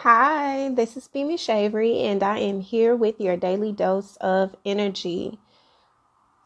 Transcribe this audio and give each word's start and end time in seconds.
Hi, 0.00 0.68
this 0.68 0.94
is 0.98 1.08
Femi 1.08 1.38
Shavery, 1.38 2.02
and 2.02 2.22
I 2.22 2.40
am 2.40 2.60
here 2.60 2.94
with 2.94 3.18
your 3.18 3.34
daily 3.38 3.72
dose 3.72 4.16
of 4.16 4.54
energy. 4.62 5.38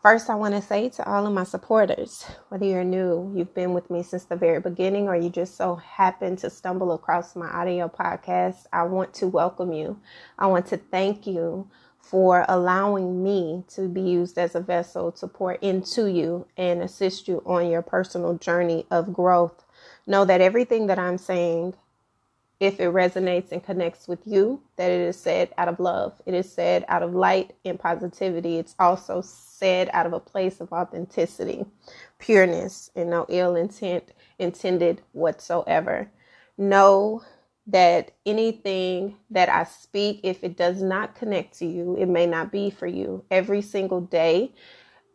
First, 0.00 0.30
I 0.30 0.37
want 0.37 0.54
to 0.54 0.62
say 0.62 0.88
to 0.91 1.05
all 1.05 1.26
of 1.26 1.33
my 1.33 1.42
supporters, 1.42 2.25
whether 2.49 2.65
you're 2.65 2.84
new, 2.84 3.33
you've 3.34 3.52
been 3.52 3.75
with 3.75 3.91
me 3.91 4.05
since 4.05 4.25
the 4.25 4.36
very 4.36 4.60
beginning, 4.60 5.08
or 5.08 5.17
you 5.17 5.31
just 5.31 5.57
so 5.57 5.75
happen 5.75 6.36
to 6.36 6.49
stumble 6.49 6.92
across 6.92 7.34
my 7.34 7.49
audio 7.49 7.89
podcast, 7.89 8.66
I 8.73 8.84
want 8.84 9.14
to 9.14 9.27
welcome 9.27 9.73
you. 9.73 9.98
I 10.39 10.46
want 10.46 10.67
to 10.67 10.77
thank 10.77 11.27
you 11.27 11.69
for 11.98 12.45
allowing 12.48 13.21
me 13.21 13.64
to 13.71 13.89
be 13.89 14.01
used 14.01 14.39
as 14.39 14.55
a 14.55 14.61
vessel 14.61 15.11
to 15.11 15.27
pour 15.27 15.55
into 15.55 16.07
you 16.07 16.46
and 16.57 16.85
assist 16.85 17.27
you 17.27 17.43
on 17.45 17.69
your 17.69 17.82
personal 17.82 18.39
journey 18.39 18.87
of 18.93 19.12
growth. 19.12 19.64
Know 20.07 20.25
that 20.25 20.41
everything 20.41 20.87
that 20.87 21.01
I'm 21.01 21.19
saying 21.19 21.75
if 22.61 22.81
it 22.81 22.93
resonates 22.93 23.53
and 23.53 23.65
connects 23.65 24.09
with 24.09 24.21
you, 24.27 24.63
that 24.77 24.91
it 24.91 25.01
is 25.01 25.18
said 25.18 25.51
out 25.59 25.68
of 25.68 25.81
love. 25.81 26.21
It 26.27 26.35
is 26.35 26.53
said 26.53 26.85
out 26.89 27.03
of 27.03 27.14
light 27.14 27.55
and 27.64 27.81
positivity. 27.81 28.59
It's 28.59 28.77
also 28.79 29.23
said 29.23 29.91
out 29.95 30.07
of 30.07 30.13
a 30.13 30.21
place 30.21 30.61
of 30.61 30.73
authenticity, 30.73 31.65
pureness, 32.18 32.91
and 32.96 33.10
no 33.10 33.27
ill 33.30 33.56
intent 33.56 34.12
intended 34.38 35.02
whatsoever. 35.12 36.10
Know 36.59 37.23
that 37.68 38.12
anything 38.27 39.16
that 39.30 39.48
I 39.48 39.65
speak, 39.65 40.20
if 40.24 40.45
it 40.45 40.56
does 40.56 40.82
not 40.82 41.16
connect 41.16 41.59
to 41.60 41.66
you, 41.66 41.96
it 41.98 42.09
may 42.09 42.27
not 42.27 42.52
be 42.52 42.70
for 42.70 42.87
you. 42.87 43.24
Every 43.30 43.62
single 43.62 44.02
day, 44.02 44.52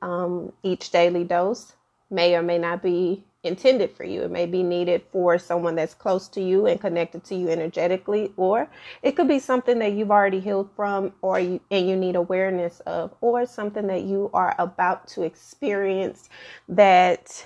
um, 0.01 0.53
each 0.63 0.91
daily 0.91 1.25
dose 1.25 1.73
may 2.11 2.35
or 2.35 2.43
may 2.43 2.57
not 2.59 2.83
be 2.83 3.25
intended 3.45 3.91
for 3.91 4.05
you. 4.05 4.23
It 4.23 4.31
may 4.31 4.45
be 4.47 4.63
needed 4.63 5.03
for 5.11 5.39
someone 5.39 5.75
that's 5.75 5.93
close 5.93 6.27
to 6.29 6.41
you 6.41 6.67
and 6.67 6.81
connected 6.81 7.23
to 7.25 7.35
you 7.35 7.49
energetically, 7.49 8.33
or 8.37 8.69
it 9.03 9.13
could 9.13 9.27
be 9.27 9.39
something 9.39 9.79
that 9.79 9.93
you've 9.93 10.11
already 10.11 10.39
healed 10.41 10.69
from 10.75 11.13
or 11.21 11.39
you, 11.39 11.61
and 11.71 11.87
you 11.89 11.95
need 11.95 12.15
awareness 12.15 12.81
of, 12.81 13.13
or 13.21 13.45
something 13.45 13.87
that 13.87 14.03
you 14.03 14.31
are 14.33 14.55
about 14.59 15.07
to 15.09 15.23
experience 15.23 16.29
that 16.69 17.45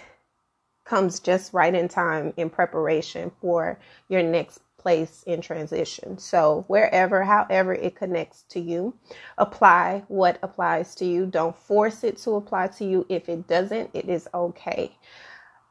comes 0.85 1.19
just 1.19 1.53
right 1.53 1.75
in 1.75 1.87
time 1.87 2.33
in 2.37 2.49
preparation 2.49 3.31
for 3.41 3.79
your 4.09 4.23
next 4.23 4.59
place 4.77 5.23
in 5.27 5.41
transition. 5.41 6.17
So, 6.17 6.65
wherever, 6.67 7.23
however 7.23 7.73
it 7.73 7.95
connects 7.95 8.43
to 8.49 8.59
you, 8.59 8.95
apply 9.37 10.03
what 10.07 10.39
applies 10.43 10.95
to 10.95 11.05
you. 11.05 11.25
Don't 11.27 11.55
force 11.57 12.03
it 12.03 12.17
to 12.19 12.31
apply 12.31 12.67
to 12.69 12.85
you. 12.85 13.05
If 13.09 13.29
it 13.29 13.47
doesn't, 13.47 13.91
it 13.93 14.09
is 14.09 14.27
okay. 14.33 14.91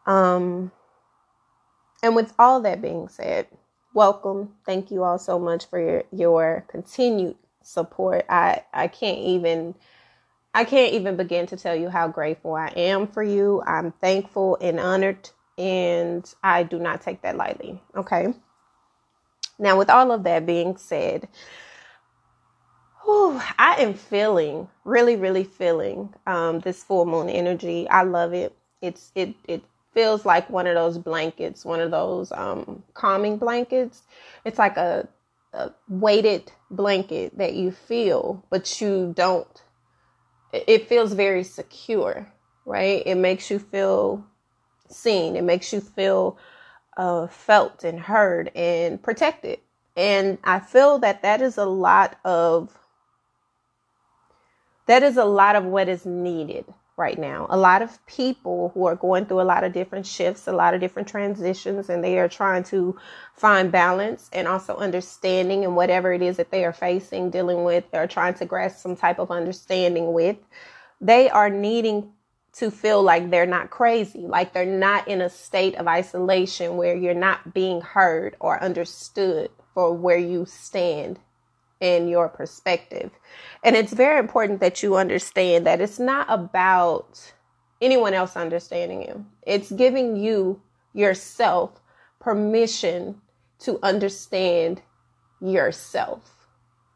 Um, 0.08 0.72
and 2.02 2.16
with 2.16 2.34
all 2.38 2.60
that 2.62 2.82
being 2.82 3.08
said, 3.08 3.48
welcome. 3.94 4.54
Thank 4.66 4.90
you 4.90 5.04
all 5.04 5.18
so 5.18 5.38
much 5.38 5.66
for 5.66 5.80
your, 5.80 6.04
your 6.12 6.64
continued 6.68 7.36
support. 7.62 8.26
I, 8.30 8.64
I 8.74 8.88
can't 8.88 9.20
even 9.20 9.74
I 10.54 10.64
can't 10.64 10.94
even 10.94 11.16
begin 11.16 11.46
to 11.48 11.56
tell 11.56 11.76
you 11.76 11.90
how 11.90 12.08
grateful 12.08 12.54
I 12.54 12.68
am 12.76 13.06
for 13.06 13.22
you. 13.22 13.62
I'm 13.66 13.92
thankful 13.92 14.58
and 14.60 14.80
honored 14.80 15.30
and 15.58 16.32
I 16.42 16.64
do 16.64 16.78
not 16.78 17.02
take 17.02 17.22
that 17.22 17.36
lightly. 17.36 17.82
Okay. 17.96 18.34
Now, 19.58 19.78
with 19.78 19.90
all 19.90 20.12
of 20.12 20.24
that 20.24 20.46
being 20.46 20.76
said, 20.76 21.28
whew, 23.04 23.40
I 23.58 23.76
am 23.76 23.94
feeling 23.94 24.68
really, 24.84 25.16
really 25.16 25.44
feeling 25.44 26.14
um, 26.26 26.60
this 26.60 26.84
full 26.84 27.06
moon 27.06 27.28
energy. 27.28 27.88
I 27.88 28.02
love 28.04 28.34
it. 28.34 28.54
It's 28.82 29.12
it 29.14 29.34
it 29.48 29.62
feels 29.98 30.24
like 30.24 30.48
one 30.48 30.68
of 30.68 30.76
those 30.76 30.96
blankets, 30.96 31.64
one 31.64 31.80
of 31.80 31.90
those 31.90 32.30
um, 32.30 32.84
calming 32.94 33.36
blankets. 33.36 34.02
It's 34.44 34.56
like 34.56 34.76
a, 34.76 35.08
a 35.52 35.72
weighted 35.88 36.52
blanket 36.70 37.36
that 37.36 37.54
you 37.54 37.72
feel, 37.72 38.44
but 38.48 38.80
you 38.80 39.12
don't. 39.16 39.60
It 40.52 40.88
feels 40.88 41.14
very 41.14 41.42
secure, 41.42 42.32
right? 42.64 43.02
It 43.06 43.16
makes 43.16 43.50
you 43.50 43.58
feel 43.58 44.24
seen. 44.88 45.34
It 45.34 45.42
makes 45.42 45.72
you 45.72 45.80
feel 45.80 46.38
uh, 46.96 47.26
felt 47.26 47.82
and 47.82 47.98
heard 47.98 48.52
and 48.54 49.02
protected. 49.02 49.58
And 49.96 50.38
I 50.44 50.60
feel 50.60 51.00
that 51.00 51.22
that 51.22 51.42
is 51.42 51.58
a 51.58 51.64
lot 51.64 52.20
of 52.24 52.78
that 54.86 55.02
is 55.02 55.16
a 55.16 55.24
lot 55.24 55.56
of 55.56 55.64
what 55.64 55.88
is 55.88 56.06
needed 56.06 56.66
right 56.98 57.18
now. 57.18 57.46
A 57.48 57.56
lot 57.56 57.80
of 57.80 58.04
people 58.06 58.72
who 58.74 58.86
are 58.86 58.96
going 58.96 59.24
through 59.24 59.40
a 59.40 59.42
lot 59.42 59.64
of 59.64 59.72
different 59.72 60.04
shifts, 60.04 60.48
a 60.48 60.52
lot 60.52 60.74
of 60.74 60.80
different 60.80 61.08
transitions, 61.08 61.88
and 61.88 62.02
they 62.02 62.18
are 62.18 62.28
trying 62.28 62.64
to 62.64 62.98
find 63.34 63.70
balance 63.70 64.28
and 64.32 64.48
also 64.48 64.76
understanding 64.76 65.64
and 65.64 65.76
whatever 65.76 66.12
it 66.12 66.20
is 66.20 66.36
that 66.36 66.50
they 66.50 66.64
are 66.64 66.72
facing, 66.72 67.30
dealing 67.30 67.64
with, 67.64 67.84
or 67.92 68.06
trying 68.06 68.34
to 68.34 68.44
grasp 68.44 68.78
some 68.78 68.96
type 68.96 69.18
of 69.18 69.30
understanding 69.30 70.12
with. 70.12 70.36
They 71.00 71.30
are 71.30 71.48
needing 71.48 72.12
to 72.54 72.70
feel 72.70 73.02
like 73.02 73.30
they're 73.30 73.46
not 73.46 73.70
crazy, 73.70 74.20
like 74.20 74.52
they're 74.52 74.66
not 74.66 75.06
in 75.06 75.20
a 75.20 75.30
state 75.30 75.76
of 75.76 75.86
isolation 75.86 76.76
where 76.76 76.96
you're 76.96 77.14
not 77.14 77.54
being 77.54 77.80
heard 77.80 78.36
or 78.40 78.62
understood 78.62 79.50
for 79.74 79.92
where 79.92 80.18
you 80.18 80.44
stand 80.44 81.20
in 81.80 82.08
your 82.08 82.28
perspective. 82.28 83.10
And 83.62 83.76
it's 83.76 83.92
very 83.92 84.18
important 84.18 84.60
that 84.60 84.82
you 84.82 84.96
understand 84.96 85.66
that 85.66 85.80
it's 85.80 85.98
not 85.98 86.26
about 86.28 87.32
anyone 87.80 88.14
else 88.14 88.36
understanding 88.36 89.02
you, 89.02 89.24
it's 89.46 89.70
giving 89.70 90.16
you 90.16 90.60
yourself 90.92 91.80
permission 92.18 93.20
to 93.60 93.78
understand 93.82 94.82
yourself. 95.40 96.34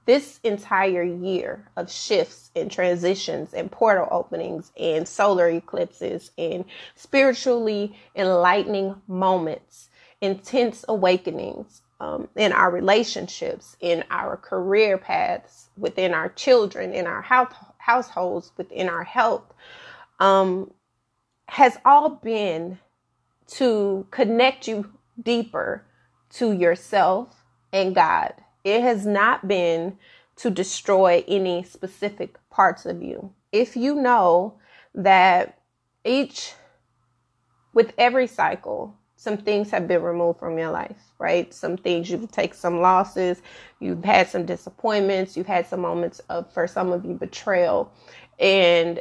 This 0.04 0.40
entire 0.42 1.04
year 1.04 1.68
of 1.76 1.90
shifts 1.90 2.50
and 2.56 2.68
transitions 2.68 3.54
and 3.54 3.70
portal 3.70 4.08
openings 4.10 4.72
and 4.78 5.06
solar 5.06 5.48
eclipses 5.48 6.32
and 6.36 6.64
spiritually 6.96 7.96
enlightening 8.16 8.96
moments, 9.06 9.90
intense 10.20 10.84
awakenings, 10.88 11.81
um, 12.02 12.28
in 12.34 12.52
our 12.52 12.68
relationships, 12.68 13.76
in 13.78 14.02
our 14.10 14.36
career 14.36 14.98
paths, 14.98 15.68
within 15.78 16.12
our 16.12 16.30
children, 16.30 16.92
in 16.92 17.06
our 17.06 17.22
house, 17.22 17.54
households, 17.78 18.50
within 18.56 18.88
our 18.88 19.04
health, 19.04 19.54
um, 20.18 20.72
has 21.46 21.78
all 21.84 22.10
been 22.10 22.80
to 23.46 24.04
connect 24.10 24.66
you 24.66 24.90
deeper 25.22 25.84
to 26.30 26.52
yourself 26.52 27.44
and 27.72 27.94
God. 27.94 28.34
It 28.64 28.82
has 28.82 29.06
not 29.06 29.46
been 29.46 29.96
to 30.36 30.50
destroy 30.50 31.24
any 31.28 31.62
specific 31.62 32.36
parts 32.50 32.84
of 32.84 33.00
you. 33.00 33.32
If 33.52 33.76
you 33.76 33.94
know 33.94 34.54
that 34.92 35.60
each, 36.04 36.54
with 37.72 37.92
every 37.96 38.26
cycle, 38.26 38.96
some 39.22 39.36
things 39.36 39.70
have 39.70 39.86
been 39.86 40.02
removed 40.02 40.40
from 40.40 40.58
your 40.58 40.72
life, 40.72 40.96
right? 41.20 41.54
Some 41.54 41.76
things 41.76 42.10
you've 42.10 42.32
taken 42.32 42.56
some 42.56 42.80
losses, 42.80 43.40
you've 43.78 44.04
had 44.04 44.26
some 44.26 44.44
disappointments, 44.44 45.36
you've 45.36 45.46
had 45.46 45.64
some 45.64 45.78
moments 45.78 46.18
of, 46.28 46.52
for 46.52 46.66
some 46.66 46.90
of 46.90 47.04
you, 47.04 47.14
betrayal. 47.14 47.92
And 48.40 49.00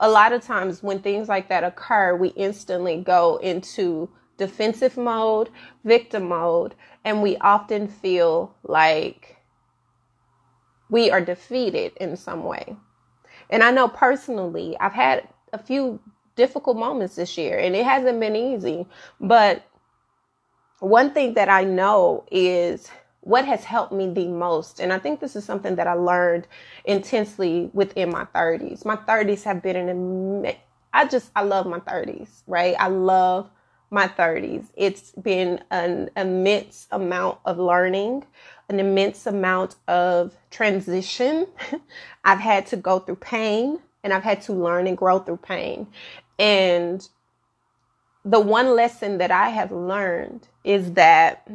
a 0.00 0.10
lot 0.10 0.32
of 0.32 0.42
times 0.42 0.82
when 0.82 0.98
things 0.98 1.28
like 1.28 1.48
that 1.50 1.62
occur, 1.62 2.16
we 2.16 2.30
instantly 2.30 2.96
go 3.00 3.36
into 3.36 4.10
defensive 4.38 4.96
mode, 4.96 5.50
victim 5.84 6.30
mode, 6.30 6.74
and 7.04 7.22
we 7.22 7.36
often 7.36 7.86
feel 7.86 8.52
like 8.64 9.36
we 10.90 11.12
are 11.12 11.20
defeated 11.20 11.92
in 12.00 12.16
some 12.16 12.42
way. 12.42 12.74
And 13.50 13.62
I 13.62 13.70
know 13.70 13.86
personally, 13.86 14.76
I've 14.80 14.94
had 14.94 15.28
a 15.52 15.58
few 15.58 16.00
difficult 16.36 16.76
moments 16.76 17.16
this 17.16 17.36
year 17.38 17.58
and 17.58 17.74
it 17.76 17.84
hasn't 17.84 18.20
been 18.20 18.36
easy. 18.36 18.86
But 19.20 19.64
one 20.80 21.12
thing 21.12 21.34
that 21.34 21.48
I 21.48 21.64
know 21.64 22.24
is 22.30 22.90
what 23.20 23.46
has 23.46 23.64
helped 23.64 23.92
me 23.92 24.12
the 24.12 24.28
most. 24.28 24.80
And 24.80 24.92
I 24.92 24.98
think 24.98 25.20
this 25.20 25.34
is 25.34 25.44
something 25.44 25.76
that 25.76 25.86
I 25.86 25.94
learned 25.94 26.46
intensely 26.84 27.70
within 27.72 28.10
my 28.10 28.26
30s. 28.26 28.84
My 28.84 28.96
30s 28.96 29.42
have 29.44 29.62
been 29.62 29.76
an 29.76 30.54
I 30.92 31.06
just 31.06 31.30
I 31.34 31.42
love 31.42 31.66
my 31.66 31.80
30s, 31.80 32.42
right? 32.46 32.76
I 32.78 32.86
love 32.88 33.50
my 33.90 34.06
30s. 34.06 34.66
It's 34.76 35.10
been 35.12 35.62
an 35.70 36.10
immense 36.16 36.86
amount 36.92 37.38
of 37.44 37.58
learning, 37.58 38.24
an 38.68 38.78
immense 38.78 39.26
amount 39.26 39.76
of 39.88 40.36
transition. 40.50 41.46
I've 42.24 42.40
had 42.40 42.66
to 42.66 42.76
go 42.76 43.00
through 43.00 43.16
pain 43.16 43.80
and 44.04 44.12
I've 44.12 44.22
had 44.22 44.42
to 44.42 44.52
learn 44.52 44.86
and 44.86 44.96
grow 44.96 45.18
through 45.18 45.38
pain. 45.38 45.88
And 46.38 47.06
the 48.24 48.40
one 48.40 48.74
lesson 48.74 49.18
that 49.18 49.30
I 49.30 49.50
have 49.50 49.70
learned 49.70 50.48
is 50.64 50.92
that 50.92 51.48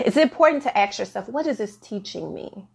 it's 0.00 0.16
important 0.16 0.62
to 0.64 0.78
ask 0.78 0.98
yourself, 0.98 1.28
what 1.28 1.46
is 1.46 1.58
this 1.58 1.76
teaching 1.76 2.34
me? 2.34 2.66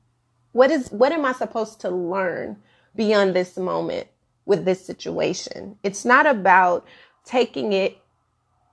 What 0.51 0.69
is 0.71 0.91
what 0.91 1.11
am 1.11 1.25
I 1.25 1.31
supposed 1.31 1.79
to 1.81 1.89
learn 1.89 2.57
beyond 2.95 3.33
this 3.33 3.57
moment 3.57 4.07
with 4.45 4.65
this 4.65 4.85
situation? 4.85 5.77
It's 5.83 6.03
not 6.03 6.27
about 6.27 6.85
taking 7.23 7.71
it 7.71 7.97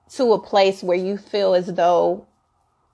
to 0.09 0.33
a 0.33 0.39
place 0.41 0.83
where 0.83 0.97
you 0.97 1.17
feel 1.17 1.53
as 1.53 1.67
though 1.67 2.27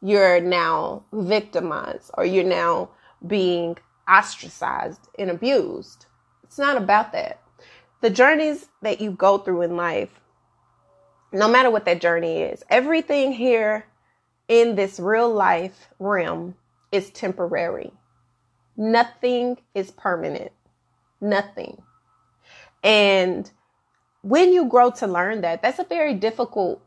you're 0.01 0.39
now 0.41 1.03
victimized 1.11 2.11
or 2.15 2.25
you're 2.25 2.43
now 2.43 2.89
being 3.25 3.77
ostracized 4.07 5.07
and 5.17 5.31
abused. 5.31 6.05
It's 6.43 6.59
not 6.59 6.77
about 6.77 7.11
that. 7.13 7.41
The 8.01 8.09
journeys 8.09 8.67
that 8.81 9.01
you 9.01 9.11
go 9.11 9.37
through 9.37 9.63
in 9.63 9.75
life, 9.75 10.19
no 11.31 11.47
matter 11.47 11.69
what 11.69 11.85
that 11.85 12.01
journey 12.01 12.41
is, 12.41 12.63
everything 12.69 13.33
here 13.33 13.85
in 14.47 14.75
this 14.75 14.99
real 14.99 15.33
life 15.33 15.89
realm 15.99 16.55
is 16.91 17.09
temporary. 17.09 17.91
Nothing 18.77 19.57
is 19.73 19.91
permanent. 19.91 20.51
Nothing. 21.21 21.81
And 22.83 23.49
when 24.21 24.53
you 24.53 24.65
grow 24.65 24.91
to 24.91 25.07
learn 25.07 25.41
that, 25.41 25.61
that's 25.61 25.79
a 25.79 25.83
very 25.83 26.13
difficult 26.13 26.81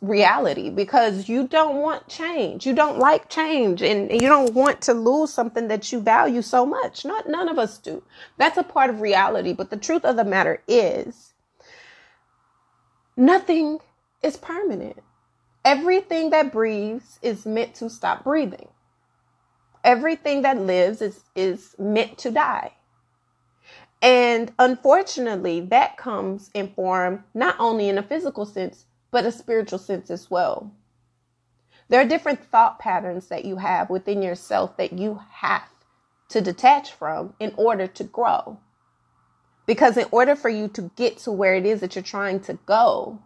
reality 0.00 0.70
because 0.70 1.28
you 1.28 1.46
don't 1.46 1.76
want 1.76 2.08
change. 2.08 2.66
You 2.66 2.74
don't 2.74 2.98
like 2.98 3.28
change 3.28 3.82
and 3.82 4.10
you 4.10 4.28
don't 4.28 4.54
want 4.54 4.80
to 4.82 4.94
lose 4.94 5.32
something 5.32 5.68
that 5.68 5.92
you 5.92 6.00
value 6.00 6.42
so 6.42 6.66
much. 6.66 7.04
Not 7.04 7.28
none 7.28 7.48
of 7.48 7.58
us 7.58 7.78
do. 7.78 8.02
That's 8.38 8.58
a 8.58 8.64
part 8.64 8.90
of 8.90 9.00
reality, 9.00 9.52
but 9.52 9.70
the 9.70 9.76
truth 9.76 10.04
of 10.04 10.16
the 10.16 10.24
matter 10.24 10.62
is 10.68 11.34
nothing 13.16 13.78
is 14.22 14.36
permanent. 14.36 15.02
Everything 15.64 16.30
that 16.30 16.52
breathes 16.52 17.18
is 17.22 17.46
meant 17.46 17.74
to 17.76 17.90
stop 17.90 18.24
breathing. 18.24 18.68
Everything 19.84 20.42
that 20.42 20.58
lives 20.60 21.02
is 21.02 21.20
is 21.34 21.74
meant 21.78 22.18
to 22.18 22.30
die. 22.30 22.72
And 24.02 24.52
unfortunately, 24.58 25.60
that 25.60 25.96
comes 25.96 26.50
in 26.54 26.68
form 26.74 27.24
not 27.34 27.56
only 27.58 27.88
in 27.88 27.98
a 27.98 28.02
physical 28.02 28.46
sense, 28.46 28.86
but 29.12 29.26
a 29.26 29.30
spiritual 29.30 29.78
sense 29.78 30.10
as 30.10 30.28
well. 30.28 30.72
There 31.88 32.00
are 32.00 32.08
different 32.08 32.42
thought 32.42 32.78
patterns 32.80 33.28
that 33.28 33.44
you 33.44 33.56
have 33.58 33.90
within 33.90 34.22
yourself 34.22 34.76
that 34.78 34.94
you 34.94 35.20
have 35.30 35.68
to 36.30 36.40
detach 36.40 36.92
from 36.92 37.34
in 37.38 37.52
order 37.56 37.86
to 37.86 38.04
grow. 38.04 38.58
Because 39.66 39.96
in 39.96 40.06
order 40.10 40.34
for 40.34 40.48
you 40.48 40.66
to 40.68 40.90
get 40.96 41.18
to 41.18 41.30
where 41.30 41.54
it 41.54 41.66
is 41.66 41.80
that 41.80 41.94
you're 41.94 42.02
trying 42.02 42.40
to 42.40 42.54
go, 42.66 43.20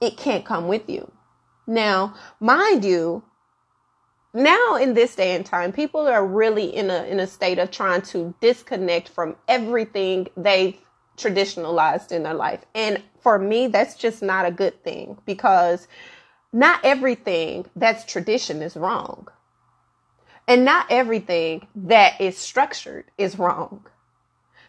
it 0.00 0.16
can't 0.16 0.44
come 0.44 0.68
with 0.68 0.88
you. 0.88 1.10
Now, 1.66 2.14
mind 2.40 2.84
you, 2.84 3.24
now 4.32 4.76
in 4.76 4.94
this 4.94 5.14
day 5.14 5.34
and 5.34 5.44
time, 5.44 5.72
people 5.72 6.06
are 6.06 6.26
really 6.26 6.74
in 6.74 6.90
a 6.90 7.04
in 7.04 7.20
a 7.20 7.26
state 7.26 7.58
of 7.58 7.70
trying 7.70 8.02
to 8.02 8.34
disconnect 8.40 9.08
from 9.08 9.36
everything 9.48 10.28
they've 10.36 10.78
traditionalized 11.16 12.12
in 12.12 12.22
their 12.22 12.34
life. 12.34 12.64
And 12.74 13.02
for 13.20 13.38
me, 13.38 13.66
that's 13.66 13.94
just 13.94 14.22
not 14.22 14.46
a 14.46 14.50
good 14.50 14.82
thing 14.82 15.18
because 15.26 15.86
not 16.52 16.80
everything 16.84 17.66
that's 17.76 18.04
tradition 18.04 18.62
is 18.62 18.76
wrong. 18.76 19.28
And 20.48 20.64
not 20.64 20.86
everything 20.90 21.66
that 21.74 22.20
is 22.20 22.36
structured 22.36 23.04
is 23.16 23.38
wrong. 23.38 23.86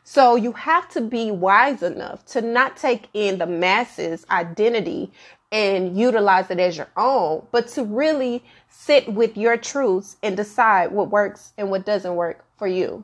So 0.03 0.35
you 0.35 0.51
have 0.51 0.89
to 0.89 1.01
be 1.01 1.31
wise 1.31 1.81
enough 1.81 2.25
to 2.27 2.41
not 2.41 2.77
take 2.77 3.07
in 3.13 3.37
the 3.37 3.47
masses 3.47 4.25
identity 4.29 5.11
and 5.51 5.97
utilize 5.97 6.49
it 6.51 6.59
as 6.59 6.77
your 6.77 6.89
own, 6.97 7.45
but 7.51 7.67
to 7.69 7.83
really 7.83 8.43
sit 8.69 9.13
with 9.13 9.37
your 9.37 9.55
truths 9.55 10.17
and 10.21 10.35
decide 10.35 10.91
what 10.91 11.09
works 11.09 11.53
and 11.57 11.71
what 11.71 11.85
doesn't 11.85 12.15
work 12.15 12.43
for 12.57 12.67
you 12.67 13.03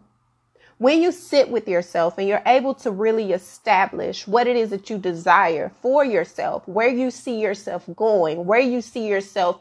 when 0.80 1.02
you 1.02 1.12
sit 1.12 1.50
with 1.50 1.68
yourself 1.68 2.18
and 2.18 2.28
you're 2.28 2.42
able 2.46 2.74
to 2.74 2.90
really 2.90 3.34
establish 3.34 4.26
what 4.26 4.48
it 4.48 4.56
is 4.56 4.70
that 4.70 4.90
you 4.90 4.98
desire 4.98 5.72
for 5.82 6.06
yourself, 6.06 6.66
where 6.68 6.88
you 6.88 7.12
see 7.12 7.40
yourself 7.40 7.84
going, 7.98 8.46
where 8.46 8.62
you 8.62 8.82
see 8.82 9.06
yourself, 9.06 9.60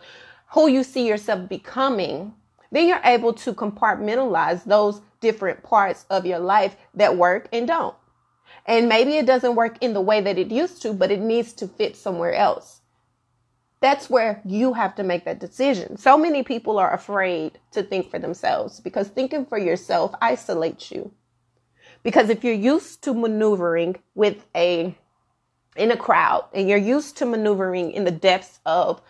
who 0.53 0.69
you 0.69 0.85
see 0.85 1.09
yourself 1.09 1.49
becoming, 1.49 2.33
then 2.71 2.87
you're 2.87 3.01
able 3.05 3.33
to 3.33 3.53
compartmentalize 3.53 4.63
those 4.65 5.01
different 5.21 5.61
parts 5.65 6.07
of 6.09 6.25
your 6.25 6.39
life 6.39 6.77
that 6.95 7.17
work 7.17 7.49
and 7.53 7.67
don't. 7.67 7.97
And 8.65 8.89
maybe 8.89 9.17
it 9.17 9.27
doesn't 9.27 9.57
work 9.57 9.79
in 9.81 9.95
the 9.95 10.01
way 10.01 10.21
that 10.21 10.39
it 10.39 10.53
used 10.53 10.83
to, 10.83 10.93
but 10.93 11.11
it 11.11 11.21
needs 11.21 11.53
to 11.55 11.67
fit 11.67 11.97
somewhere 11.97 12.35
else. 12.35 12.78
That's 13.81 14.11
where 14.11 14.43
you 14.45 14.73
have 14.73 14.95
to 14.97 15.05
make 15.05 15.25
that 15.25 15.39
decision. 15.39 15.97
So 15.97 16.19
many 16.19 16.43
people 16.43 16.79
are 16.79 16.93
afraid 16.93 17.59
to 17.73 17.83
think 17.83 18.11
for 18.11 18.19
themselves 18.19 18.81
because 18.81 19.09
thinking 19.09 19.47
for 19.47 19.59
yourself 19.59 20.15
isolates 20.21 20.91
you. 20.91 21.13
Because 22.03 22.29
if 22.29 22.43
you're 22.45 22.55
used 22.55 23.03
to 23.05 23.15
maneuvering 23.15 23.97
with 24.15 24.47
a 24.55 24.97
in 25.77 25.91
a 25.93 25.97
crowd 25.97 26.45
and 26.53 26.69
you're 26.69 26.79
used 26.79 27.17
to 27.19 27.27
maneuvering 27.27 27.93
in 27.93 28.05
the 28.05 28.11
depths 28.11 28.59
of 28.67 29.01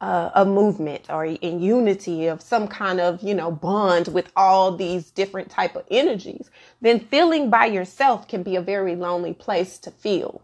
uh, 0.00 0.30
a 0.34 0.44
movement 0.44 1.06
or 1.08 1.24
in 1.24 1.60
unity 1.60 2.26
of 2.26 2.40
some 2.40 2.68
kind 2.68 3.00
of 3.00 3.22
you 3.22 3.34
know 3.34 3.50
bond 3.50 4.08
with 4.08 4.30
all 4.36 4.76
these 4.76 5.10
different 5.10 5.50
type 5.50 5.74
of 5.74 5.84
energies 5.90 6.50
then 6.80 7.00
feeling 7.00 7.50
by 7.50 7.66
yourself 7.66 8.28
can 8.28 8.42
be 8.42 8.56
a 8.56 8.60
very 8.60 8.94
lonely 8.94 9.34
place 9.34 9.78
to 9.78 9.90
feel 9.90 10.40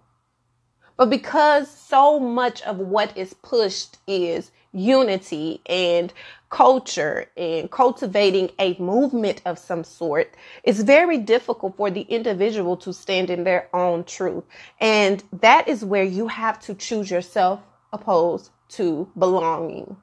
but 0.97 1.11
because 1.11 1.71
so 1.71 2.21
much 2.21 2.63
of 2.63 2.79
what 2.79 3.17
is 3.17 3.35
pushed 3.35 3.99
is 4.07 4.51
unity 4.73 5.61
and 5.67 6.13
culture 6.51 7.27
and 7.37 7.71
cultivating 7.71 8.51
a 8.59 8.77
movement 8.79 9.43
of 9.45 9.59
some 9.59 9.83
sort, 9.83 10.35
it's 10.63 10.81
very 10.81 11.19
difficult 11.19 11.77
for 11.77 11.91
the 11.91 12.03
individual 12.03 12.77
to 12.77 12.93
stand 12.93 13.31
in 13.31 13.45
their 13.45 13.69
own 13.75 14.05
truth. 14.05 14.45
And 14.81 15.23
that 15.41 15.69
is 15.69 15.85
where 15.85 16.05
you 16.05 16.29
have 16.29 16.61
to 16.61 16.75
choose 16.75 17.11
yourself 17.11 17.61
opposed 17.93 18.51
to 18.71 19.11
belonging. 19.19 19.97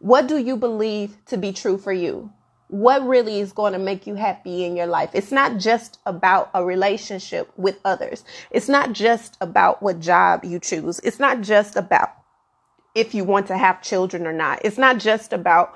What 0.00 0.28
do 0.28 0.38
you 0.38 0.56
believe 0.56 1.16
to 1.26 1.36
be 1.36 1.52
true 1.52 1.78
for 1.78 1.92
you? 1.92 2.32
What 2.68 3.06
really 3.06 3.40
is 3.40 3.52
going 3.52 3.72
to 3.72 3.78
make 3.78 4.06
you 4.06 4.14
happy 4.14 4.64
in 4.64 4.76
your 4.76 4.86
life. 4.86 5.10
It's 5.14 5.32
not 5.32 5.56
just 5.58 5.98
about 6.06 6.50
a 6.54 6.64
relationship 6.64 7.50
with 7.56 7.78
others. 7.84 8.24
It's 8.50 8.68
not 8.68 8.92
just 8.92 9.36
about 9.40 9.82
what 9.82 10.00
job 10.00 10.44
you 10.44 10.58
choose. 10.60 11.00
It's 11.00 11.18
not 11.18 11.40
just 11.40 11.76
about 11.76 12.12
if 12.94 13.14
you 13.14 13.24
want 13.24 13.46
to 13.46 13.56
have 13.56 13.82
children 13.82 14.26
or 14.26 14.32
not. 14.32 14.60
It's 14.64 14.78
not 14.78 14.98
just 14.98 15.32
about 15.32 15.74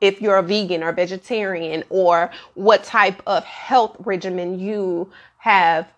if 0.00 0.22
you're 0.22 0.36
a 0.36 0.42
vegan 0.42 0.82
or 0.82 0.92
vegetarian 0.92 1.84
or 1.90 2.30
what 2.54 2.84
type 2.84 3.22
of 3.26 3.44
health 3.44 3.96
regimen 4.00 4.58
you 4.58 5.10
have 5.38 5.92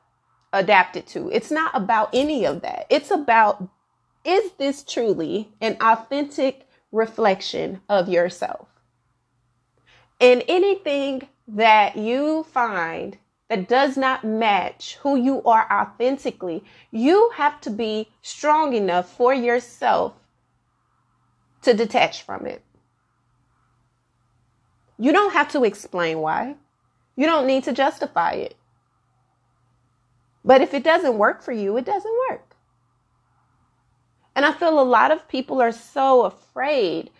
adapted 0.52 1.06
to. 1.08 1.28
It's 1.30 1.50
not 1.50 1.70
about 1.74 2.10
any 2.12 2.44
of 2.46 2.62
that. 2.62 2.86
It's 2.90 3.10
about 3.10 3.68
is 4.24 4.52
this 4.52 4.82
truly 4.82 5.50
an 5.60 5.76
authentic 5.80 6.66
reflection 6.92 7.82
of 7.88 8.08
yourself? 8.08 8.68
And 10.24 10.42
anything 10.48 11.28
that 11.46 11.98
you 11.98 12.44
find 12.44 13.18
that 13.50 13.68
does 13.68 13.98
not 13.98 14.24
match 14.24 14.96
who 15.02 15.16
you 15.16 15.42
are 15.42 15.70
authentically, 15.70 16.64
you 16.90 17.30
have 17.34 17.60
to 17.60 17.68
be 17.68 18.08
strong 18.22 18.72
enough 18.72 19.14
for 19.14 19.34
yourself 19.34 20.14
to 21.60 21.74
detach 21.74 22.22
from 22.22 22.46
it. 22.46 22.62
You 24.98 25.12
don't 25.12 25.34
have 25.34 25.50
to 25.52 25.64
explain 25.64 26.20
why. 26.20 26.56
You 27.16 27.26
don't 27.26 27.46
need 27.46 27.64
to 27.64 27.74
justify 27.74 28.32
it. 28.32 28.56
But 30.42 30.62
if 30.62 30.72
it 30.72 30.84
doesn't 30.84 31.18
work 31.18 31.42
for 31.42 31.52
you, 31.52 31.76
it 31.76 31.84
doesn't 31.84 32.18
work. 32.30 32.56
And 34.34 34.46
I 34.46 34.52
feel 34.54 34.80
a 34.80 34.82
lot 34.82 35.10
of 35.10 35.28
people 35.28 35.60
are 35.60 35.70
so 35.70 36.22
afraid 36.22 37.10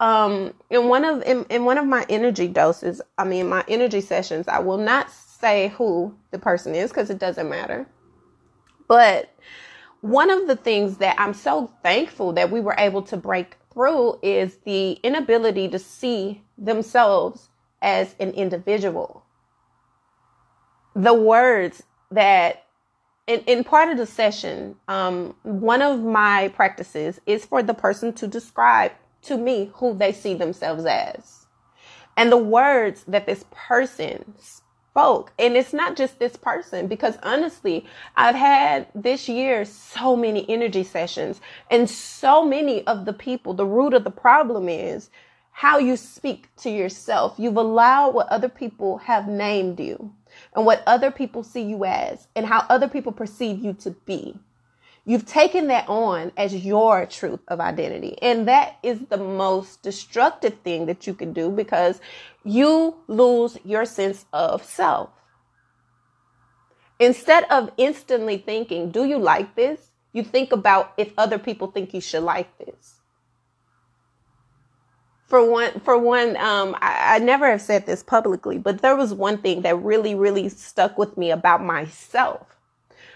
um 0.00 0.52
in 0.70 0.88
one 0.88 1.04
of 1.04 1.22
in, 1.22 1.44
in 1.50 1.64
one 1.64 1.78
of 1.78 1.86
my 1.86 2.04
energy 2.08 2.48
doses 2.48 3.00
i 3.18 3.24
mean 3.24 3.48
my 3.48 3.62
energy 3.68 4.00
sessions 4.00 4.48
i 4.48 4.58
will 4.58 4.78
not 4.78 5.10
say 5.40 5.68
who 5.68 6.14
the 6.30 6.38
person 6.38 6.74
is 6.74 6.90
because 6.90 7.10
it 7.10 7.18
doesn't 7.18 7.48
matter. 7.48 7.86
But 8.88 9.34
one 10.00 10.30
of 10.30 10.46
the 10.46 10.56
things 10.56 10.98
that 10.98 11.16
i'm 11.18 11.34
so 11.34 11.72
thankful 11.82 12.32
that 12.32 12.50
we 12.50 12.60
were 12.60 12.74
able 12.78 13.02
to 13.02 13.16
break 13.16 13.56
through 13.72 14.18
is 14.22 14.56
the 14.64 14.92
inability 15.02 15.68
to 15.68 15.78
see 15.78 16.42
themselves 16.58 17.48
as 17.82 18.14
an 18.18 18.30
individual. 18.32 19.24
The 20.94 21.14
words 21.14 21.82
that 22.10 22.64
in, 23.26 23.40
in 23.46 23.62
part 23.62 23.90
of 23.90 23.96
the 23.96 24.06
session 24.06 24.76
um, 24.88 25.34
one 25.42 25.82
of 25.82 26.02
my 26.02 26.48
practices 26.48 27.20
is 27.26 27.44
for 27.44 27.62
the 27.62 27.74
person 27.74 28.12
to 28.14 28.26
describe 28.26 28.92
to 29.22 29.36
me 29.36 29.70
who 29.74 29.94
they 29.94 30.12
see 30.12 30.34
themselves 30.34 30.84
as. 30.86 31.46
And 32.16 32.30
the 32.30 32.36
words 32.36 33.04
that 33.08 33.26
this 33.26 33.44
person 33.50 34.34
spoke, 34.38 35.32
and 35.38 35.56
it's 35.56 35.72
not 35.72 35.96
just 35.96 36.18
this 36.18 36.36
person, 36.36 36.86
because 36.86 37.16
honestly, 37.22 37.86
I've 38.16 38.34
had 38.34 38.88
this 38.94 39.28
year 39.28 39.64
so 39.64 40.16
many 40.16 40.48
energy 40.48 40.82
sessions, 40.82 41.40
and 41.70 41.88
so 41.88 42.44
many 42.44 42.86
of 42.86 43.04
the 43.04 43.12
people, 43.12 43.54
the 43.54 43.66
root 43.66 43.94
of 43.94 44.04
the 44.04 44.10
problem 44.10 44.68
is 44.68 45.10
how 45.52 45.78
you 45.78 45.96
speak 45.96 46.48
to 46.56 46.70
yourself. 46.70 47.34
You've 47.36 47.56
allowed 47.56 48.14
what 48.14 48.28
other 48.28 48.48
people 48.48 48.98
have 48.98 49.28
named 49.28 49.78
you 49.78 50.12
and 50.54 50.64
what 50.64 50.82
other 50.86 51.10
people 51.10 51.42
see 51.42 51.62
you 51.62 51.84
as 51.84 52.28
and 52.34 52.46
how 52.46 52.64
other 52.68 52.88
people 52.88 53.12
perceive 53.12 53.58
you 53.58 53.74
to 53.74 53.90
be. 53.90 54.38
You've 55.10 55.26
taken 55.26 55.66
that 55.66 55.88
on 55.88 56.30
as 56.36 56.54
your 56.54 57.04
truth 57.04 57.40
of 57.48 57.58
identity. 57.58 58.16
And 58.22 58.46
that 58.46 58.76
is 58.84 59.00
the 59.08 59.16
most 59.16 59.82
destructive 59.82 60.58
thing 60.60 60.86
that 60.86 61.04
you 61.04 61.14
can 61.14 61.32
do 61.32 61.50
because 61.50 62.00
you 62.44 62.94
lose 63.08 63.58
your 63.64 63.84
sense 63.86 64.24
of 64.32 64.64
self. 64.64 65.10
Instead 67.00 67.42
of 67.50 67.72
instantly 67.76 68.38
thinking, 68.38 68.92
do 68.92 69.04
you 69.04 69.18
like 69.18 69.56
this? 69.56 69.90
You 70.12 70.22
think 70.22 70.52
about 70.52 70.92
if 70.96 71.12
other 71.18 71.40
people 71.40 71.72
think 71.72 71.92
you 71.92 72.00
should 72.00 72.22
like 72.22 72.56
this. 72.58 73.00
For 75.26 75.44
one, 75.44 75.80
for 75.80 75.98
one, 75.98 76.36
um, 76.36 76.76
I, 76.80 77.16
I 77.16 77.18
never 77.18 77.50
have 77.50 77.62
said 77.62 77.84
this 77.84 78.04
publicly, 78.04 78.58
but 78.58 78.80
there 78.80 78.94
was 78.94 79.12
one 79.12 79.38
thing 79.38 79.62
that 79.62 79.74
really, 79.82 80.14
really 80.14 80.48
stuck 80.48 80.96
with 80.96 81.16
me 81.16 81.32
about 81.32 81.64
myself. 81.64 82.46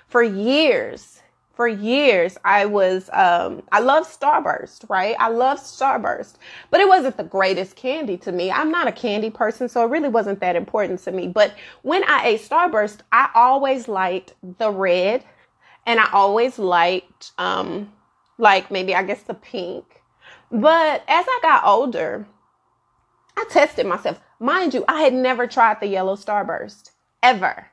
For 0.08 0.24
years, 0.24 1.20
for 1.54 1.68
years 1.68 2.36
I 2.44 2.66
was 2.66 3.08
um 3.12 3.62
I 3.72 3.80
love 3.80 4.06
Starburst, 4.06 4.88
right? 4.88 5.16
I 5.18 5.28
love 5.28 5.58
Starburst, 5.58 6.34
but 6.70 6.80
it 6.80 6.88
wasn't 6.88 7.16
the 7.16 7.24
greatest 7.24 7.76
candy 7.76 8.16
to 8.18 8.32
me. 8.32 8.50
I'm 8.50 8.70
not 8.70 8.88
a 8.88 8.92
candy 8.92 9.30
person, 9.30 9.68
so 9.68 9.84
it 9.84 9.90
really 9.90 10.08
wasn't 10.08 10.40
that 10.40 10.56
important 10.56 11.00
to 11.04 11.12
me. 11.12 11.28
But 11.28 11.54
when 11.82 12.04
I 12.04 12.26
ate 12.26 12.40
Starburst, 12.42 12.98
I 13.12 13.30
always 13.34 13.88
liked 13.88 14.34
the 14.58 14.70
red 14.70 15.24
and 15.86 16.00
I 16.00 16.10
always 16.12 16.58
liked 16.58 17.32
um 17.38 17.92
like 18.38 18.70
maybe 18.70 18.94
I 18.94 19.02
guess 19.02 19.22
the 19.22 19.34
pink. 19.34 20.02
But 20.50 21.02
as 21.08 21.26
I 21.28 21.38
got 21.42 21.64
older, 21.64 22.26
I 23.36 23.44
tested 23.50 23.86
myself. 23.86 24.20
Mind 24.40 24.74
you, 24.74 24.84
I 24.88 25.00
had 25.02 25.14
never 25.14 25.46
tried 25.46 25.80
the 25.80 25.86
yellow 25.86 26.16
Starburst 26.16 26.90
ever. 27.22 27.66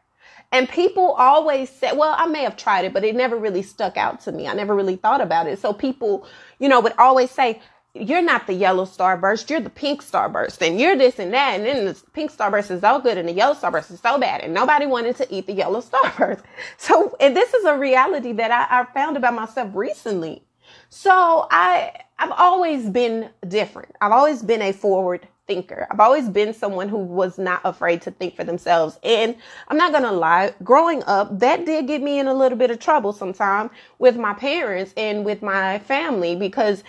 And 0.51 0.67
people 0.67 1.11
always 1.13 1.69
said, 1.69 1.93
well, 1.97 2.13
I 2.17 2.25
may 2.27 2.43
have 2.43 2.57
tried 2.57 2.85
it, 2.85 2.93
but 2.93 3.03
it 3.03 3.15
never 3.15 3.37
really 3.37 3.63
stuck 3.63 3.97
out 3.97 4.21
to 4.21 4.31
me. 4.31 4.47
I 4.47 4.53
never 4.53 4.75
really 4.75 4.97
thought 4.97 5.21
about 5.21 5.47
it. 5.47 5.59
So 5.59 5.71
people, 5.73 6.27
you 6.59 6.67
know, 6.67 6.81
would 6.81 6.93
always 6.97 7.31
say, 7.31 7.61
you're 7.93 8.21
not 8.21 8.47
the 8.47 8.53
yellow 8.53 8.85
starburst, 8.85 9.49
you're 9.49 9.59
the 9.59 9.69
pink 9.69 10.01
starburst, 10.01 10.65
and 10.65 10.79
you're 10.79 10.95
this 10.97 11.19
and 11.19 11.33
that. 11.33 11.55
And 11.55 11.65
then 11.65 11.85
the 11.85 12.01
pink 12.13 12.31
starburst 12.31 12.71
is 12.71 12.81
so 12.81 12.99
good 12.99 13.17
and 13.17 13.27
the 13.27 13.33
yellow 13.33 13.53
starburst 13.53 13.91
is 13.91 13.99
so 13.99 14.17
bad. 14.17 14.41
And 14.41 14.53
nobody 14.53 14.85
wanted 14.85 15.17
to 15.17 15.33
eat 15.33 15.47
the 15.47 15.53
yellow 15.53 15.81
starburst. 15.81 16.43
So, 16.77 17.15
and 17.19 17.35
this 17.35 17.53
is 17.53 17.65
a 17.65 17.77
reality 17.77 18.31
that 18.33 18.51
I, 18.51 18.81
I 18.81 18.85
found 18.93 19.17
about 19.17 19.33
myself 19.33 19.71
recently. 19.73 20.43
So 20.89 21.47
I, 21.51 21.93
I've 22.19 22.31
always 22.31 22.89
been 22.89 23.29
different. 23.47 23.95
I've 23.99 24.11
always 24.11 24.41
been 24.41 24.61
a 24.61 24.71
forward 24.71 25.27
thinker. 25.51 25.85
I've 25.91 25.99
always 25.99 26.29
been 26.29 26.53
someone 26.53 26.87
who 26.87 26.97
was 26.97 27.37
not 27.37 27.59
afraid 27.65 28.01
to 28.03 28.11
think 28.11 28.37
for 28.37 28.45
themselves. 28.45 28.97
And 29.03 29.35
I'm 29.67 29.75
not 29.75 29.91
going 29.91 30.05
to 30.05 30.11
lie, 30.11 30.53
growing 30.63 31.03
up, 31.03 31.39
that 31.39 31.65
did 31.65 31.87
get 31.87 32.01
me 32.01 32.19
in 32.19 32.27
a 32.27 32.33
little 32.33 32.57
bit 32.57 32.71
of 32.71 32.79
trouble 32.79 33.11
sometimes 33.11 33.69
with 33.99 34.15
my 34.15 34.33
parents 34.33 34.93
and 34.95 35.25
with 35.25 35.41
my 35.41 35.79
family 35.79 36.37
because 36.37 36.85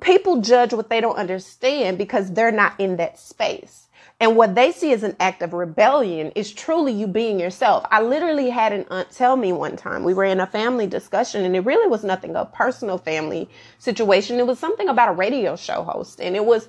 people 0.00 0.40
judge 0.40 0.72
what 0.72 0.90
they 0.90 1.00
don't 1.00 1.16
understand 1.16 1.98
because 1.98 2.32
they're 2.32 2.50
not 2.50 2.74
in 2.80 2.96
that 2.96 3.16
space. 3.16 3.86
And 4.18 4.36
what 4.36 4.56
they 4.56 4.72
see 4.72 4.92
as 4.92 5.04
an 5.04 5.16
act 5.20 5.40
of 5.40 5.52
rebellion 5.52 6.32
is 6.34 6.52
truly 6.52 6.92
you 6.92 7.06
being 7.06 7.38
yourself. 7.38 7.86
I 7.92 8.02
literally 8.02 8.50
had 8.50 8.72
an 8.72 8.86
aunt 8.90 9.10
tell 9.12 9.36
me 9.36 9.52
one 9.52 9.76
time, 9.76 10.02
we 10.02 10.14
were 10.14 10.24
in 10.24 10.40
a 10.40 10.46
family 10.46 10.88
discussion 10.88 11.44
and 11.44 11.54
it 11.54 11.60
really 11.60 11.88
was 11.88 12.02
nothing 12.02 12.34
a 12.34 12.44
personal 12.44 12.98
family 12.98 13.48
situation. 13.78 14.38
It 14.38 14.46
was 14.48 14.58
something 14.58 14.88
about 14.88 15.10
a 15.10 15.12
radio 15.12 15.54
show 15.54 15.84
host 15.84 16.20
and 16.20 16.34
it 16.34 16.44
was 16.44 16.68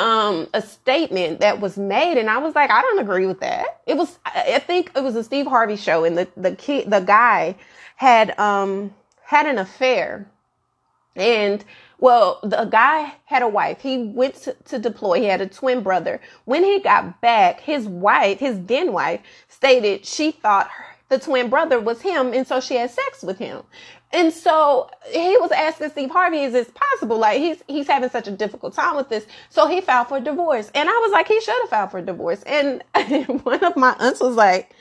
um 0.00 0.48
a 0.54 0.62
statement 0.62 1.40
that 1.40 1.60
was 1.60 1.76
made 1.76 2.18
and 2.18 2.30
I 2.30 2.38
was 2.38 2.54
like, 2.54 2.70
I 2.70 2.80
don't 2.82 3.00
agree 3.00 3.26
with 3.26 3.40
that. 3.40 3.80
It 3.86 3.96
was 3.96 4.18
I 4.24 4.58
think 4.58 4.90
it 4.96 5.02
was 5.02 5.14
a 5.14 5.22
Steve 5.22 5.46
Harvey 5.46 5.76
show 5.76 6.04
and 6.04 6.16
the 6.16 6.28
the 6.36 6.56
kid 6.56 6.90
the 6.90 7.00
guy 7.00 7.56
had 7.96 8.38
um 8.38 8.94
had 9.22 9.46
an 9.46 9.58
affair. 9.58 10.26
And 11.16 11.64
well, 11.98 12.40
the 12.42 12.64
guy 12.64 13.12
had 13.26 13.42
a 13.42 13.48
wife. 13.48 13.80
He 13.80 13.98
went 13.98 14.36
to, 14.36 14.56
to, 14.66 14.78
deploy. 14.78 15.20
He 15.20 15.26
had 15.26 15.42
a 15.42 15.46
twin 15.46 15.82
brother. 15.82 16.20
When 16.46 16.64
he 16.64 16.80
got 16.80 17.20
back, 17.20 17.60
his 17.60 17.86
wife, 17.86 18.38
his 18.38 18.58
then 18.64 18.92
wife, 18.92 19.20
stated 19.48 20.06
she 20.06 20.30
thought 20.30 20.68
her, 20.68 20.84
the 21.10 21.18
twin 21.18 21.50
brother 21.50 21.78
was 21.78 22.00
him, 22.00 22.32
and 22.32 22.46
so 22.46 22.60
she 22.60 22.76
had 22.76 22.90
sex 22.90 23.22
with 23.22 23.38
him. 23.38 23.62
And 24.12 24.32
so 24.32 24.90
he 25.12 25.36
was 25.38 25.52
asking 25.52 25.90
Steve 25.90 26.10
Harvey, 26.10 26.42
is 26.42 26.52
this 26.52 26.70
possible? 26.74 27.18
Like 27.18 27.38
he's 27.38 27.62
he's 27.68 27.86
having 27.86 28.10
such 28.10 28.26
a 28.26 28.32
difficult 28.32 28.74
time 28.74 28.96
with 28.96 29.08
this. 29.08 29.26
So 29.50 29.68
he 29.68 29.80
filed 29.80 30.08
for 30.08 30.20
divorce. 30.20 30.70
And 30.74 30.88
I 30.88 30.92
was 30.92 31.12
like, 31.12 31.28
he 31.28 31.40
should 31.40 31.60
have 31.60 31.70
filed 31.70 31.90
for 31.92 32.02
divorce. 32.02 32.42
And 32.42 32.82
one 33.44 33.64
of 33.64 33.76
my 33.76 33.94
aunts 34.00 34.20
was 34.20 34.34
like, 34.34 34.74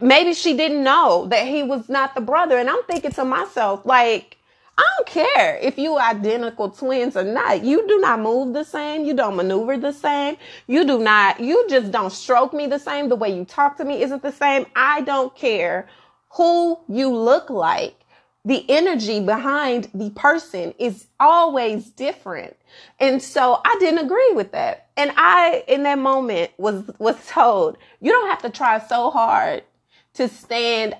maybe 0.00 0.34
she 0.34 0.56
didn't 0.56 0.82
know 0.82 1.26
that 1.28 1.46
he 1.46 1.62
was 1.62 1.88
not 1.88 2.14
the 2.16 2.20
brother. 2.20 2.58
And 2.58 2.68
I'm 2.68 2.82
thinking 2.84 3.12
to 3.12 3.24
myself, 3.24 3.86
like, 3.86 4.36
I 4.78 4.82
don't 4.98 5.06
care 5.06 5.56
if 5.62 5.78
you 5.78 5.96
identical 5.96 6.70
twins 6.70 7.16
or 7.16 7.24
not. 7.24 7.64
You 7.64 7.86
do 7.88 7.98
not 8.00 8.20
move 8.20 8.54
the 8.54 8.64
same. 8.64 9.04
You 9.04 9.14
don't 9.14 9.36
maneuver 9.36 9.78
the 9.78 9.92
same. 9.92 10.36
You 10.66 10.84
do 10.84 10.98
not, 10.98 11.40
you 11.40 11.66
just 11.70 11.92
don't 11.92 12.12
stroke 12.12 12.52
me 12.52 12.66
the 12.66 12.78
same. 12.78 13.08
The 13.08 13.16
way 13.16 13.34
you 13.34 13.44
talk 13.44 13.78
to 13.78 13.84
me 13.84 14.02
isn't 14.02 14.22
the 14.22 14.32
same. 14.32 14.66
I 14.76 15.00
don't 15.02 15.34
care 15.34 15.88
who 16.30 16.78
you 16.88 17.08
look 17.14 17.48
like 17.50 17.94
the 18.46 18.64
energy 18.70 19.18
behind 19.18 19.88
the 19.92 20.08
person 20.10 20.72
is 20.78 21.08
always 21.18 21.90
different. 21.90 22.56
And 23.00 23.20
so 23.20 23.60
I 23.64 23.76
didn't 23.80 24.06
agree 24.06 24.30
with 24.34 24.52
that. 24.52 24.86
And 24.96 25.12
I, 25.16 25.64
in 25.66 25.82
that 25.82 25.98
moment, 25.98 26.52
was, 26.56 26.88
was 27.00 27.16
told, 27.26 27.76
you 28.00 28.12
don't 28.12 28.28
have 28.28 28.42
to 28.42 28.50
try 28.50 28.78
so 28.78 29.10
hard 29.10 29.64
to 30.14 30.28
stand, 30.28 30.94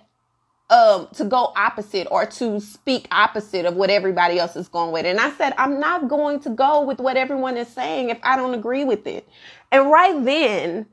um, 0.70 1.06
to 1.14 1.24
go 1.24 1.52
opposite 1.54 2.08
or 2.10 2.26
to 2.26 2.60
speak 2.60 3.06
opposite 3.12 3.64
of 3.64 3.76
what 3.76 3.90
everybody 3.90 4.40
else 4.40 4.56
is 4.56 4.66
going 4.66 4.90
with. 4.90 5.06
And 5.06 5.20
I 5.20 5.30
said, 5.30 5.54
I'm 5.56 5.78
not 5.78 6.08
going 6.08 6.40
to 6.40 6.50
go 6.50 6.82
with 6.82 6.98
what 6.98 7.16
everyone 7.16 7.56
is 7.56 7.68
saying 7.68 8.10
if 8.10 8.18
I 8.24 8.34
don't 8.34 8.54
agree 8.54 8.82
with 8.82 9.06
it. 9.06 9.26
And 9.70 9.88
right 9.88 10.24
then, 10.24 10.86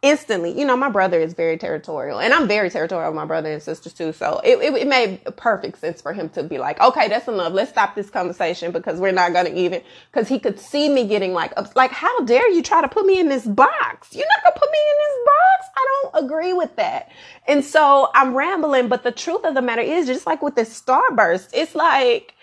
instantly, 0.00 0.56
you 0.56 0.64
know, 0.64 0.76
my 0.76 0.88
brother 0.88 1.18
is 1.18 1.34
very 1.34 1.58
territorial 1.58 2.20
and 2.20 2.32
I'm 2.32 2.46
very 2.46 2.70
territorial 2.70 3.10
with 3.10 3.16
my 3.16 3.24
brother 3.24 3.50
and 3.50 3.60
sisters 3.60 3.92
too. 3.92 4.12
So 4.12 4.40
it, 4.44 4.58
it, 4.58 4.74
it, 4.74 4.86
made 4.86 5.24
perfect 5.36 5.78
sense 5.78 6.00
for 6.00 6.12
him 6.12 6.28
to 6.30 6.44
be 6.44 6.58
like, 6.58 6.80
okay, 6.80 7.08
that's 7.08 7.26
enough. 7.26 7.52
Let's 7.52 7.70
stop 7.70 7.96
this 7.96 8.08
conversation 8.08 8.70
because 8.70 9.00
we're 9.00 9.12
not 9.12 9.32
going 9.32 9.46
to 9.46 9.54
even, 9.58 9.82
cause 10.12 10.28
he 10.28 10.38
could 10.38 10.60
see 10.60 10.88
me 10.88 11.08
getting 11.08 11.32
like, 11.32 11.52
like, 11.74 11.90
how 11.90 12.20
dare 12.20 12.48
you 12.50 12.62
try 12.62 12.80
to 12.80 12.88
put 12.88 13.06
me 13.06 13.18
in 13.18 13.28
this 13.28 13.44
box? 13.44 14.14
You're 14.14 14.28
not 14.28 14.44
going 14.44 14.54
to 14.54 14.60
put 14.60 14.70
me 14.70 14.78
in 14.78 14.96
this 14.98 15.18
box. 15.26 15.70
I 15.76 15.86
don't 16.02 16.24
agree 16.24 16.52
with 16.52 16.76
that. 16.76 17.10
And 17.48 17.64
so 17.64 18.10
I'm 18.14 18.34
rambling, 18.34 18.86
but 18.86 19.02
the 19.02 19.12
truth 19.12 19.44
of 19.44 19.54
the 19.54 19.62
matter 19.62 19.82
is 19.82 20.06
just 20.06 20.26
like 20.26 20.42
with 20.42 20.54
this 20.54 20.80
starburst, 20.80 21.50
it's 21.52 21.74
like 21.74 22.34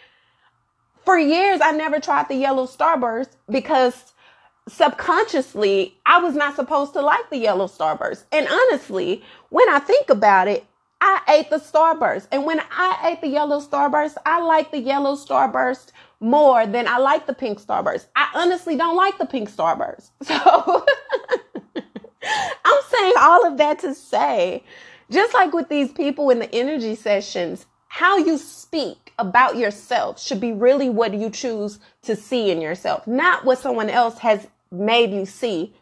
for 1.05 1.17
years, 1.17 1.61
I 1.63 1.71
never 1.71 2.01
tried 2.01 2.27
the 2.27 2.35
yellow 2.35 2.65
starburst 2.65 3.29
because 3.49 4.13
subconsciously, 4.67 5.95
I 6.05 6.19
was 6.19 6.35
not 6.35 6.55
supposed 6.55 6.93
to 6.93 7.01
like 7.01 7.29
the 7.29 7.37
yellow 7.37 7.67
starburst. 7.67 8.23
And 8.31 8.47
honestly, 8.47 9.23
when 9.49 9.69
I 9.69 9.79
think 9.79 10.09
about 10.09 10.47
it, 10.47 10.65
I 11.01 11.21
ate 11.27 11.49
the 11.49 11.57
starburst. 11.57 12.27
And 12.31 12.45
when 12.45 12.61
I 12.71 13.11
ate 13.11 13.21
the 13.21 13.27
yellow 13.27 13.59
starburst, 13.59 14.15
I 14.25 14.41
like 14.41 14.71
the 14.71 14.79
yellow 14.79 15.15
starburst 15.15 15.91
more 16.19 16.65
than 16.65 16.87
I 16.87 16.97
like 16.97 17.27
the 17.27 17.33
pink 17.33 17.61
starburst. 17.61 18.07
I 18.15 18.29
honestly 18.33 18.75
don't 18.75 18.95
like 18.95 19.17
the 19.17 19.25
pink 19.25 19.49
starburst. 19.51 20.09
So 20.25 20.85
I'm 22.65 22.81
saying 22.89 23.13
all 23.19 23.45
of 23.45 23.57
that 23.57 23.79
to 23.79 23.93
say, 23.93 24.63
just 25.11 25.35
like 25.35 25.53
with 25.53 25.69
these 25.69 25.91
people 25.91 26.31
in 26.31 26.39
the 26.39 26.53
energy 26.55 26.95
sessions, 26.95 27.67
how 27.87 28.17
you 28.17 28.39
speak 28.39 29.13
about 29.19 29.57
yourself 29.57 30.19
should 30.21 30.41
be 30.41 30.51
really 30.51 30.89
what 30.89 31.13
you 31.13 31.29
choose 31.29 31.79
to 32.01 32.15
see 32.15 32.49
in 32.49 32.61
yourself, 32.61 33.05
not 33.05 33.45
what 33.45 33.59
someone 33.59 33.89
else 33.89 34.17
has 34.19 34.47
made 34.71 35.11
you 35.11 35.25
see 35.25 35.73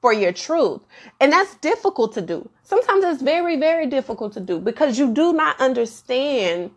for 0.00 0.12
your 0.12 0.32
truth. 0.32 0.80
And 1.20 1.32
that's 1.32 1.54
difficult 1.56 2.12
to 2.14 2.20
do. 2.20 2.48
Sometimes 2.62 3.04
it's 3.04 3.22
very, 3.22 3.56
very 3.56 3.86
difficult 3.86 4.32
to 4.34 4.40
do 4.40 4.58
because 4.60 4.98
you 4.98 5.12
do 5.12 5.32
not 5.32 5.60
understand 5.60 6.70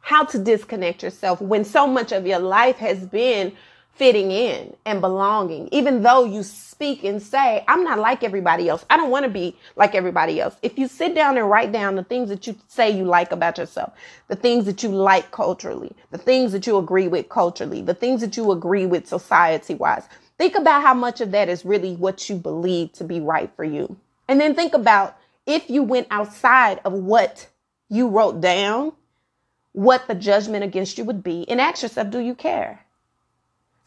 how 0.00 0.24
to 0.24 0.38
disconnect 0.38 1.02
yourself 1.02 1.40
when 1.40 1.64
so 1.64 1.86
much 1.86 2.12
of 2.12 2.26
your 2.26 2.38
life 2.38 2.76
has 2.76 3.06
been 3.06 3.52
fitting 3.94 4.30
in 4.30 4.76
and 4.84 5.00
belonging, 5.00 5.68
even 5.70 6.02
though 6.02 6.24
you 6.24 6.42
speak 6.42 7.04
and 7.04 7.22
say, 7.22 7.64
I'm 7.68 7.84
not 7.84 8.00
like 8.00 8.24
everybody 8.24 8.68
else. 8.68 8.84
I 8.90 8.96
don't 8.96 9.10
want 9.10 9.24
to 9.24 9.30
be 9.30 9.56
like 9.76 9.94
everybody 9.94 10.40
else. 10.40 10.56
If 10.62 10.78
you 10.78 10.88
sit 10.88 11.14
down 11.14 11.38
and 11.38 11.48
write 11.48 11.70
down 11.70 11.94
the 11.94 12.02
things 12.02 12.28
that 12.28 12.46
you 12.46 12.56
say 12.66 12.90
you 12.90 13.04
like 13.04 13.30
about 13.30 13.56
yourself, 13.56 13.92
the 14.28 14.36
things 14.36 14.66
that 14.66 14.82
you 14.82 14.88
like 14.88 15.30
culturally, 15.30 15.92
the 16.10 16.18
things 16.18 16.52
that 16.52 16.66
you 16.66 16.76
agree 16.76 17.06
with 17.06 17.28
culturally, 17.28 17.82
the 17.82 17.94
things 17.94 18.20
that 18.20 18.36
you 18.36 18.50
agree 18.50 18.84
with 18.84 19.06
society 19.06 19.74
wise, 19.74 20.08
Think 20.44 20.56
about 20.56 20.82
how 20.82 20.92
much 20.92 21.22
of 21.22 21.30
that 21.30 21.48
is 21.48 21.64
really 21.64 21.96
what 21.96 22.28
you 22.28 22.36
believe 22.36 22.92
to 22.92 23.04
be 23.04 23.18
right 23.18 23.50
for 23.56 23.64
you. 23.64 23.96
And 24.28 24.38
then 24.38 24.54
think 24.54 24.74
about 24.74 25.16
if 25.46 25.70
you 25.70 25.82
went 25.82 26.06
outside 26.10 26.82
of 26.84 26.92
what 26.92 27.48
you 27.88 28.08
wrote 28.08 28.42
down, 28.42 28.92
what 29.72 30.06
the 30.06 30.14
judgment 30.14 30.62
against 30.62 30.98
you 30.98 31.04
would 31.04 31.22
be, 31.22 31.48
and 31.48 31.62
ask 31.62 31.82
yourself, 31.82 32.10
do 32.10 32.18
you 32.18 32.34
care? 32.34 32.84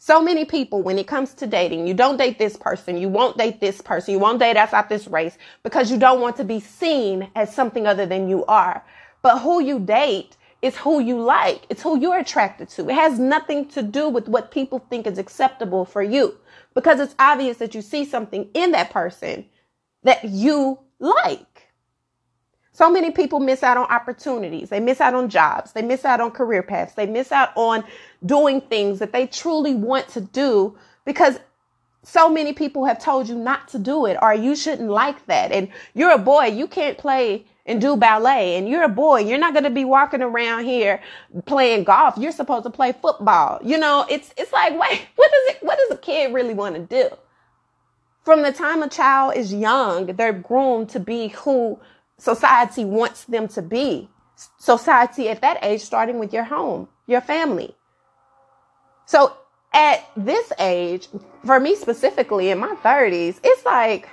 So 0.00 0.20
many 0.20 0.44
people, 0.44 0.82
when 0.82 0.98
it 0.98 1.06
comes 1.06 1.32
to 1.34 1.46
dating, 1.46 1.86
you 1.86 1.94
don't 1.94 2.16
date 2.16 2.40
this 2.40 2.56
person, 2.56 2.96
you 2.98 3.08
won't 3.08 3.38
date 3.38 3.60
this 3.60 3.80
person, 3.80 4.14
you 4.14 4.18
won't 4.18 4.40
date 4.40 4.56
outside 4.56 4.88
this 4.88 5.06
race 5.06 5.38
because 5.62 5.92
you 5.92 5.96
don't 5.96 6.20
want 6.20 6.36
to 6.38 6.44
be 6.44 6.58
seen 6.58 7.30
as 7.36 7.54
something 7.54 7.86
other 7.86 8.04
than 8.04 8.28
you 8.28 8.44
are. 8.46 8.84
But 9.22 9.38
who 9.38 9.62
you 9.62 9.78
date 9.78 10.36
It's 10.60 10.76
who 10.76 10.98
you 11.00 11.20
like. 11.20 11.66
It's 11.70 11.82
who 11.82 12.00
you're 12.00 12.18
attracted 12.18 12.68
to. 12.70 12.88
It 12.88 12.94
has 12.94 13.18
nothing 13.18 13.68
to 13.68 13.82
do 13.82 14.08
with 14.08 14.28
what 14.28 14.50
people 14.50 14.80
think 14.90 15.06
is 15.06 15.18
acceptable 15.18 15.84
for 15.84 16.02
you 16.02 16.36
because 16.78 17.00
it's 17.00 17.16
obvious 17.18 17.56
that 17.56 17.74
you 17.74 17.82
see 17.82 18.04
something 18.04 18.48
in 18.54 18.70
that 18.70 18.90
person 18.90 19.44
that 20.04 20.22
you 20.22 20.78
like. 21.00 21.72
So 22.70 22.88
many 22.88 23.10
people 23.10 23.40
miss 23.40 23.64
out 23.64 23.76
on 23.76 23.86
opportunities. 23.86 24.68
They 24.68 24.78
miss 24.78 25.00
out 25.00 25.12
on 25.12 25.28
jobs. 25.28 25.72
They 25.72 25.82
miss 25.82 26.04
out 26.04 26.20
on 26.20 26.30
career 26.30 26.62
paths. 26.62 26.94
They 26.94 27.06
miss 27.06 27.32
out 27.32 27.50
on 27.56 27.82
doing 28.24 28.60
things 28.60 29.00
that 29.00 29.10
they 29.10 29.26
truly 29.26 29.74
want 29.74 30.06
to 30.10 30.20
do 30.20 30.78
because 31.04 31.40
so 32.10 32.30
many 32.30 32.54
people 32.54 32.86
have 32.86 32.98
told 32.98 33.28
you 33.28 33.34
not 33.34 33.68
to 33.68 33.78
do 33.78 34.06
it 34.06 34.16
or 34.22 34.32
you 34.32 34.56
shouldn't 34.56 34.88
like 34.88 35.26
that. 35.26 35.52
And 35.52 35.68
you're 35.94 36.10
a 36.10 36.18
boy, 36.18 36.46
you 36.46 36.66
can't 36.66 36.96
play 36.96 37.44
and 37.66 37.82
do 37.82 37.96
ballet. 37.96 38.56
And 38.56 38.66
you're 38.66 38.84
a 38.84 38.88
boy, 38.88 39.20
you're 39.20 39.38
not 39.38 39.52
going 39.52 39.64
to 39.64 39.70
be 39.70 39.84
walking 39.84 40.22
around 40.22 40.64
here 40.64 41.02
playing 41.44 41.84
golf. 41.84 42.14
You're 42.16 42.32
supposed 42.32 42.64
to 42.64 42.70
play 42.70 42.92
football. 42.92 43.60
You 43.62 43.78
know, 43.78 44.06
it's 44.08 44.32
it's 44.38 44.52
like, 44.54 44.72
wait, 44.78 45.02
what 45.16 45.30
does 45.30 45.54
it 45.54 45.62
what 45.62 45.78
does 45.78 45.98
a 45.98 46.00
kid 46.00 46.32
really 46.32 46.54
want 46.54 46.76
to 46.76 46.80
do? 46.80 47.14
From 48.24 48.42
the 48.42 48.52
time 48.52 48.82
a 48.82 48.88
child 48.88 49.36
is 49.36 49.52
young, 49.52 50.06
they're 50.06 50.32
groomed 50.32 50.88
to 50.90 51.00
be 51.00 51.28
who 51.28 51.78
society 52.16 52.86
wants 52.86 53.24
them 53.24 53.48
to 53.48 53.60
be. 53.60 54.08
Society 54.58 55.28
at 55.28 55.42
that 55.42 55.58
age 55.62 55.82
starting 55.82 56.18
with 56.18 56.32
your 56.32 56.44
home, 56.44 56.88
your 57.06 57.20
family. 57.20 57.74
So 59.04 59.36
at 59.72 60.08
this 60.16 60.52
age, 60.58 61.08
for 61.44 61.60
me 61.60 61.76
specifically 61.76 62.50
in 62.50 62.58
my 62.58 62.74
30s, 62.82 63.38
it's 63.42 63.64
like, 63.64 64.08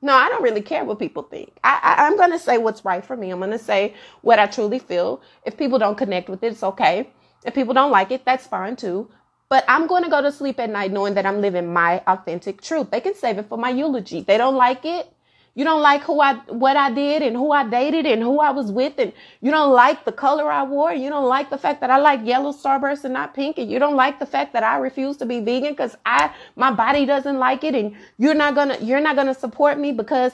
no, 0.00 0.14
I 0.14 0.28
don't 0.28 0.42
really 0.42 0.62
care 0.62 0.84
what 0.84 0.98
people 0.98 1.22
think. 1.22 1.56
I, 1.62 2.06
am 2.08 2.16
going 2.16 2.32
to 2.32 2.38
say 2.38 2.58
what's 2.58 2.84
right 2.84 3.04
for 3.04 3.16
me. 3.16 3.30
I'm 3.30 3.38
going 3.38 3.52
to 3.52 3.58
say 3.58 3.94
what 4.22 4.40
I 4.40 4.46
truly 4.46 4.80
feel. 4.80 5.20
If 5.46 5.56
people 5.56 5.78
don't 5.78 5.96
connect 5.96 6.28
with 6.28 6.42
it, 6.42 6.52
it's 6.52 6.62
okay. 6.64 7.10
If 7.44 7.54
people 7.54 7.74
don't 7.74 7.92
like 7.92 8.10
it, 8.10 8.24
that's 8.24 8.46
fine 8.46 8.74
too. 8.74 9.08
But 9.48 9.64
I'm 9.68 9.86
going 9.86 10.02
to 10.02 10.10
go 10.10 10.22
to 10.22 10.32
sleep 10.32 10.58
at 10.58 10.70
night 10.70 10.90
knowing 10.92 11.14
that 11.14 11.26
I'm 11.26 11.40
living 11.40 11.72
my 11.72 12.02
authentic 12.06 12.62
truth. 12.62 12.90
They 12.90 13.00
can 13.00 13.14
save 13.14 13.38
it 13.38 13.48
for 13.48 13.58
my 13.58 13.70
eulogy. 13.70 14.22
They 14.22 14.38
don't 14.38 14.56
like 14.56 14.84
it. 14.84 15.11
You 15.54 15.64
don't 15.64 15.82
like 15.82 16.02
who 16.02 16.20
I, 16.20 16.34
what 16.48 16.78
I 16.78 16.90
did 16.90 17.20
and 17.20 17.36
who 17.36 17.52
I 17.52 17.68
dated 17.68 18.06
and 18.06 18.22
who 18.22 18.40
I 18.40 18.50
was 18.50 18.72
with. 18.72 18.94
And 18.98 19.12
you 19.42 19.50
don't 19.50 19.72
like 19.72 20.04
the 20.06 20.12
color 20.12 20.50
I 20.50 20.62
wore. 20.62 20.94
You 20.94 21.10
don't 21.10 21.28
like 21.28 21.50
the 21.50 21.58
fact 21.58 21.82
that 21.82 21.90
I 21.90 21.98
like 21.98 22.24
yellow 22.24 22.52
starburst 22.52 23.04
and 23.04 23.12
not 23.12 23.34
pink. 23.34 23.58
And 23.58 23.70
you 23.70 23.78
don't 23.78 23.96
like 23.96 24.18
the 24.18 24.24
fact 24.24 24.54
that 24.54 24.62
I 24.62 24.78
refuse 24.78 25.18
to 25.18 25.26
be 25.26 25.40
vegan 25.40 25.72
because 25.72 25.94
I, 26.06 26.34
my 26.56 26.70
body 26.70 27.04
doesn't 27.04 27.38
like 27.38 27.64
it. 27.64 27.74
And 27.74 27.94
you're 28.16 28.34
not 28.34 28.54
to, 28.54 28.82
you're 28.82 29.00
not 29.00 29.14
to 29.14 29.34
support 29.34 29.78
me 29.78 29.92
because 29.92 30.32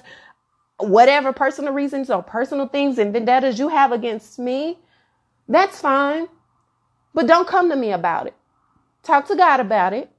whatever 0.78 1.32
personal 1.32 1.72
reasons 1.72 2.10
or 2.10 2.22
personal 2.22 2.68
things 2.68 2.98
and 2.98 3.12
vendettas 3.12 3.58
you 3.58 3.68
have 3.68 3.90
against 3.90 4.38
me. 4.38 4.78
That's 5.48 5.80
fine. 5.80 6.28
But 7.12 7.26
don't 7.26 7.48
come 7.48 7.70
to 7.70 7.76
me 7.76 7.90
about 7.90 8.28
it. 8.28 8.34
Talk 9.02 9.26
to 9.28 9.36
God 9.36 9.58
about 9.58 9.92
it. 9.92 10.10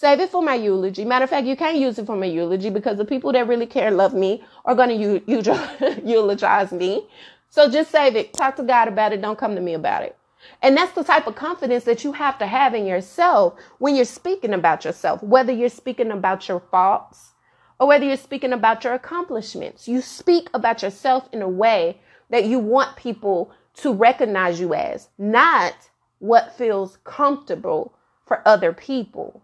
Save 0.00 0.20
it 0.20 0.30
for 0.30 0.40
my 0.40 0.54
eulogy. 0.54 1.04
Matter 1.04 1.24
of 1.24 1.30
fact, 1.30 1.44
you 1.44 1.56
can't 1.56 1.76
use 1.76 1.98
it 1.98 2.06
for 2.06 2.14
my 2.14 2.26
eulogy 2.26 2.70
because 2.70 2.98
the 2.98 3.04
people 3.04 3.32
that 3.32 3.48
really 3.48 3.66
care 3.66 3.88
and 3.88 3.96
love 3.96 4.14
me 4.14 4.44
are 4.64 4.76
going 4.76 4.90
to 5.26 6.00
eulogize 6.04 6.70
me. 6.70 7.04
So 7.48 7.68
just 7.68 7.90
save 7.90 8.14
it. 8.14 8.32
Talk 8.32 8.54
to 8.56 8.62
God 8.62 8.86
about 8.86 9.12
it. 9.12 9.20
Don't 9.20 9.36
come 9.36 9.56
to 9.56 9.60
me 9.60 9.74
about 9.74 10.04
it. 10.04 10.16
And 10.62 10.76
that's 10.76 10.92
the 10.92 11.02
type 11.02 11.26
of 11.26 11.34
confidence 11.34 11.82
that 11.82 12.04
you 12.04 12.12
have 12.12 12.38
to 12.38 12.46
have 12.46 12.74
in 12.74 12.86
yourself 12.86 13.54
when 13.78 13.96
you're 13.96 14.04
speaking 14.04 14.54
about 14.54 14.84
yourself, 14.84 15.20
whether 15.20 15.52
you're 15.52 15.68
speaking 15.68 16.12
about 16.12 16.46
your 16.46 16.60
faults 16.60 17.32
or 17.80 17.88
whether 17.88 18.04
you're 18.04 18.16
speaking 18.16 18.52
about 18.52 18.84
your 18.84 18.94
accomplishments. 18.94 19.88
You 19.88 20.00
speak 20.00 20.48
about 20.54 20.80
yourself 20.80 21.28
in 21.32 21.42
a 21.42 21.48
way 21.48 21.98
that 22.30 22.44
you 22.44 22.60
want 22.60 22.94
people 22.94 23.50
to 23.78 23.92
recognize 23.92 24.60
you 24.60 24.74
as, 24.74 25.08
not 25.18 25.74
what 26.20 26.56
feels 26.56 26.98
comfortable 27.02 27.94
for 28.24 28.46
other 28.46 28.72
people. 28.72 29.42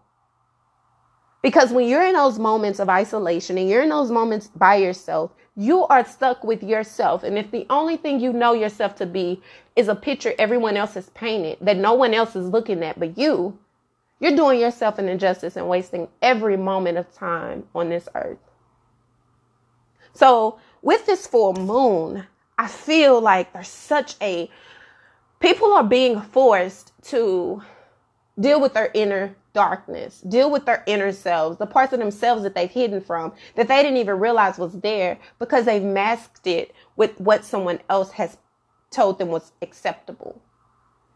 Because 1.45 1.71
when 1.71 1.87
you're 1.87 2.07
in 2.07 2.15
those 2.15 2.39
moments 2.39 2.79
of 2.79 2.89
isolation 2.89 3.59
and 3.59 3.69
you're 3.69 3.83
in 3.83 3.89
those 3.89 4.09
moments 4.09 4.47
by 4.47 4.77
yourself, 4.77 5.29
you 5.55 5.85
are 5.85 6.03
stuck 6.03 6.43
with 6.43 6.63
yourself. 6.63 7.21
And 7.21 7.37
if 7.37 7.51
the 7.51 7.67
only 7.69 7.97
thing 7.97 8.19
you 8.19 8.33
know 8.33 8.53
yourself 8.53 8.95
to 8.95 9.05
be 9.05 9.43
is 9.75 9.87
a 9.87 9.93
picture 9.93 10.33
everyone 10.39 10.75
else 10.75 10.95
has 10.95 11.11
painted 11.11 11.59
that 11.61 11.77
no 11.77 11.93
one 11.93 12.15
else 12.15 12.35
is 12.35 12.47
looking 12.47 12.81
at 12.81 12.99
but 12.99 13.15
you, 13.15 13.59
you're 14.19 14.35
doing 14.35 14.59
yourself 14.59 14.97
an 14.97 15.07
injustice 15.07 15.55
and 15.55 15.69
wasting 15.69 16.07
every 16.19 16.57
moment 16.57 16.97
of 16.97 17.13
time 17.13 17.63
on 17.75 17.89
this 17.89 18.09
earth. 18.15 18.39
So, 20.13 20.57
with 20.81 21.05
this 21.05 21.27
full 21.27 21.53
moon, 21.53 22.25
I 22.57 22.67
feel 22.67 23.21
like 23.21 23.53
there's 23.53 23.67
such 23.67 24.15
a 24.19 24.49
people 25.39 25.73
are 25.73 25.83
being 25.83 26.21
forced 26.21 26.91
to 27.09 27.61
deal 28.39 28.59
with 28.59 28.73
their 28.73 28.89
inner 28.95 29.35
darkness, 29.55 30.19
deal 30.21 30.51
with 30.51 30.65
their 30.65 30.83
inner 30.85 31.13
selves, 31.13 31.57
the 31.57 31.65
parts 31.65 31.93
of 31.93 31.99
themselves 31.99 32.43
that 32.43 32.53
they've 32.53 32.69
hidden 32.69 33.01
from, 33.01 33.31
that 33.55 33.69
they 33.69 33.81
didn't 33.81 33.97
even 33.97 34.19
realize 34.19 34.59
was 34.59 34.73
there 34.81 35.17
because 35.39 35.65
they've 35.65 35.81
masked 35.81 36.45
it 36.45 36.75
with 36.97 37.19
what 37.19 37.45
someone 37.45 37.79
else 37.89 38.11
has 38.11 38.37
told 38.91 39.17
them 39.17 39.29
was 39.29 39.53
acceptable. 39.61 40.39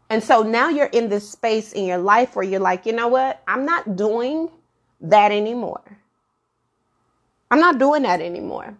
And 0.08 0.24
so 0.24 0.42
now 0.42 0.70
you're 0.70 0.86
in 0.86 1.10
this 1.10 1.30
space 1.30 1.72
in 1.72 1.84
your 1.84 1.98
life 1.98 2.34
where 2.34 2.44
you're 2.44 2.60
like, 2.60 2.86
you 2.86 2.92
know 2.92 3.08
what? 3.08 3.42
I'm 3.46 3.66
not 3.66 3.94
doing 3.94 4.50
that 5.02 5.30
anymore. 5.32 5.98
I'm 7.50 7.60
not 7.60 7.78
doing 7.78 8.02
that 8.02 8.20
anymore. 8.20 8.76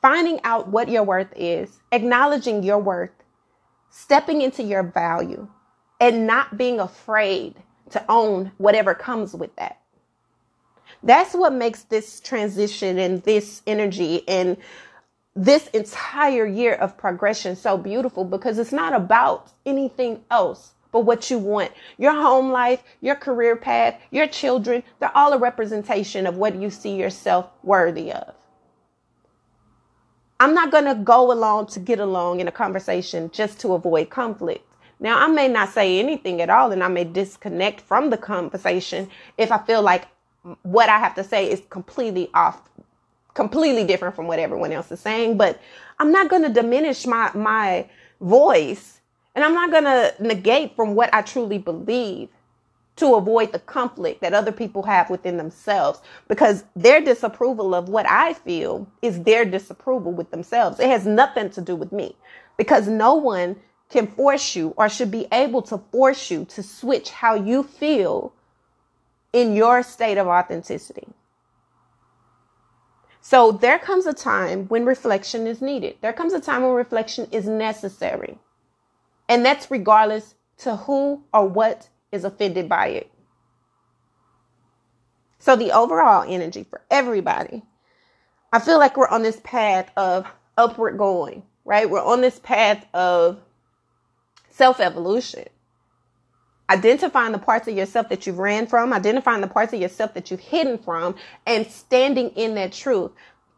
Finding 0.00 0.40
out 0.44 0.68
what 0.68 0.88
your 0.88 1.02
worth 1.02 1.32
is, 1.36 1.80
acknowledging 1.90 2.62
your 2.62 2.78
worth, 2.78 3.10
stepping 3.90 4.42
into 4.42 4.62
your 4.62 4.82
value, 4.84 5.48
and 6.00 6.26
not 6.26 6.56
being 6.56 6.80
afraid 6.80 7.54
to 7.92 8.04
own 8.08 8.52
whatever 8.58 8.94
comes 8.94 9.34
with 9.34 9.54
that. 9.56 9.78
That's 11.02 11.34
what 11.34 11.52
makes 11.52 11.84
this 11.84 12.20
transition 12.20 12.98
and 12.98 13.22
this 13.22 13.62
energy 13.66 14.26
and 14.28 14.56
this 15.34 15.68
entire 15.68 16.46
year 16.46 16.74
of 16.74 16.96
progression 16.96 17.56
so 17.56 17.76
beautiful 17.78 18.24
because 18.24 18.58
it's 18.58 18.72
not 18.72 18.92
about 18.92 19.50
anything 19.64 20.22
else 20.30 20.72
but 20.92 21.00
what 21.00 21.30
you 21.30 21.38
want. 21.38 21.72
Your 21.96 22.12
home 22.12 22.52
life, 22.52 22.82
your 23.00 23.14
career 23.14 23.56
path, 23.56 23.98
your 24.10 24.26
children, 24.26 24.82
they're 25.00 25.16
all 25.16 25.32
a 25.32 25.38
representation 25.38 26.26
of 26.26 26.36
what 26.36 26.54
you 26.54 26.68
see 26.68 26.96
yourself 26.96 27.48
worthy 27.62 28.12
of. 28.12 28.34
I'm 30.38 30.54
not 30.54 30.70
going 30.70 30.84
to 30.84 30.94
go 30.94 31.32
along 31.32 31.68
to 31.68 31.80
get 31.80 31.98
along 31.98 32.40
in 32.40 32.48
a 32.48 32.52
conversation 32.52 33.30
just 33.32 33.58
to 33.60 33.72
avoid 33.72 34.10
conflict. 34.10 34.66
Now, 35.02 35.18
I 35.18 35.26
may 35.26 35.48
not 35.48 35.70
say 35.70 35.98
anything 35.98 36.40
at 36.40 36.48
all 36.48 36.70
and 36.70 36.82
I 36.82 36.86
may 36.86 37.02
disconnect 37.02 37.80
from 37.80 38.10
the 38.10 38.16
conversation 38.16 39.10
if 39.36 39.50
I 39.50 39.58
feel 39.58 39.82
like 39.82 40.06
what 40.62 40.88
I 40.88 40.98
have 40.98 41.16
to 41.16 41.24
say 41.24 41.50
is 41.50 41.60
completely 41.70 42.30
off, 42.34 42.62
completely 43.34 43.84
different 43.84 44.14
from 44.14 44.28
what 44.28 44.38
everyone 44.38 44.70
else 44.70 44.92
is 44.92 45.00
saying. 45.00 45.36
But 45.36 45.60
I'm 45.98 46.12
not 46.12 46.30
going 46.30 46.42
to 46.42 46.48
diminish 46.48 47.04
my, 47.04 47.32
my 47.34 47.88
voice 48.20 49.00
and 49.34 49.44
I'm 49.44 49.54
not 49.54 49.72
going 49.72 49.84
to 49.84 50.14
negate 50.20 50.76
from 50.76 50.94
what 50.94 51.12
I 51.12 51.22
truly 51.22 51.58
believe 51.58 52.28
to 52.94 53.16
avoid 53.16 53.50
the 53.50 53.58
conflict 53.58 54.20
that 54.20 54.34
other 54.34 54.52
people 54.52 54.84
have 54.84 55.10
within 55.10 55.36
themselves 55.36 56.00
because 56.28 56.62
their 56.76 57.00
disapproval 57.00 57.74
of 57.74 57.88
what 57.88 58.06
I 58.08 58.34
feel 58.34 58.86
is 59.00 59.20
their 59.22 59.44
disapproval 59.44 60.12
with 60.12 60.30
themselves. 60.30 60.78
It 60.78 60.90
has 60.90 61.06
nothing 61.06 61.50
to 61.50 61.60
do 61.60 61.74
with 61.74 61.90
me 61.90 62.14
because 62.56 62.86
no 62.86 63.14
one 63.14 63.56
can 63.92 64.06
force 64.06 64.56
you 64.56 64.74
or 64.76 64.88
should 64.88 65.10
be 65.10 65.26
able 65.30 65.62
to 65.62 65.78
force 65.78 66.30
you 66.30 66.44
to 66.46 66.62
switch 66.62 67.10
how 67.10 67.34
you 67.34 67.62
feel 67.62 68.32
in 69.32 69.54
your 69.54 69.82
state 69.82 70.18
of 70.18 70.26
authenticity. 70.26 71.08
So 73.20 73.52
there 73.52 73.78
comes 73.78 74.06
a 74.06 74.12
time 74.12 74.66
when 74.66 74.84
reflection 74.84 75.46
is 75.46 75.62
needed. 75.62 75.96
There 76.00 76.12
comes 76.12 76.32
a 76.32 76.40
time 76.40 76.62
when 76.62 76.72
reflection 76.72 77.28
is 77.30 77.46
necessary. 77.46 78.38
And 79.28 79.44
that's 79.44 79.70
regardless 79.70 80.34
to 80.58 80.76
who 80.76 81.22
or 81.32 81.46
what 81.46 81.88
is 82.10 82.24
offended 82.24 82.68
by 82.68 82.88
it. 82.88 83.10
So 85.38 85.56
the 85.56 85.72
overall 85.72 86.24
energy 86.26 86.64
for 86.68 86.80
everybody, 86.90 87.62
I 88.52 88.58
feel 88.58 88.78
like 88.78 88.96
we're 88.96 89.08
on 89.08 89.22
this 89.22 89.40
path 89.44 89.90
of 89.96 90.26
upward 90.58 90.98
going, 90.98 91.42
right? 91.64 91.88
We're 91.88 92.02
on 92.02 92.20
this 92.20 92.38
path 92.40 92.84
of 92.92 93.40
self 94.52 94.80
evolution. 94.80 95.44
Identifying 96.70 97.32
the 97.32 97.38
parts 97.38 97.68
of 97.68 97.76
yourself 97.76 98.08
that 98.08 98.26
you've 98.26 98.38
ran 98.38 98.66
from, 98.66 98.92
identifying 98.92 99.40
the 99.40 99.48
parts 99.48 99.72
of 99.72 99.80
yourself 99.80 100.14
that 100.14 100.30
you've 100.30 100.40
hidden 100.40 100.78
from, 100.78 101.16
and 101.46 101.66
standing 101.66 102.30
in 102.30 102.54
that 102.54 102.72
truth, 102.72 103.10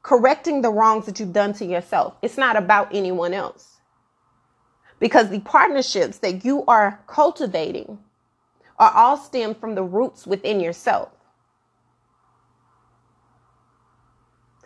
correcting 0.02 0.62
the 0.62 0.70
wrongs 0.70 1.06
that 1.06 1.20
you've 1.20 1.32
done 1.32 1.52
to 1.54 1.64
yourself. 1.64 2.16
It's 2.22 2.38
not 2.38 2.56
about 2.56 2.94
anyone 2.94 3.34
else. 3.34 3.78
Because 4.98 5.30
the 5.30 5.40
partnerships 5.40 6.18
that 6.18 6.44
you 6.44 6.64
are 6.66 7.00
cultivating 7.06 7.98
are 8.78 8.90
all 8.92 9.16
stemmed 9.16 9.58
from 9.58 9.74
the 9.74 9.82
roots 9.82 10.26
within 10.26 10.60
yourself. 10.60 11.10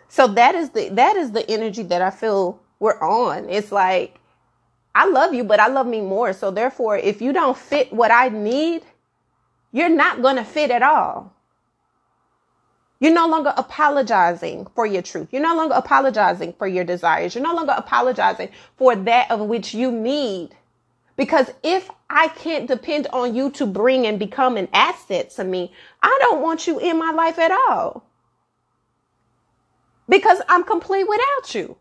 So 0.07 0.27
that 0.27 0.55
is 0.55 0.71
the 0.71 0.89
that 0.89 1.15
is 1.15 1.31
the 1.31 1.49
energy 1.49 1.83
that 1.83 2.01
I 2.01 2.09
feel 2.09 2.59
we're 2.79 2.99
on. 2.99 3.47
It's 3.49 3.71
like 3.71 4.18
I 4.93 5.07
love 5.07 5.33
you, 5.33 5.43
but 5.43 5.59
I 5.59 5.67
love 5.67 5.87
me 5.87 6.01
more. 6.01 6.33
So 6.33 6.51
therefore, 6.51 6.97
if 6.97 7.21
you 7.21 7.31
don't 7.33 7.57
fit 7.57 7.93
what 7.93 8.11
I 8.11 8.29
need, 8.29 8.83
you're 9.71 9.89
not 9.89 10.21
going 10.21 10.37
to 10.37 10.43
fit 10.43 10.71
at 10.71 10.81
all. 10.81 11.33
You're 12.99 13.13
no 13.13 13.27
longer 13.27 13.53
apologizing 13.55 14.67
for 14.75 14.85
your 14.85 15.01
truth. 15.01 15.29
You're 15.31 15.41
no 15.41 15.55
longer 15.55 15.75
apologizing 15.75 16.53
for 16.53 16.67
your 16.67 16.83
desires. 16.83 17.33
You're 17.33 17.43
no 17.43 17.55
longer 17.55 17.73
apologizing 17.77 18.49
for 18.75 18.95
that 18.95 19.31
of 19.31 19.39
which 19.41 19.73
you 19.73 19.91
need. 19.91 20.49
Because 21.15 21.51
if 21.63 21.89
I 22.09 22.29
can't 22.29 22.67
depend 22.67 23.07
on 23.13 23.35
you 23.35 23.51
to 23.51 23.65
bring 23.65 24.05
and 24.05 24.19
become 24.19 24.57
an 24.57 24.67
asset 24.73 25.29
to 25.31 25.43
me, 25.43 25.73
I 26.01 26.17
don't 26.21 26.41
want 26.41 26.67
you 26.67 26.79
in 26.79 26.97
my 26.97 27.11
life 27.11 27.39
at 27.39 27.51
all. 27.51 28.05
Because 30.09 30.41
I'm 30.49 30.63
complete 30.63 31.07
without 31.07 31.53
you. 31.53 31.77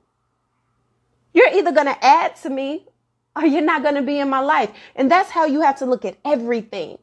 You're 1.33 1.55
either 1.55 1.73
going 1.73 1.87
to 1.87 2.05
add 2.05 2.37
to 2.43 2.51
me 2.51 2.88
or 3.37 3.47
you're 3.47 3.63
not 3.63 3.83
going 3.83 3.95
to 3.97 4.03
be 4.03 4.19
in 4.19 4.29
my 4.29 4.41
life. 4.41 4.71
And 4.97 5.11
that's 5.11 5.31
how 5.31 5.47
you 5.47 5.61
have 5.63 5.79
to 5.79 5.87
look 5.87 6.05
at 6.05 6.17
everything 6.25 6.99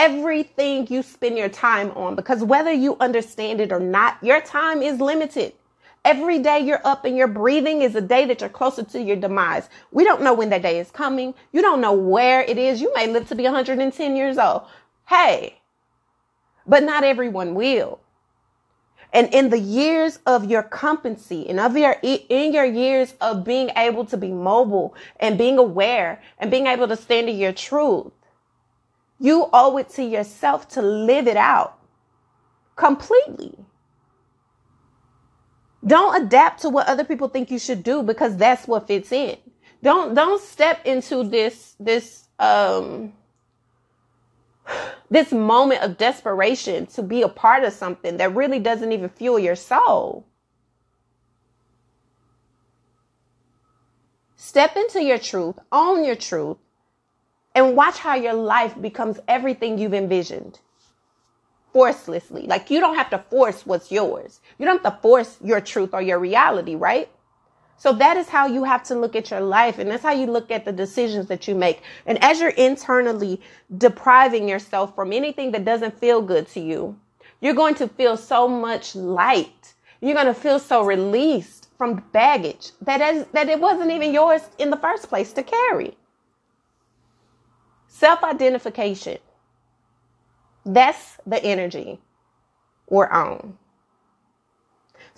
everything 0.00 0.86
you 0.88 1.02
spend 1.02 1.36
your 1.36 1.50
time 1.50 1.90
on 1.90 2.16
because 2.16 2.42
whether 2.42 2.72
you 2.72 2.96
understand 3.00 3.60
it 3.60 3.70
or 3.70 3.78
not, 3.78 4.16
your 4.22 4.40
time 4.40 4.82
is 4.82 4.98
limited. 4.98 5.52
Every 6.06 6.38
day 6.38 6.60
you're 6.60 6.80
up 6.86 7.04
and 7.04 7.14
you're 7.14 7.28
breathing 7.28 7.82
is 7.82 7.94
a 7.94 8.00
day 8.00 8.24
that 8.24 8.40
you're 8.40 8.48
closer 8.48 8.82
to 8.82 9.02
your 9.02 9.16
demise. 9.16 9.68
We 9.92 10.04
don't 10.04 10.22
know 10.22 10.32
when 10.32 10.48
that 10.50 10.62
day 10.62 10.78
is 10.78 10.90
coming. 10.90 11.34
You 11.52 11.60
don't 11.60 11.82
know 11.82 11.92
where 11.92 12.40
it 12.40 12.56
is. 12.56 12.80
You 12.80 12.90
may 12.94 13.08
live 13.08 13.28
to 13.28 13.34
be 13.34 13.42
110 13.42 14.16
years 14.16 14.38
old. 14.38 14.62
Hey, 15.06 15.60
but 16.66 16.82
not 16.82 17.04
everyone 17.04 17.54
will. 17.54 18.00
And 19.12 19.32
in 19.34 19.50
the 19.50 19.58
years 19.58 20.20
of 20.26 20.50
your 20.50 20.62
competency 20.62 21.48
and 21.48 21.58
of 21.58 21.76
your, 21.76 21.96
in 22.02 22.52
your 22.52 22.64
years 22.64 23.14
of 23.20 23.44
being 23.44 23.70
able 23.76 24.04
to 24.06 24.16
be 24.16 24.30
mobile 24.30 24.94
and 25.18 25.36
being 25.36 25.58
aware 25.58 26.22
and 26.38 26.50
being 26.50 26.66
able 26.66 26.86
to 26.88 26.96
stand 26.96 27.28
in 27.28 27.36
your 27.36 27.52
truth, 27.52 28.12
you 29.18 29.48
owe 29.52 29.76
it 29.78 29.88
to 29.90 30.04
yourself 30.04 30.68
to 30.70 30.82
live 30.82 31.26
it 31.26 31.36
out 31.36 31.78
completely. 32.76 33.54
Don't 35.86 36.24
adapt 36.24 36.62
to 36.62 36.68
what 36.68 36.86
other 36.88 37.04
people 37.04 37.28
think 37.28 37.50
you 37.50 37.58
should 37.58 37.82
do 37.82 38.02
because 38.02 38.36
that's 38.36 38.68
what 38.68 38.86
fits 38.86 39.12
in. 39.12 39.36
Don't 39.82 40.14
don't 40.14 40.42
step 40.42 40.84
into 40.84 41.24
this 41.24 41.74
this 41.80 42.24
um 42.38 43.14
this 45.10 45.32
moment 45.32 45.82
of 45.82 45.98
desperation 45.98 46.86
to 46.86 47.02
be 47.02 47.22
a 47.22 47.28
part 47.28 47.64
of 47.64 47.72
something 47.72 48.16
that 48.18 48.34
really 48.34 48.58
doesn't 48.58 48.92
even 48.92 49.08
fuel 49.08 49.38
your 49.38 49.56
soul. 49.56 50.26
Step 54.36 54.76
into 54.76 55.02
your 55.02 55.18
truth, 55.18 55.58
own 55.70 56.04
your 56.04 56.16
truth, 56.16 56.56
and 57.54 57.76
watch 57.76 57.98
how 57.98 58.14
your 58.14 58.32
life 58.32 58.80
becomes 58.80 59.18
everything 59.28 59.78
you've 59.78 59.94
envisioned 59.94 60.60
forcelessly. 61.72 62.46
Like 62.46 62.70
you 62.70 62.80
don't 62.80 62.96
have 62.96 63.10
to 63.10 63.18
force 63.18 63.66
what's 63.66 63.92
yours. 63.92 64.40
You 64.58 64.66
don't 64.66 64.82
have 64.82 64.94
to 64.94 65.00
force 65.02 65.36
your 65.42 65.60
truth 65.60 65.90
or 65.92 66.02
your 66.02 66.18
reality, 66.18 66.74
right? 66.74 67.08
So 67.80 67.94
that 67.94 68.18
is 68.18 68.28
how 68.28 68.46
you 68.46 68.64
have 68.64 68.82
to 68.84 68.94
look 68.94 69.16
at 69.16 69.30
your 69.30 69.40
life. 69.40 69.78
And 69.78 69.90
that's 69.90 70.02
how 70.02 70.12
you 70.12 70.26
look 70.26 70.50
at 70.50 70.66
the 70.66 70.72
decisions 70.72 71.28
that 71.28 71.48
you 71.48 71.54
make. 71.54 71.80
And 72.04 72.22
as 72.22 72.38
you're 72.38 72.50
internally 72.50 73.40
depriving 73.78 74.46
yourself 74.46 74.94
from 74.94 75.14
anything 75.14 75.50
that 75.52 75.64
doesn't 75.64 75.98
feel 75.98 76.20
good 76.20 76.46
to 76.48 76.60
you, 76.60 76.94
you're 77.40 77.54
going 77.54 77.74
to 77.76 77.88
feel 77.88 78.18
so 78.18 78.46
much 78.46 78.94
light. 78.94 79.72
You're 80.02 80.12
going 80.12 80.26
to 80.26 80.34
feel 80.34 80.58
so 80.58 80.84
released 80.84 81.68
from 81.78 82.04
baggage 82.12 82.72
that, 82.82 83.00
as, 83.00 83.24
that 83.32 83.48
it 83.48 83.58
wasn't 83.58 83.92
even 83.92 84.12
yours 84.12 84.42
in 84.58 84.68
the 84.68 84.76
first 84.76 85.08
place 85.08 85.32
to 85.32 85.42
carry. 85.42 85.96
Self 87.88 88.22
identification. 88.22 89.16
That's 90.66 91.16
the 91.26 91.42
energy 91.42 91.98
we're 92.90 93.08
on. 93.08 93.56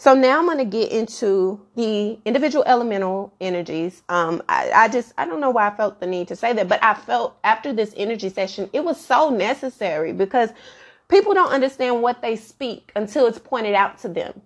So 0.03 0.15
now 0.15 0.41
I'm 0.41 0.47
going 0.47 0.59
to 0.59 0.65
get 0.65 0.91
into 0.91 1.61
the 1.77 2.19
individual 2.25 2.65
elemental 2.67 3.33
energies. 3.41 4.03
Um, 4.09 4.43
I, 4.49 4.69
I, 4.75 4.89
just, 4.89 5.13
I 5.17 5.25
don't 5.25 5.39
know 5.39 5.51
why 5.51 5.69
I 5.69 5.77
felt 5.77 6.01
the 6.01 6.09
need 6.09 6.27
to 6.27 6.35
say 6.35 6.53
that, 6.55 6.67
but 6.67 6.83
I 6.83 6.95
felt 6.95 7.37
after 7.45 7.73
this 7.73 7.95
energy 7.97 8.29
session, 8.29 8.69
it 8.73 8.83
was 8.83 9.01
so 9.01 9.31
necessary 9.31 10.13
because 10.13 10.51
people 11.07 11.35
don't 11.35 11.53
understand 11.53 12.03
what 12.03 12.21
they 12.21 12.35
speak 12.35 12.91
until 12.97 13.29
it's 13.29 13.39
pointed 13.39 13.77
out 13.77 13.97
to 13.99 14.09
them. 14.09 14.43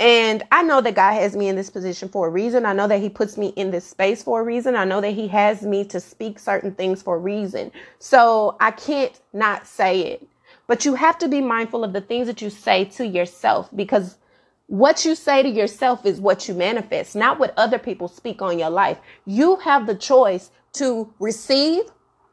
And 0.00 0.42
I 0.50 0.64
know 0.64 0.80
that 0.80 0.96
God 0.96 1.12
has 1.12 1.36
me 1.36 1.46
in 1.46 1.54
this 1.54 1.70
position 1.70 2.08
for 2.08 2.26
a 2.26 2.30
reason. 2.30 2.66
I 2.66 2.72
know 2.72 2.88
that 2.88 2.98
He 3.00 3.08
puts 3.08 3.36
me 3.38 3.50
in 3.50 3.70
this 3.70 3.86
space 3.86 4.24
for 4.24 4.40
a 4.40 4.44
reason. 4.44 4.74
I 4.74 4.86
know 4.86 5.00
that 5.00 5.12
He 5.12 5.28
has 5.28 5.62
me 5.62 5.84
to 5.84 6.00
speak 6.00 6.40
certain 6.40 6.72
things 6.74 7.00
for 7.00 7.14
a 7.14 7.20
reason. 7.20 7.70
So 8.00 8.56
I 8.58 8.72
can't 8.72 9.20
not 9.32 9.68
say 9.68 10.00
it. 10.00 10.26
But 10.66 10.84
you 10.84 10.96
have 10.96 11.16
to 11.18 11.28
be 11.28 11.40
mindful 11.40 11.84
of 11.84 11.92
the 11.92 12.00
things 12.00 12.26
that 12.26 12.42
you 12.42 12.50
say 12.50 12.86
to 12.86 13.06
yourself 13.06 13.68
because 13.76 14.16
what 14.66 15.04
you 15.04 15.14
say 15.14 15.42
to 15.42 15.48
yourself 15.48 16.04
is 16.04 16.20
what 16.20 16.48
you 16.48 16.54
manifest, 16.54 17.14
not 17.14 17.38
what 17.38 17.54
other 17.56 17.78
people 17.78 18.08
speak 18.08 18.42
on 18.42 18.58
your 18.58 18.70
life. 18.70 18.98
You 19.24 19.56
have 19.56 19.86
the 19.86 19.94
choice 19.94 20.50
to 20.74 21.12
receive 21.18 21.84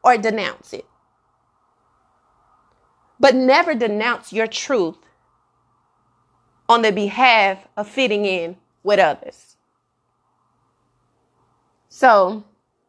or 0.02 0.18
denounce 0.18 0.72
it. 0.72 0.86
But 3.20 3.34
never 3.34 3.74
denounce 3.74 4.32
your 4.32 4.48
truth 4.48 4.96
on 6.68 6.82
the 6.82 6.92
behalf 6.92 7.58
of 7.76 7.88
fitting 7.88 8.24
in 8.24 8.56
with 8.82 8.98
others. 8.98 9.56
So 11.88 12.42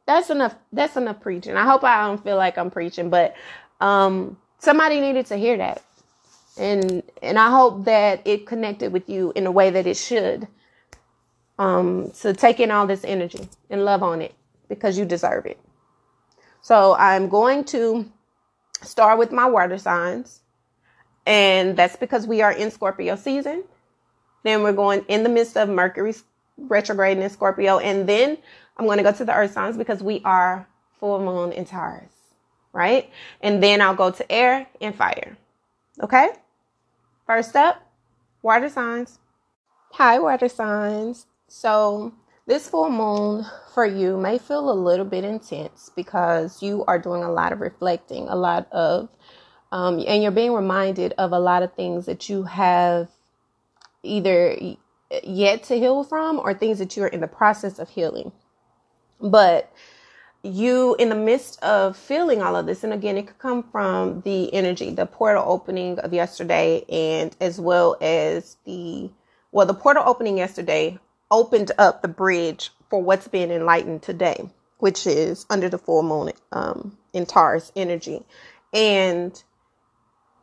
that's 0.07 0.29
enough. 0.29 0.55
That's 0.73 0.97
enough 0.97 1.21
preaching. 1.21 1.55
I 1.55 1.65
hope 1.65 1.83
I 1.83 2.07
don't 2.07 2.23
feel 2.23 2.37
like 2.37 2.57
I'm 2.57 2.71
preaching, 2.71 3.09
but 3.09 3.35
um, 3.79 4.37
somebody 4.57 4.99
needed 4.99 5.27
to 5.27 5.37
hear 5.37 5.57
that, 5.57 5.83
and 6.57 7.03
and 7.21 7.39
I 7.39 7.49
hope 7.49 7.85
that 7.85 8.21
it 8.25 8.45
connected 8.45 8.91
with 8.91 9.09
you 9.09 9.31
in 9.35 9.45
a 9.45 9.51
way 9.51 9.69
that 9.69 9.87
it 9.87 9.97
should. 9.97 10.47
Um, 11.57 12.11
to 12.19 12.33
take 12.33 12.59
in 12.59 12.69
all 12.69 12.85
this 12.85 13.05
energy 13.05 13.47
and 13.69 13.85
love 13.85 14.03
on 14.03 14.21
it 14.21 14.35
because 14.67 14.97
you 14.97 15.05
deserve 15.05 15.45
it. 15.45 15.57
So 16.61 16.95
I'm 16.95 17.29
going 17.29 17.63
to 17.65 18.11
start 18.81 19.19
with 19.19 19.31
my 19.31 19.45
water 19.45 19.77
signs. 19.77 20.41
And 21.25 21.77
that's 21.77 21.95
because 21.95 22.27
we 22.27 22.41
are 22.41 22.51
in 22.51 22.71
Scorpio 22.71 23.15
season. 23.15 23.63
Then 24.43 24.63
we're 24.63 24.73
going 24.73 25.05
in 25.07 25.23
the 25.23 25.29
midst 25.29 25.57
of 25.57 25.69
Mercury 25.69 26.13
retrograde 26.57 27.17
in 27.17 27.29
Scorpio. 27.29 27.79
And 27.79 28.07
then 28.07 28.37
I'm 28.77 28.85
going 28.85 28.97
to 28.97 29.03
go 29.03 29.11
to 29.11 29.25
the 29.25 29.33
earth 29.33 29.53
signs 29.53 29.77
because 29.77 30.03
we 30.03 30.21
are 30.23 30.67
full 30.99 31.19
moon 31.23 31.51
in 31.51 31.65
Taurus, 31.65 32.11
right? 32.73 33.09
And 33.41 33.61
then 33.61 33.81
I'll 33.81 33.95
go 33.95 34.11
to 34.11 34.31
air 34.31 34.67
and 34.81 34.93
fire. 34.93 35.37
Okay? 36.01 36.29
First 37.25 37.55
up, 37.55 37.81
water 38.43 38.69
signs. 38.69 39.17
Hi, 39.93 40.19
water 40.19 40.47
signs. 40.47 41.25
So, 41.47 42.13
this 42.45 42.69
full 42.69 42.89
moon 42.91 43.45
for 43.73 43.85
you 43.85 44.17
may 44.17 44.37
feel 44.37 44.69
a 44.69 44.73
little 44.73 45.05
bit 45.05 45.23
intense 45.23 45.89
because 45.95 46.61
you 46.61 46.85
are 46.85 46.99
doing 46.99 47.23
a 47.23 47.31
lot 47.31 47.51
of 47.51 47.61
reflecting, 47.61 48.27
a 48.27 48.35
lot 48.35 48.71
of 48.71 49.09
um, 49.71 50.03
and 50.07 50.21
you're 50.21 50.31
being 50.31 50.53
reminded 50.53 51.13
of 51.17 51.31
a 51.31 51.39
lot 51.39 51.63
of 51.63 51.73
things 51.73 52.05
that 52.05 52.29
you 52.29 52.43
have 52.43 53.09
either 54.03 54.55
yet 55.23 55.63
to 55.63 55.79
heal 55.79 56.03
from 56.03 56.39
or 56.39 56.53
things 56.53 56.77
that 56.77 56.95
you're 56.95 57.07
in 57.07 57.21
the 57.21 57.27
process 57.27 57.79
of 57.79 57.89
healing. 57.89 58.31
But 59.19 59.71
you, 60.45 60.95
in 60.99 61.09
the 61.09 61.15
midst 61.15 61.61
of 61.63 61.97
feeling 61.97 62.41
all 62.41 62.55
of 62.55 62.65
this, 62.65 62.83
and 62.83 62.93
again, 62.93 63.17
it 63.17 63.27
could 63.27 63.39
come 63.39 63.63
from 63.63 64.21
the 64.21 64.53
energy, 64.53 64.91
the 64.91 65.05
portal 65.05 65.43
opening 65.45 65.99
of 65.99 66.13
yesterday, 66.13 66.85
and 66.89 67.35
as 67.41 67.59
well 67.59 67.97
as 68.01 68.57
the, 68.65 69.09
well, 69.51 69.65
the 69.65 69.73
portal 69.73 70.03
opening 70.05 70.37
yesterday 70.37 70.99
opened 71.31 71.71
up 71.77 72.01
the 72.01 72.07
bridge 72.07 72.71
for 72.89 73.01
what's 73.01 73.27
being 73.27 73.51
enlightened 73.51 74.01
today, 74.03 74.49
which 74.77 75.07
is 75.07 75.45
under 75.49 75.69
the 75.69 75.77
full 75.77 76.03
moon 76.03 76.31
um, 76.51 76.97
in 77.13 77.25
Taurus 77.25 77.71
energy. 77.75 78.23
And 78.73 79.41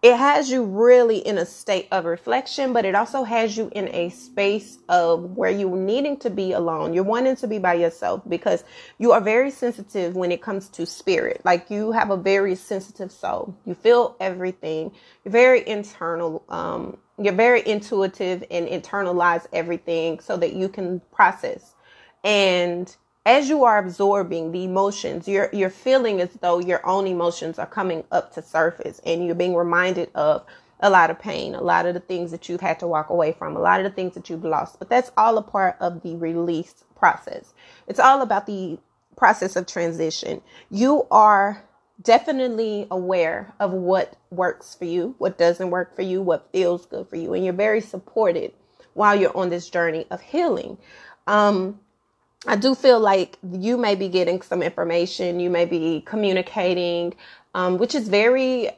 it 0.02 0.16
has 0.16 0.50
you 0.50 0.64
really 0.64 1.18
in 1.18 1.38
a 1.38 1.46
state 1.46 1.88
of 1.92 2.06
reflection, 2.06 2.72
but 2.72 2.84
it 2.84 2.96
also 2.96 3.22
has 3.22 3.56
you 3.56 3.70
in 3.72 3.88
a 3.94 4.10
space 4.10 4.78
of 4.88 5.36
where 5.36 5.50
you're 5.50 5.76
needing 5.76 6.16
to 6.18 6.30
be 6.30 6.52
alone. 6.52 6.92
You're 6.92 7.04
wanting 7.04 7.36
to 7.36 7.46
be 7.46 7.60
by 7.60 7.74
yourself 7.74 8.22
because 8.28 8.64
you 8.98 9.12
are 9.12 9.20
very 9.20 9.50
sensitive 9.52 10.16
when 10.16 10.32
it 10.32 10.42
comes 10.42 10.68
to 10.70 10.86
spirit. 10.86 11.42
Like 11.44 11.70
you 11.70 11.92
have 11.92 12.10
a 12.10 12.16
very 12.16 12.56
sensitive 12.56 13.12
soul. 13.12 13.56
You 13.64 13.76
feel 13.76 14.16
everything. 14.20 14.92
You're 15.24 15.32
very 15.32 15.66
internal. 15.68 16.44
Um, 16.48 16.98
you're 17.16 17.32
very 17.34 17.62
intuitive 17.64 18.42
and 18.50 18.66
internalize 18.66 19.46
everything 19.52 20.18
so 20.18 20.36
that 20.38 20.54
you 20.54 20.68
can 20.68 21.00
process. 21.12 21.74
And 22.24 22.94
as 23.24 23.48
you 23.48 23.64
are 23.64 23.78
absorbing 23.78 24.52
the 24.52 24.64
emotions, 24.64 25.28
you're 25.28 25.48
you're 25.52 25.70
feeling 25.70 26.20
as 26.20 26.30
though 26.40 26.58
your 26.58 26.84
own 26.86 27.06
emotions 27.06 27.58
are 27.58 27.66
coming 27.66 28.04
up 28.10 28.34
to 28.34 28.42
surface 28.42 29.00
and 29.06 29.24
you're 29.24 29.34
being 29.34 29.54
reminded 29.54 30.10
of 30.14 30.44
a 30.80 30.90
lot 30.90 31.10
of 31.10 31.18
pain, 31.18 31.54
a 31.54 31.60
lot 31.60 31.86
of 31.86 31.94
the 31.94 32.00
things 32.00 32.32
that 32.32 32.48
you've 32.48 32.60
had 32.60 32.80
to 32.80 32.86
walk 32.88 33.10
away 33.10 33.32
from, 33.32 33.56
a 33.56 33.60
lot 33.60 33.78
of 33.78 33.84
the 33.84 33.94
things 33.94 34.14
that 34.14 34.28
you've 34.28 34.44
lost. 34.44 34.78
But 34.80 34.90
that's 34.90 35.12
all 35.16 35.38
a 35.38 35.42
part 35.42 35.76
of 35.80 36.02
the 36.02 36.16
release 36.16 36.84
process. 36.96 37.54
It's 37.86 38.00
all 38.00 38.22
about 38.22 38.46
the 38.46 38.78
process 39.16 39.54
of 39.56 39.66
transition, 39.66 40.42
you 40.70 41.06
are 41.10 41.62
definitely 42.02 42.88
aware 42.90 43.54
of 43.60 43.72
what 43.72 44.16
works 44.30 44.74
for 44.74 44.84
you, 44.84 45.14
what 45.18 45.38
doesn't 45.38 45.70
work 45.70 45.94
for 45.94 46.02
you, 46.02 46.20
what 46.20 46.50
feels 46.52 46.86
good 46.86 47.06
for 47.08 47.16
you, 47.16 47.32
and 47.34 47.44
you're 47.44 47.54
very 47.54 47.80
supported 47.80 48.52
while 48.94 49.14
you're 49.14 49.36
on 49.36 49.48
this 49.50 49.70
journey 49.70 50.06
of 50.10 50.20
healing. 50.20 50.76
Um, 51.28 51.78
I 52.46 52.56
do 52.56 52.74
feel 52.74 52.98
like 52.98 53.38
you 53.52 53.76
may 53.76 53.94
be 53.94 54.08
getting 54.08 54.42
some 54.42 54.62
information, 54.62 55.38
you 55.38 55.48
may 55.48 55.64
be 55.64 56.02
communicating, 56.04 57.14
um, 57.54 57.78
which 57.78 57.94
is 57.94 58.08
very 58.08 58.70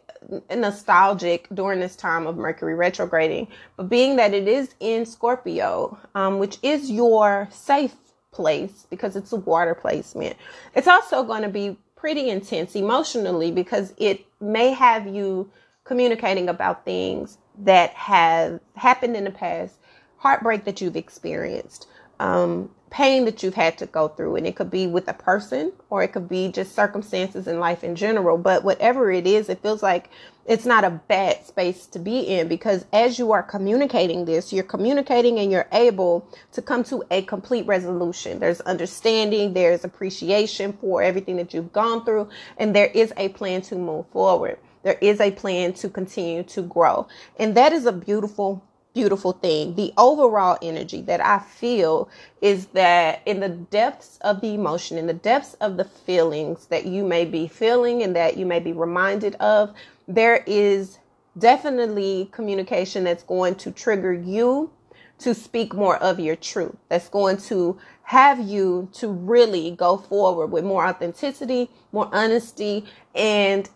nostalgic 0.54 1.48
during 1.52 1.80
this 1.80 1.96
time 1.96 2.26
of 2.26 2.36
Mercury 2.36 2.74
retrograding. 2.74 3.48
But 3.76 3.88
being 3.88 4.16
that 4.16 4.34
it 4.34 4.48
is 4.48 4.74
in 4.80 5.06
Scorpio, 5.06 5.98
um, 6.14 6.38
which 6.38 6.58
is 6.62 6.90
your 6.90 7.48
safe 7.50 7.94
place 8.32 8.86
because 8.90 9.16
it's 9.16 9.32
a 9.32 9.36
water 9.36 9.74
placement, 9.74 10.36
it's 10.74 10.88
also 10.88 11.22
going 11.22 11.42
to 11.42 11.48
be 11.48 11.76
pretty 11.96 12.28
intense 12.28 12.74
emotionally 12.74 13.50
because 13.50 13.94
it 13.96 14.26
may 14.40 14.72
have 14.72 15.06
you 15.06 15.50
communicating 15.84 16.48
about 16.48 16.84
things 16.84 17.38
that 17.58 17.90
have 17.90 18.60
happened 18.74 19.16
in 19.16 19.24
the 19.24 19.30
past, 19.30 19.76
heartbreak 20.18 20.64
that 20.64 20.80
you've 20.80 20.96
experienced, 20.96 21.86
um, 22.20 22.70
pain 22.94 23.24
that 23.24 23.42
you've 23.42 23.54
had 23.54 23.76
to 23.76 23.86
go 23.86 24.06
through. 24.06 24.36
And 24.36 24.46
it 24.46 24.54
could 24.54 24.70
be 24.70 24.86
with 24.86 25.08
a 25.08 25.14
person 25.14 25.72
or 25.90 26.04
it 26.04 26.12
could 26.12 26.28
be 26.28 26.46
just 26.52 26.76
circumstances 26.76 27.48
in 27.48 27.58
life 27.58 27.82
in 27.82 27.96
general. 27.96 28.38
But 28.38 28.62
whatever 28.62 29.10
it 29.10 29.26
is, 29.26 29.48
it 29.48 29.60
feels 29.60 29.82
like 29.82 30.10
it's 30.46 30.64
not 30.64 30.84
a 30.84 30.90
bad 30.90 31.44
space 31.44 31.86
to 31.86 31.98
be 31.98 32.20
in 32.20 32.46
because 32.46 32.84
as 32.92 33.18
you 33.18 33.32
are 33.32 33.42
communicating 33.42 34.26
this, 34.26 34.52
you're 34.52 34.62
communicating 34.62 35.40
and 35.40 35.50
you're 35.50 35.66
able 35.72 36.28
to 36.52 36.62
come 36.62 36.84
to 36.84 37.02
a 37.10 37.22
complete 37.22 37.66
resolution. 37.66 38.38
There's 38.38 38.60
understanding, 38.60 39.54
there's 39.54 39.82
appreciation 39.82 40.74
for 40.74 41.02
everything 41.02 41.36
that 41.38 41.52
you've 41.52 41.72
gone 41.72 42.04
through, 42.04 42.28
and 42.58 42.76
there 42.76 42.92
is 42.94 43.12
a 43.16 43.30
plan 43.30 43.62
to 43.62 43.74
move 43.74 44.06
forward. 44.12 44.56
There 44.84 44.98
is 45.00 45.20
a 45.20 45.32
plan 45.32 45.72
to 45.74 45.88
continue 45.88 46.44
to 46.44 46.62
grow. 46.62 47.08
And 47.38 47.56
that 47.56 47.72
is 47.72 47.86
a 47.86 47.92
beautiful 47.92 48.62
beautiful 48.94 49.32
thing. 49.32 49.74
The 49.74 49.92
overall 49.98 50.56
energy 50.62 51.02
that 51.02 51.20
I 51.20 51.40
feel 51.40 52.08
is 52.40 52.66
that 52.68 53.22
in 53.26 53.40
the 53.40 53.48
depths 53.48 54.18
of 54.22 54.40
the 54.40 54.54
emotion, 54.54 54.96
in 54.96 55.06
the 55.06 55.12
depths 55.12 55.54
of 55.54 55.76
the 55.76 55.84
feelings 55.84 56.66
that 56.66 56.86
you 56.86 57.04
may 57.04 57.24
be 57.24 57.48
feeling 57.48 58.02
and 58.02 58.14
that 58.16 58.36
you 58.36 58.46
may 58.46 58.60
be 58.60 58.72
reminded 58.72 59.34
of, 59.36 59.74
there 60.06 60.44
is 60.46 60.98
definitely 61.36 62.28
communication 62.32 63.04
that's 63.04 63.24
going 63.24 63.56
to 63.56 63.72
trigger 63.72 64.12
you 64.12 64.70
to 65.18 65.34
speak 65.34 65.74
more 65.74 65.96
of 65.96 66.20
your 66.20 66.36
truth. 66.36 66.76
That's 66.88 67.08
going 67.08 67.38
to 67.38 67.78
have 68.04 68.38
you 68.38 68.88
to 68.94 69.08
really 69.08 69.72
go 69.72 69.96
forward 69.96 70.48
with 70.48 70.64
more 70.64 70.86
authenticity, 70.86 71.70
more 71.92 72.08
honesty, 72.12 72.84
and 73.14 73.68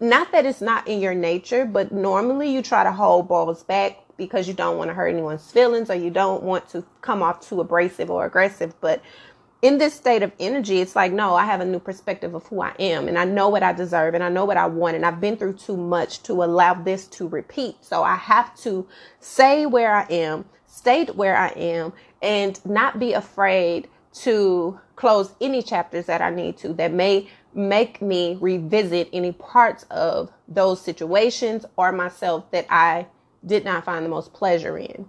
not 0.00 0.32
that 0.32 0.46
it's 0.46 0.60
not 0.60 0.86
in 0.88 1.00
your 1.00 1.14
nature, 1.14 1.64
but 1.64 1.92
normally 1.92 2.52
you 2.52 2.62
try 2.62 2.84
to 2.84 2.92
hold 2.92 3.28
balls 3.28 3.62
back 3.62 3.98
because 4.16 4.48
you 4.48 4.54
don't 4.54 4.78
want 4.78 4.90
to 4.90 4.94
hurt 4.94 5.08
anyone's 5.08 5.50
feelings 5.50 5.90
or 5.90 5.94
you 5.94 6.10
don't 6.10 6.42
want 6.42 6.68
to 6.70 6.84
come 7.00 7.22
off 7.22 7.40
too 7.40 7.60
abrasive 7.60 8.10
or 8.10 8.26
aggressive. 8.26 8.74
But 8.80 9.02
in 9.62 9.78
this 9.78 9.94
state 9.94 10.22
of 10.22 10.32
energy, 10.40 10.80
it's 10.80 10.96
like, 10.96 11.12
no, 11.12 11.34
I 11.36 11.44
have 11.44 11.60
a 11.60 11.64
new 11.64 11.78
perspective 11.78 12.34
of 12.34 12.46
who 12.48 12.60
I 12.60 12.74
am 12.78 13.06
and 13.06 13.16
I 13.16 13.24
know 13.24 13.48
what 13.48 13.62
I 13.62 13.72
deserve 13.72 14.14
and 14.14 14.24
I 14.24 14.28
know 14.28 14.44
what 14.44 14.56
I 14.56 14.66
want. 14.66 14.96
And 14.96 15.06
I've 15.06 15.20
been 15.20 15.36
through 15.36 15.54
too 15.54 15.76
much 15.76 16.22
to 16.24 16.42
allow 16.42 16.74
this 16.74 17.06
to 17.08 17.28
repeat. 17.28 17.76
So 17.80 18.02
I 18.02 18.16
have 18.16 18.56
to 18.62 18.86
say 19.20 19.66
where 19.66 19.94
I 19.94 20.06
am, 20.10 20.46
state 20.66 21.14
where 21.14 21.36
I 21.36 21.48
am, 21.48 21.92
and 22.20 22.64
not 22.66 22.98
be 22.98 23.12
afraid 23.12 23.88
to 24.14 24.80
close 24.96 25.32
any 25.40 25.62
chapters 25.62 26.06
that 26.06 26.20
I 26.20 26.30
need 26.30 26.56
to 26.58 26.72
that 26.74 26.92
may 26.92 27.28
make 27.54 28.02
me 28.02 28.38
revisit 28.40 29.08
any 29.12 29.32
parts 29.32 29.84
of 29.90 30.30
those 30.48 30.80
situations 30.80 31.64
or 31.76 31.92
myself 31.92 32.50
that 32.50 32.66
I 32.70 33.06
did 33.46 33.64
not 33.64 33.84
find 33.84 34.04
the 34.04 34.10
most 34.10 34.32
pleasure 34.32 34.78
in. 34.78 35.06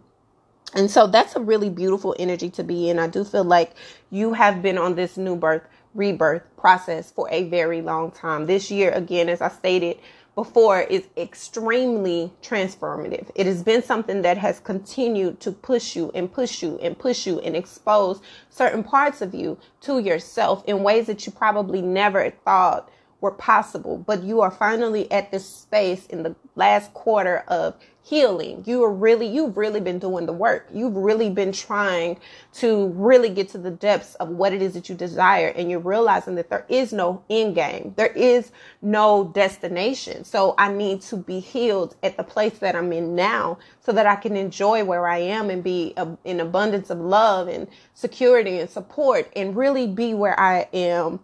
And 0.75 0.89
so 0.89 1.07
that's 1.07 1.35
a 1.35 1.39
really 1.39 1.69
beautiful 1.69 2.15
energy 2.17 2.49
to 2.51 2.63
be 2.63 2.89
in. 2.89 2.97
I 2.97 3.07
do 3.07 3.23
feel 3.23 3.43
like 3.43 3.73
you 4.09 4.33
have 4.33 4.61
been 4.61 4.77
on 4.77 4.95
this 4.95 5.17
new 5.17 5.35
birth, 5.35 5.63
rebirth 5.93 6.43
process 6.57 7.11
for 7.11 7.27
a 7.29 7.43
very 7.49 7.81
long 7.81 8.11
time. 8.11 8.47
This 8.47 8.71
year, 8.71 8.91
again, 8.91 9.29
as 9.29 9.41
I 9.41 9.49
stated 9.49 9.99
before, 10.33 10.81
is 10.81 11.03
extremely 11.15 12.33
transformative. 12.41 13.29
It 13.35 13.45
has 13.45 13.61
been 13.61 13.83
something 13.83 14.23
that 14.23 14.37
has 14.39 14.59
continued 14.59 15.39
to 15.41 15.51
push 15.51 15.95
you 15.95 16.11
and 16.15 16.31
push 16.31 16.63
you 16.63 16.79
and 16.79 16.97
push 16.97 17.27
you 17.27 17.39
and 17.41 17.55
expose 17.55 18.19
certain 18.49 18.83
parts 18.83 19.21
of 19.21 19.35
you 19.35 19.59
to 19.81 19.99
yourself 19.99 20.63
in 20.65 20.81
ways 20.81 21.05
that 21.05 21.27
you 21.27 21.31
probably 21.31 21.83
never 21.83 22.31
thought 22.43 22.89
were 23.23 23.31
possible. 23.31 23.97
But 23.97 24.21
you 24.21 24.41
are 24.41 24.51
finally 24.51 25.09
at 25.09 25.31
this 25.31 25.47
space 25.47 26.05
in 26.07 26.23
the 26.23 26.35
last 26.55 26.93
quarter 26.93 27.37
of 27.47 27.75
healing. 28.03 28.61
You 28.67 28.83
are 28.83 28.91
really, 28.91 29.25
you've 29.25 29.55
really 29.55 29.79
been 29.79 29.97
doing 29.97 30.25
the 30.25 30.33
work. 30.33 30.67
You've 30.73 30.97
really 30.97 31.29
been 31.29 31.53
trying 31.53 32.19
to 32.55 32.89
really 32.89 33.29
get 33.29 33.47
to 33.49 33.57
the 33.57 33.71
depths 33.71 34.15
of 34.15 34.27
what 34.27 34.51
it 34.51 34.61
is 34.61 34.73
that 34.73 34.89
you 34.89 34.95
desire. 34.95 35.47
And 35.47 35.71
you're 35.71 35.79
realizing 35.79 36.35
that 36.35 36.49
there 36.49 36.65
is 36.67 36.91
no 36.91 37.23
end 37.29 37.55
game. 37.55 37.93
There 37.95 38.11
is 38.11 38.51
no 38.81 39.31
destination. 39.33 40.25
So 40.25 40.53
I 40.57 40.73
need 40.73 41.01
to 41.03 41.15
be 41.15 41.39
healed 41.39 41.95
at 42.03 42.17
the 42.17 42.23
place 42.23 42.57
that 42.59 42.75
I'm 42.75 42.91
in 42.91 43.15
now 43.15 43.57
so 43.79 43.93
that 43.93 44.05
I 44.05 44.17
can 44.17 44.35
enjoy 44.35 44.83
where 44.83 45.07
I 45.07 45.19
am 45.19 45.49
and 45.49 45.63
be 45.63 45.95
in 46.25 46.41
abundance 46.41 46.89
of 46.89 46.99
love 46.99 47.47
and 47.47 47.69
security 47.93 48.59
and 48.59 48.69
support 48.69 49.31
and 49.33 49.55
really 49.55 49.87
be 49.87 50.13
where 50.13 50.37
I 50.37 50.67
am 50.73 51.21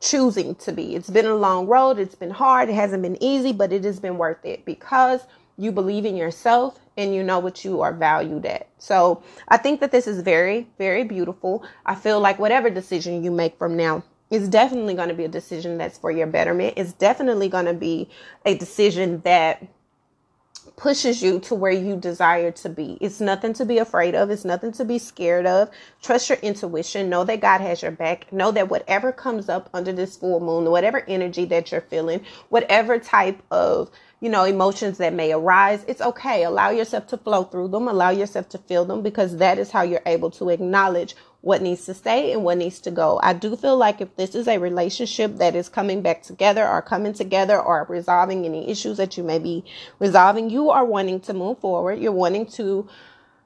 choosing 0.00 0.54
to 0.56 0.72
be. 0.72 0.94
It's 0.94 1.10
been 1.10 1.26
a 1.26 1.34
long 1.34 1.66
road. 1.66 1.98
It's 1.98 2.14
been 2.14 2.30
hard. 2.30 2.68
It 2.68 2.74
hasn't 2.74 3.02
been 3.02 3.22
easy, 3.22 3.52
but 3.52 3.72
it 3.72 3.84
has 3.84 4.00
been 4.00 4.18
worth 4.18 4.44
it 4.44 4.64
because 4.64 5.22
you 5.56 5.72
believe 5.72 6.04
in 6.04 6.16
yourself 6.16 6.78
and 6.96 7.14
you 7.14 7.22
know 7.22 7.38
what 7.38 7.64
you 7.64 7.80
are 7.80 7.92
valued 7.92 8.46
at. 8.46 8.68
So 8.78 9.22
I 9.48 9.56
think 9.56 9.80
that 9.80 9.92
this 9.92 10.06
is 10.06 10.20
very, 10.20 10.68
very 10.78 11.04
beautiful. 11.04 11.64
I 11.86 11.94
feel 11.94 12.20
like 12.20 12.38
whatever 12.38 12.70
decision 12.70 13.24
you 13.24 13.30
make 13.30 13.58
from 13.58 13.76
now 13.76 14.04
is 14.30 14.48
definitely 14.48 14.94
going 14.94 15.08
to 15.08 15.14
be 15.14 15.24
a 15.24 15.28
decision 15.28 15.78
that's 15.78 15.98
for 15.98 16.10
your 16.10 16.26
betterment. 16.26 16.74
It's 16.76 16.92
definitely 16.92 17.48
going 17.48 17.66
to 17.66 17.74
be 17.74 18.08
a 18.44 18.56
decision 18.56 19.20
that 19.24 19.66
pushes 20.78 21.22
you 21.22 21.40
to 21.40 21.56
where 21.56 21.72
you 21.72 21.96
desire 21.96 22.52
to 22.52 22.68
be. 22.68 22.96
It's 23.00 23.20
nothing 23.20 23.52
to 23.54 23.66
be 23.66 23.78
afraid 23.78 24.14
of. 24.14 24.30
It's 24.30 24.44
nothing 24.44 24.72
to 24.72 24.84
be 24.84 24.98
scared 24.98 25.44
of. 25.44 25.70
Trust 26.02 26.30
your 26.30 26.38
intuition. 26.38 27.10
Know 27.10 27.24
that 27.24 27.40
God 27.40 27.60
has 27.60 27.82
your 27.82 27.90
back. 27.90 28.32
Know 28.32 28.52
that 28.52 28.70
whatever 28.70 29.12
comes 29.12 29.48
up 29.48 29.68
under 29.74 29.92
this 29.92 30.16
full 30.16 30.40
moon, 30.40 30.70
whatever 30.70 31.04
energy 31.08 31.44
that 31.46 31.72
you're 31.72 31.82
feeling, 31.82 32.24
whatever 32.48 32.98
type 32.98 33.42
of 33.50 33.90
you 34.20 34.28
know, 34.28 34.44
emotions 34.44 34.98
that 34.98 35.14
may 35.14 35.32
arise, 35.32 35.84
it's 35.86 36.00
okay. 36.00 36.42
Allow 36.42 36.70
yourself 36.70 37.06
to 37.08 37.16
flow 37.18 37.44
through 37.44 37.68
them. 37.68 37.86
Allow 37.86 38.10
yourself 38.10 38.48
to 38.50 38.58
feel 38.58 38.84
them 38.84 39.02
because 39.02 39.36
that 39.36 39.58
is 39.58 39.70
how 39.70 39.82
you're 39.82 40.02
able 40.06 40.30
to 40.32 40.50
acknowledge 40.50 41.14
what 41.40 41.62
needs 41.62 41.84
to 41.86 41.94
stay 41.94 42.32
and 42.32 42.42
what 42.42 42.58
needs 42.58 42.80
to 42.80 42.90
go. 42.90 43.20
I 43.22 43.32
do 43.32 43.54
feel 43.54 43.76
like 43.76 44.00
if 44.00 44.16
this 44.16 44.34
is 44.34 44.48
a 44.48 44.58
relationship 44.58 45.36
that 45.36 45.54
is 45.54 45.68
coming 45.68 46.02
back 46.02 46.22
together 46.22 46.66
or 46.66 46.82
coming 46.82 47.12
together 47.12 47.60
or 47.60 47.86
resolving 47.88 48.44
any 48.44 48.68
issues 48.68 48.96
that 48.96 49.16
you 49.16 49.22
may 49.22 49.38
be 49.38 49.64
resolving, 50.00 50.50
you 50.50 50.70
are 50.70 50.84
wanting 50.84 51.20
to 51.20 51.34
move 51.34 51.60
forward. 51.60 52.00
You're 52.00 52.10
wanting 52.10 52.46
to, 52.46 52.88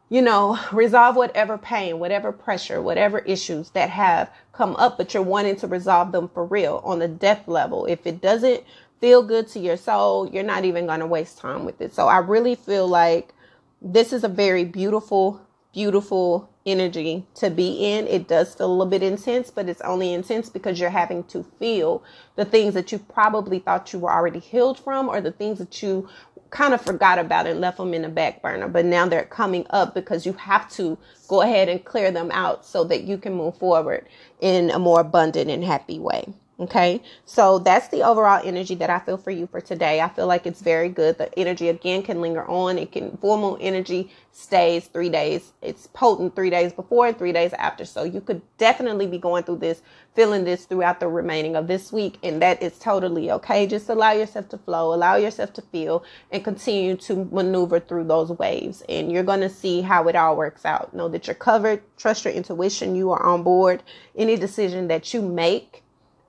you 0.09 0.23
know, 0.23 0.59
resolve 0.73 1.17
whatever 1.17 1.59
pain, 1.59 1.99
whatever 1.99 2.33
pressure, 2.33 2.81
whatever 2.81 3.19
issues 3.21 3.71
that 3.71 3.91
have 3.91 4.31
come 4.53 4.75
up, 4.77 4.97
but 4.97 5.13
you're 5.13 5.23
wanting 5.23 5.57
to 5.57 5.67
resolve 5.67 6.13
them 6.13 6.29
for 6.29 6.47
real 6.47 6.81
on 6.85 6.99
the 6.99 7.09
depth 7.09 7.47
level. 7.47 7.85
If 7.85 8.07
it 8.07 8.23
doesn't 8.23 8.65
feel 9.01 9.23
good 9.23 9.49
to 9.49 9.59
your 9.59 9.77
soul, 9.77 10.31
you're 10.31 10.43
not 10.45 10.65
even 10.65 10.87
going 10.87 11.01
to 11.01 11.07
waste 11.07 11.37
time 11.37 11.67
with 11.67 11.81
it. 11.83 11.95
So 11.95 12.09
I 12.09 12.19
really 12.19 12.55
feel 12.55 12.89
like 12.89 13.35
this 13.83 14.13
is 14.13 14.25
a 14.25 14.29
very 14.29 14.65
beautiful, 14.65 15.41
beautiful 15.73 16.51
energy 16.67 17.27
to 17.35 17.51
be 17.51 17.85
in. 17.85 18.07
It 18.07 18.29
does 18.29 18.55
feel 18.55 18.67
a 18.67 18.73
little 18.73 18.87
bit 18.87 19.03
intense, 19.03 19.51
but 19.51 19.69
it's 19.69 19.81
only 19.83 20.13
intense 20.13 20.49
because 20.49 20.79
you're 20.79 20.91
having 20.91 21.25
to 21.25 21.45
feel 21.59 22.03
the 22.37 22.45
things 22.45 22.75
that 22.75 22.93
you 22.93 22.99
probably 22.99 23.59
thought 23.59 23.93
you 23.93 23.99
were 23.99 24.13
already 24.13 24.39
healed 24.39 24.79
from 24.79 25.09
or 25.09 25.21
the 25.21 25.33
things 25.33 25.59
that 25.59 25.83
you 25.83 26.09
kind 26.51 26.75
of 26.75 26.83
forgot 26.83 27.19
about 27.19 27.47
and 27.47 27.61
left 27.61 27.79
them 27.79 27.95
in 27.95 28.03
the 28.03 28.09
back 28.09 28.43
burner. 28.43 28.69
But 28.69 28.85
now 28.85 29.07
they're 29.07 29.25
coming 29.25 29.67
up 29.71 29.95
because 29.95 30.27
you 30.27 30.35
have 30.35 30.71
to 30.73 30.99
go 31.27 31.41
ahead 31.41 31.69
and 31.69 31.85
clear 31.85 32.11
them 32.11 32.31
out 32.31 32.67
so 32.67 32.85
that 32.85 33.05
you 33.05 33.17
can 33.17 33.35
move 33.35 33.57
forward 33.57 34.07
in 34.41 34.71
a 34.71 34.79
more 34.79 35.01
abundant 35.01 35.51
and 35.51 35.65
happy 35.65 35.99
way. 35.99 36.33
Okay, 36.61 37.03
so 37.25 37.59
that's 37.59 37.89
the 37.89 38.03
overall 38.03 38.41
energy 38.45 38.75
that 38.77 38.91
I 38.91 38.99
feel 38.99 39.17
for 39.17 39.31
you 39.31 39.47
for 39.47 39.61
today. 39.61 40.03
I 40.03 40.09
feel 40.11 40.27
like 40.27 40.47
it's 40.47 40.61
very 40.61 40.91
good. 40.91 41.17
The 41.17 41.37
energy 41.37 41.69
again 41.69 42.03
can 42.03 42.21
linger 42.21 42.47
on. 42.47 42.79
It 42.79 42.93
can 42.93 43.17
full 43.17 43.39
moon 43.39 43.59
energy 43.61 44.13
stays 44.33 44.87
three 44.87 45.09
days. 45.09 45.53
It's 45.63 45.87
potent 45.89 46.37
three 46.37 46.51
days 46.51 46.73
before 46.75 47.07
and 47.07 47.19
three 47.19 47.33
days 47.33 47.55
after. 47.55 47.87
So 47.87 48.05
you 48.05 48.21
could 48.21 48.43
definitely 48.59 49.07
be 49.07 49.17
going 49.17 49.45
through 49.45 49.57
this, 49.57 49.83
feeling 50.15 50.45
this 50.45 50.67
throughout 50.67 51.01
the 51.01 51.09
remaining 51.09 51.57
of 51.57 51.69
this 51.69 51.91
week, 51.91 52.19
and 52.23 52.41
that 52.43 52.63
is 52.63 52.79
totally 52.79 53.31
okay. 53.33 53.67
Just 53.67 53.89
allow 53.89 54.13
yourself 54.13 54.51
to 54.51 54.59
flow, 54.59 54.93
allow 54.93 55.17
yourself 55.17 55.55
to 55.55 55.63
feel, 55.63 56.05
and 56.31 56.45
continue 56.45 56.97
to 56.97 57.25
maneuver 57.33 57.81
through 57.81 58.05
those 58.05 58.31
waves. 58.31 58.83
And 58.91 59.11
you're 59.11 59.25
going 59.25 59.41
to 59.41 59.51
see 59.51 59.81
how 59.81 60.07
it 60.07 60.15
all 60.15 60.37
works 60.37 60.67
out. 60.67 60.95
Know 60.95 61.09
that 61.09 61.27
you're 61.27 61.35
covered. 61.35 61.83
Trust 61.97 62.27
your 62.27 62.35
intuition. 62.35 62.95
You 62.95 63.11
are 63.11 63.23
on 63.23 63.43
board. 63.43 63.83
Any 64.15 64.37
decision 64.37 64.89
that 64.89 65.15
you 65.15 65.23
make 65.23 65.83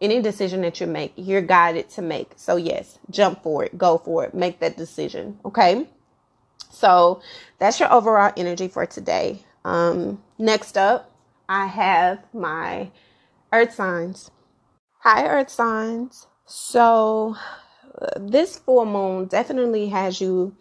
any 0.04 0.22
decision 0.22 0.62
that 0.62 0.82
you 0.82 0.88
make, 0.88 1.14
you're 1.16 1.42
guided 1.42 1.90
to 1.92 2.02
make. 2.04 2.34
So, 2.36 2.58
yes, 2.58 3.00
jump 3.10 3.42
for 3.42 3.64
it, 3.64 3.78
go 3.78 3.98
for 3.98 4.26
it, 4.26 4.36
make 4.36 4.60
that 4.60 4.78
decision. 4.78 5.40
Okay. 5.46 5.88
So, 6.70 7.22
that's 7.60 7.80
your 7.80 7.92
overall 7.92 8.34
energy 8.38 8.68
for 8.68 8.86
today. 8.86 9.40
Um, 9.66 10.22
next 10.38 10.78
up, 10.78 11.10
I 11.48 11.68
have 11.68 12.20
my 12.34 12.92
earth 13.54 13.74
signs. 13.74 14.30
Hi, 15.00 15.26
earth 15.26 15.50
signs. 15.50 16.28
So, 16.46 17.36
this 18.20 18.60
full 18.60 18.86
moon 18.86 19.28
definitely 19.28 19.90
has 19.90 20.20
you 20.20 20.56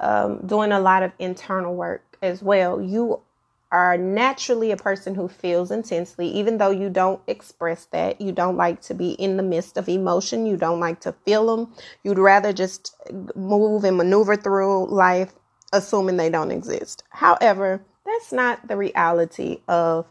um, 0.00 0.46
doing 0.46 0.72
a 0.72 0.80
lot 0.80 1.02
of 1.02 1.12
internal 1.18 1.74
work 1.74 2.16
as 2.22 2.42
well. 2.42 2.80
You 2.80 3.20
are 3.70 3.98
naturally 3.98 4.70
a 4.70 4.76
person 4.76 5.14
who 5.14 5.28
feels 5.28 5.70
intensely, 5.70 6.28
even 6.28 6.58
though 6.58 6.70
you 6.70 6.88
don't 6.88 7.20
express 7.26 7.84
that. 7.86 8.20
You 8.20 8.32
don't 8.32 8.56
like 8.56 8.80
to 8.82 8.94
be 8.94 9.10
in 9.12 9.36
the 9.36 9.42
midst 9.42 9.76
of 9.76 9.88
emotion. 9.88 10.46
You 10.46 10.56
don't 10.56 10.80
like 10.80 11.00
to 11.00 11.12
feel 11.24 11.56
them. 11.56 11.74
You'd 12.02 12.18
rather 12.18 12.52
just 12.52 12.96
move 13.34 13.84
and 13.84 13.96
maneuver 13.96 14.36
through 14.36 14.86
life, 14.86 15.34
assuming 15.72 16.16
they 16.16 16.30
don't 16.30 16.50
exist. 16.50 17.04
However, 17.10 17.82
that's 18.06 18.32
not 18.32 18.66
the 18.68 18.76
reality 18.76 19.60
of 19.68 20.06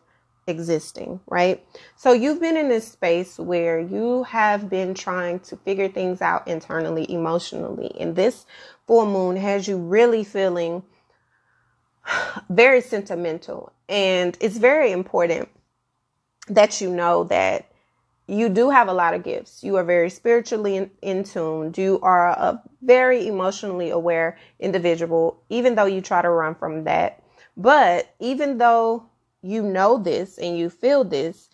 existing, 0.46 1.20
right? 1.28 1.66
So 1.96 2.14
you've 2.14 2.40
been 2.40 2.58
in 2.58 2.70
this 2.70 2.88
space 2.88 3.38
where 3.38 3.80
you 3.80 4.24
have 4.24 4.70
been 4.70 4.94
trying 4.94 5.40
to 5.42 5.58
figure 5.58 5.90
things 5.90 6.22
out 6.22 6.48
internally, 6.48 7.12
emotionally, 7.12 7.92
and 8.00 8.16
this 8.16 8.46
full 8.86 9.06
moon 9.06 9.36
has 9.36 9.68
you 9.68 9.78
really 9.78 10.24
feeling 10.24 10.84
very 12.50 12.82
sentimental. 12.82 13.72
And 13.90 14.38
it's 14.40 14.58
very 14.58 14.92
important 14.92 15.50
that 16.48 16.82
you 16.82 16.90
know 16.90 17.26
that 17.26 17.72
you 18.28 18.50
do 18.50 18.70
have 18.70 18.90
a 18.90 18.94
lot 18.94 19.14
of 19.14 19.24
gifts. 19.24 19.64
You 19.64 19.78
are 19.78 19.84
very 19.84 20.10
spiritually 20.10 20.76
in, 20.76 20.92
in 21.02 21.24
tune. 21.24 21.74
You 21.78 22.00
are 22.02 22.28
a 22.30 22.62
very 22.82 23.28
emotionally 23.28 23.90
aware 23.90 24.38
individual, 24.60 25.42
even 25.50 25.76
though 25.76 25.86
you 25.86 26.02
try 26.02 26.22
to 26.22 26.30
run 26.30 26.56
from 26.56 26.84
that. 26.84 27.24
But 27.56 28.14
even 28.20 28.58
though 28.58 29.06
you 29.42 29.64
know 29.64 29.98
this 29.98 30.38
and 30.38 30.58
you 30.58 30.70
feel 30.70 31.04
this, 31.04 31.50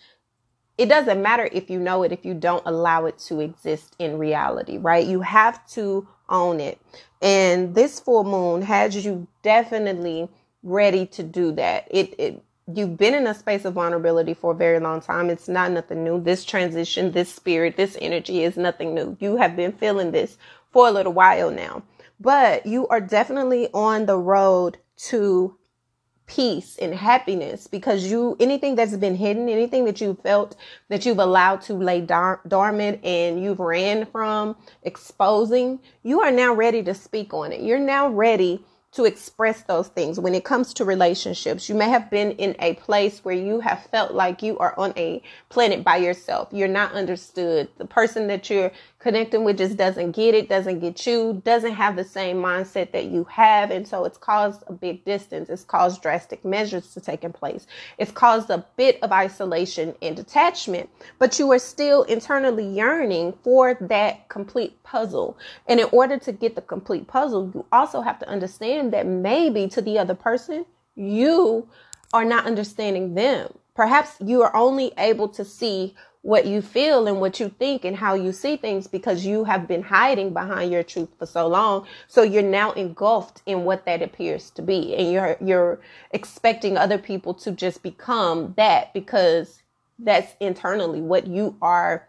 it 0.77 0.87
doesn't 0.87 1.21
matter 1.21 1.47
if 1.51 1.69
you 1.69 1.79
know 1.79 2.01
it 2.01 2.11
if 2.11 2.25
you 2.25 2.33
don't 2.33 2.63
allow 2.65 3.05
it 3.05 3.19
to 3.19 3.39
exist 3.39 3.95
in 3.99 4.17
reality, 4.17 4.79
right? 4.79 5.05
You 5.05 5.21
have 5.21 5.65
to 5.71 6.07
own 6.29 6.59
it. 6.59 6.81
And 7.21 7.75
this 7.75 7.99
full 7.99 8.23
moon 8.23 8.63
has 8.63 9.05
you 9.05 9.27
definitely 9.43 10.29
ready 10.63 11.05
to 11.07 11.23
do 11.23 11.51
that. 11.53 11.87
It, 11.91 12.15
it 12.17 12.43
you've 12.73 12.97
been 12.97 13.13
in 13.13 13.27
a 13.27 13.33
space 13.33 13.65
of 13.65 13.73
vulnerability 13.73 14.33
for 14.33 14.53
a 14.53 14.55
very 14.55 14.79
long 14.79 15.01
time. 15.01 15.29
It's 15.29 15.47
not 15.47 15.71
nothing 15.71 16.03
new. 16.03 16.21
This 16.21 16.45
transition, 16.45 17.11
this 17.11 17.33
spirit, 17.33 17.77
this 17.77 17.97
energy 18.01 18.43
is 18.43 18.57
nothing 18.57 18.93
new. 18.95 19.17
You 19.19 19.37
have 19.37 19.55
been 19.55 19.73
feeling 19.73 20.11
this 20.11 20.37
for 20.71 20.87
a 20.87 20.91
little 20.91 21.13
while 21.13 21.51
now. 21.51 21.83
But 22.19 22.65
you 22.65 22.87
are 22.87 23.01
definitely 23.01 23.69
on 23.73 24.05
the 24.05 24.17
road 24.17 24.77
to 25.09 25.57
peace 26.25 26.77
and 26.77 26.93
happiness 26.93 27.67
because 27.67 28.05
you 28.05 28.37
anything 28.39 28.75
that's 28.75 28.95
been 28.95 29.15
hidden 29.15 29.49
anything 29.49 29.83
that 29.83 29.99
you 29.99 30.17
felt 30.23 30.55
that 30.87 31.05
you've 31.05 31.19
allowed 31.19 31.61
to 31.61 31.73
lay 31.73 31.99
dar- 31.99 32.39
dormant 32.47 33.03
and 33.03 33.43
you've 33.43 33.59
ran 33.59 34.05
from 34.05 34.55
exposing 34.83 35.77
you 36.01 36.21
are 36.21 36.31
now 36.31 36.53
ready 36.53 36.81
to 36.81 36.93
speak 36.93 37.33
on 37.33 37.51
it 37.51 37.59
you're 37.59 37.77
now 37.77 38.07
ready 38.07 38.63
to 38.93 39.05
express 39.05 39.63
those 39.63 39.87
things 39.87 40.19
when 40.19 40.35
it 40.35 40.43
comes 40.43 40.73
to 40.75 40.85
relationships. 40.85 41.67
You 41.67 41.75
may 41.75 41.89
have 41.89 42.09
been 42.09 42.31
in 42.33 42.55
a 42.59 42.75
place 42.75 43.19
where 43.25 43.35
you 43.35 43.59
have 43.59 43.85
felt 43.87 44.13
like 44.13 44.43
you 44.43 44.57
are 44.59 44.77
on 44.77 44.93
a 44.97 45.21
planet 45.49 45.83
by 45.83 45.97
yourself. 45.97 46.49
You're 46.51 46.67
not 46.67 46.93
understood. 46.93 47.69
The 47.77 47.85
person 47.85 48.27
that 48.27 48.49
you're 48.49 48.71
connecting 49.03 49.43
with 49.43 49.57
just 49.57 49.75
doesn't 49.75 50.13
get 50.13 50.33
it, 50.33 50.47
doesn't 50.47 50.79
get 50.79 51.05
you, 51.05 51.41
doesn't 51.43 51.73
have 51.73 51.97
the 51.97 52.05
same 52.05 52.37
mindset 52.37 52.93
that 52.93 53.03
you 53.07 53.25
have. 53.25 53.69
And 53.69 53.85
so 53.85 54.05
it's 54.05 54.17
caused 54.17 54.63
a 54.67 54.71
big 54.71 55.03
distance. 55.03 55.49
It's 55.49 55.65
caused 55.65 56.01
drastic 56.01 56.45
measures 56.45 56.93
to 56.93 57.01
take 57.01 57.25
in 57.25 57.33
place. 57.33 57.67
It's 57.97 58.11
caused 58.11 58.49
a 58.49 58.65
bit 58.77 59.03
of 59.03 59.11
isolation 59.11 59.93
and 60.01 60.15
detachment, 60.15 60.89
but 61.19 61.37
you 61.37 61.51
are 61.51 61.59
still 61.59 62.03
internally 62.03 62.65
yearning 62.65 63.33
for 63.43 63.77
that 63.81 64.29
complete 64.29 64.81
puzzle. 64.83 65.37
And 65.67 65.81
in 65.81 65.89
order 65.91 66.17
to 66.19 66.31
get 66.31 66.55
the 66.55 66.61
complete 66.61 67.05
puzzle, 67.05 67.51
you 67.53 67.65
also 67.73 67.99
have 67.99 68.19
to 68.19 68.29
understand 68.29 68.93
that 68.93 69.05
maybe 69.05 69.67
to 69.67 69.81
the 69.81 69.99
other 69.99 70.15
person, 70.15 70.65
you 70.95 71.67
are 72.13 72.23
not 72.23 72.45
understanding 72.45 73.15
them. 73.15 73.53
Perhaps 73.75 74.15
you 74.23 74.43
are 74.43 74.55
only 74.55 74.93
able 74.97 75.27
to 75.27 75.43
see 75.43 75.93
what 76.23 76.45
you 76.45 76.61
feel 76.61 77.05
and 77.07 77.19
what 77.19 77.39
you 77.39 77.49
think 77.59 77.83
and 77.85 77.97
how 77.97 78.13
you 78.15 78.31
see 78.31 78.55
things 78.57 78.87
because 78.87 79.25
you 79.25 79.43
have 79.43 79.67
been 79.67 79.83
hiding 79.83 80.33
behind 80.33 80.71
your 80.71 80.81
truth 80.81 81.09
for 81.19 81.25
so 81.25 81.47
long. 81.47 81.85
So 82.07 82.23
you're 82.23 82.41
now 82.41 82.71
engulfed 82.71 83.41
in 83.45 83.65
what 83.65 83.85
that 83.85 84.01
appears 84.01 84.49
to 84.51 84.61
be. 84.61 84.95
And 84.95 85.11
you're, 85.11 85.37
you're 85.41 85.81
expecting 86.11 86.77
other 86.77 86.97
people 86.97 87.33
to 87.35 87.51
just 87.51 87.83
become 87.83 88.53
that 88.55 88.93
because 88.93 89.61
that's 89.99 90.33
internally 90.39 91.01
what 91.01 91.27
you 91.27 91.57
are 91.61 92.07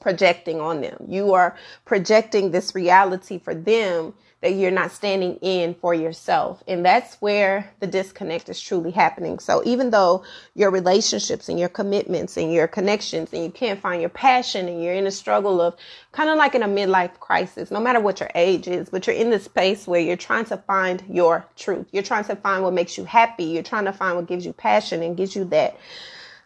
projecting 0.00 0.60
on 0.60 0.80
them. 0.80 0.96
You 1.08 1.32
are 1.34 1.56
projecting 1.84 2.50
this 2.50 2.74
reality 2.74 3.38
for 3.38 3.54
them 3.54 4.12
that 4.40 4.52
you're 4.52 4.70
not 4.70 4.90
standing 4.90 5.36
in 5.36 5.74
for 5.74 5.92
yourself. 5.92 6.62
And 6.66 6.84
that's 6.84 7.16
where 7.16 7.70
the 7.80 7.86
disconnect 7.86 8.48
is 8.48 8.60
truly 8.60 8.90
happening. 8.90 9.38
So 9.38 9.62
even 9.64 9.90
though 9.90 10.24
your 10.54 10.70
relationships 10.70 11.48
and 11.48 11.58
your 11.58 11.68
commitments 11.68 12.36
and 12.38 12.52
your 12.52 12.66
connections 12.66 13.32
and 13.32 13.44
you 13.44 13.50
can't 13.50 13.80
find 13.80 14.00
your 14.00 14.10
passion 14.10 14.66
and 14.66 14.82
you're 14.82 14.94
in 14.94 15.06
a 15.06 15.10
struggle 15.10 15.60
of 15.60 15.76
kind 16.12 16.30
of 16.30 16.38
like 16.38 16.54
in 16.54 16.62
a 16.62 16.68
midlife 16.68 17.18
crisis, 17.20 17.70
no 17.70 17.80
matter 17.80 18.00
what 18.00 18.20
your 18.20 18.30
age 18.34 18.66
is, 18.66 18.88
but 18.88 19.06
you're 19.06 19.16
in 19.16 19.30
this 19.30 19.44
space 19.44 19.86
where 19.86 20.00
you're 20.00 20.16
trying 20.16 20.46
to 20.46 20.56
find 20.56 21.02
your 21.08 21.46
truth. 21.56 21.86
You're 21.92 22.02
trying 22.02 22.24
to 22.24 22.36
find 22.36 22.62
what 22.62 22.72
makes 22.72 22.96
you 22.96 23.04
happy. 23.04 23.44
You're 23.44 23.62
trying 23.62 23.84
to 23.84 23.92
find 23.92 24.16
what 24.16 24.26
gives 24.26 24.46
you 24.46 24.54
passion 24.54 25.02
and 25.02 25.16
gives 25.16 25.36
you 25.36 25.44
that 25.46 25.76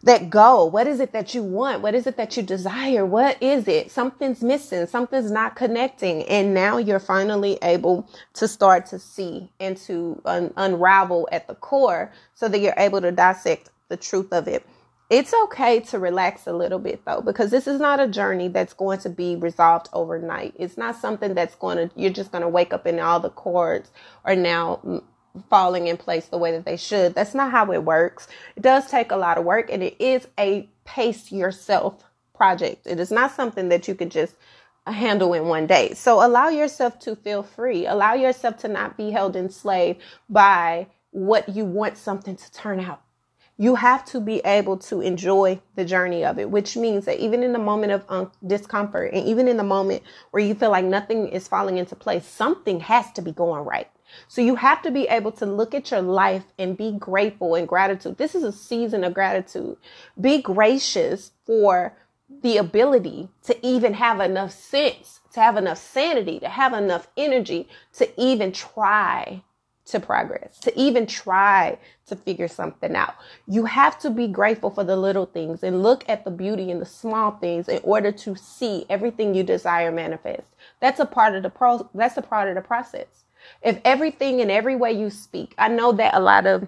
that 0.05 0.31
goal. 0.31 0.71
What 0.71 0.87
is 0.87 1.01
it 1.01 1.13
that 1.13 1.35
you 1.35 1.43
want? 1.43 1.83
What 1.83 1.95
is 1.95 2.07
it 2.07 2.17
that 2.17 2.37
you 2.37 2.43
desire? 2.43 3.05
What 3.05 3.37
is 3.43 3.67
it? 3.69 3.91
Something's 3.91 4.43
missing. 4.43 4.87
Something's 4.87 5.31
not 5.31 5.55
connecting. 5.57 6.23
And 6.25 6.55
now 6.55 6.77
you're 6.79 6.99
finally 6.99 7.59
able 7.63 8.09
to 8.35 8.49
start 8.49 8.87
to 8.87 8.99
see 8.99 9.51
and 9.61 9.77
to 9.79 10.21
un- 10.25 10.53
unravel 10.57 11.29
at 11.31 11.47
the 11.47 11.55
core 11.55 12.11
so 12.35 12.49
that 12.49 12.59
you're 12.61 12.75
able 12.77 13.01
to 13.01 13.13
dissect 13.13 13.71
the 13.89 13.97
truth 13.97 14.33
of 14.33 14.47
it. 14.49 14.65
It's 15.11 15.33
okay 15.45 15.81
to 15.81 15.99
relax 15.99 16.47
a 16.47 16.53
little 16.53 16.79
bit 16.79 17.05
though, 17.05 17.21
because 17.21 17.51
this 17.51 17.67
is 17.67 17.79
not 17.81 17.99
a 17.99 18.07
journey 18.07 18.49
that's 18.49 18.73
going 18.73 18.99
to 19.01 19.09
be 19.09 19.37
resolved 19.37 19.89
overnight. 19.93 20.55
It's 20.57 20.77
not 20.77 20.97
something 20.97 21.35
that's 21.35 21.55
going 21.55 21.77
to, 21.77 21.91
you're 21.99 22.11
just 22.13 22.31
going 22.31 22.43
to 22.43 22.49
wake 22.49 22.73
up 22.73 22.87
and 22.87 22.99
all 22.99 23.19
the 23.21 23.29
chords 23.31 23.91
are 24.25 24.35
now 24.37 25.03
falling 25.49 25.87
in 25.87 25.97
place 25.97 26.25
the 26.27 26.37
way 26.37 26.51
that 26.51 26.65
they 26.65 26.77
should. 26.77 27.15
That's 27.15 27.33
not 27.33 27.51
how 27.51 27.71
it 27.71 27.83
works. 27.83 28.27
It 28.55 28.63
does 28.63 28.89
take 28.89 29.11
a 29.11 29.17
lot 29.17 29.37
of 29.37 29.45
work 29.45 29.69
and 29.71 29.83
it 29.83 29.95
is 29.99 30.27
a 30.39 30.69
pace 30.85 31.31
yourself 31.31 32.03
project. 32.35 32.85
It 32.85 32.99
is 32.99 33.11
not 33.11 33.31
something 33.31 33.69
that 33.69 33.87
you 33.87 33.95
can 33.95 34.09
just 34.09 34.35
handle 34.87 35.33
in 35.33 35.47
one 35.47 35.67
day. 35.67 35.93
So 35.93 36.25
allow 36.25 36.49
yourself 36.49 36.99
to 36.99 37.15
feel 37.15 37.43
free. 37.43 37.85
Allow 37.87 38.13
yourself 38.13 38.57
to 38.57 38.67
not 38.67 38.97
be 38.97 39.11
held 39.11 39.35
enslaved 39.35 40.01
by 40.29 40.87
what 41.11 41.49
you 41.49 41.65
want 41.65 41.97
something 41.97 42.35
to 42.35 42.51
turn 42.51 42.79
out. 42.79 43.01
You 43.57 43.75
have 43.75 44.03
to 44.05 44.19
be 44.19 44.39
able 44.39 44.77
to 44.79 44.99
enjoy 44.99 45.61
the 45.75 45.85
journey 45.85 46.25
of 46.25 46.37
it, 46.37 46.51
which 46.51 46.75
means 46.75 47.05
that 47.05 47.19
even 47.19 47.41
in 47.41 47.53
the 47.53 47.59
moment 47.59 47.93
of 47.93 48.03
um, 48.09 48.31
discomfort 48.45 49.13
and 49.13 49.25
even 49.25 49.47
in 49.47 49.55
the 49.55 49.63
moment 49.63 50.03
where 50.31 50.43
you 50.43 50.53
feel 50.53 50.71
like 50.71 50.83
nothing 50.83 51.29
is 51.29 51.47
falling 51.47 51.77
into 51.77 51.95
place, 51.95 52.25
something 52.25 52.81
has 52.81 53.09
to 53.13 53.21
be 53.21 53.31
going 53.31 53.63
right. 53.63 53.89
So 54.27 54.41
you 54.41 54.55
have 54.55 54.81
to 54.83 54.91
be 54.91 55.07
able 55.07 55.31
to 55.33 55.45
look 55.45 55.73
at 55.73 55.91
your 55.91 56.01
life 56.01 56.45
and 56.57 56.77
be 56.77 56.91
grateful 56.91 57.55
and 57.55 57.67
gratitude. 57.67 58.17
This 58.17 58.35
is 58.35 58.43
a 58.43 58.51
season 58.51 59.03
of 59.03 59.13
gratitude. 59.13 59.77
Be 60.19 60.41
gracious 60.41 61.31
for 61.45 61.95
the 62.41 62.57
ability 62.57 63.29
to 63.43 63.65
even 63.65 63.93
have 63.93 64.19
enough 64.19 64.51
sense, 64.51 65.21
to 65.33 65.39
have 65.39 65.57
enough 65.57 65.77
sanity, 65.77 66.39
to 66.39 66.49
have 66.49 66.73
enough 66.73 67.07
energy 67.17 67.67
to 67.93 68.09
even 68.21 68.51
try 68.51 69.43
to 69.85 69.99
progress, 69.99 70.57
to 70.59 70.77
even 70.79 71.05
try 71.05 71.77
to 72.07 72.15
figure 72.15 72.47
something 72.47 72.95
out. 72.95 73.15
You 73.47 73.65
have 73.65 73.99
to 73.99 74.09
be 74.09 74.27
grateful 74.27 74.71
for 74.71 74.83
the 74.83 74.95
little 74.95 75.27
things 75.27 75.63
and 75.63 75.83
look 75.83 76.03
at 76.09 76.25
the 76.25 76.31
beauty 76.31 76.71
in 76.71 76.79
the 76.79 76.85
small 76.85 77.31
things 77.31 77.69
in 77.69 77.79
order 77.83 78.11
to 78.11 78.35
see 78.35 78.85
everything 78.89 79.35
you 79.35 79.43
desire 79.43 79.91
manifest. 79.91 80.47
That's 80.79 80.99
a 80.99 81.05
part 81.05 81.35
of 81.35 81.43
the 81.43 81.51
pro 81.51 81.87
that's 81.93 82.17
a 82.17 82.23
part 82.23 82.49
of 82.49 82.55
the 82.55 82.61
process. 82.61 83.24
If 83.61 83.79
everything 83.83 84.39
in 84.39 84.49
every 84.49 84.75
way 84.75 84.91
you 84.91 85.09
speak, 85.09 85.53
I 85.57 85.67
know 85.67 85.91
that 85.93 86.13
a 86.13 86.19
lot 86.19 86.45
of 86.45 86.67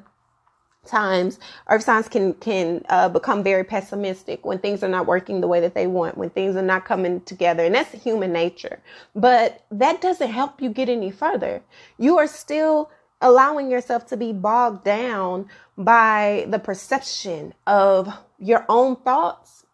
times 0.87 1.39
earth 1.69 1.83
signs 1.83 2.07
can 2.07 2.33
can 2.35 2.83
uh, 2.89 3.09
become 3.09 3.43
very 3.43 3.63
pessimistic 3.63 4.45
when 4.45 4.57
things 4.57 4.83
are 4.83 4.87
not 4.89 5.05
working 5.05 5.41
the 5.41 5.47
way 5.47 5.59
that 5.59 5.75
they 5.75 5.85
want 5.85 6.17
when 6.17 6.29
things 6.29 6.55
are 6.55 6.61
not 6.61 6.85
coming 6.85 7.21
together 7.21 7.65
and 7.65 7.75
that's 7.75 7.91
human 7.91 8.31
nature. 8.31 8.79
But 9.13 9.65
that 9.69 10.01
doesn't 10.01 10.31
help 10.31 10.61
you 10.61 10.69
get 10.69 10.89
any 10.89 11.11
further. 11.11 11.61
You 11.97 12.17
are 12.17 12.27
still 12.27 12.89
allowing 13.21 13.69
yourself 13.69 14.05
to 14.07 14.17
be 14.17 14.31
bogged 14.31 14.83
down 14.83 15.47
by 15.77 16.45
the 16.49 16.59
perception 16.59 17.53
of 17.65 18.11
your 18.39 18.65
own 18.69 18.95
thoughts 18.95 19.65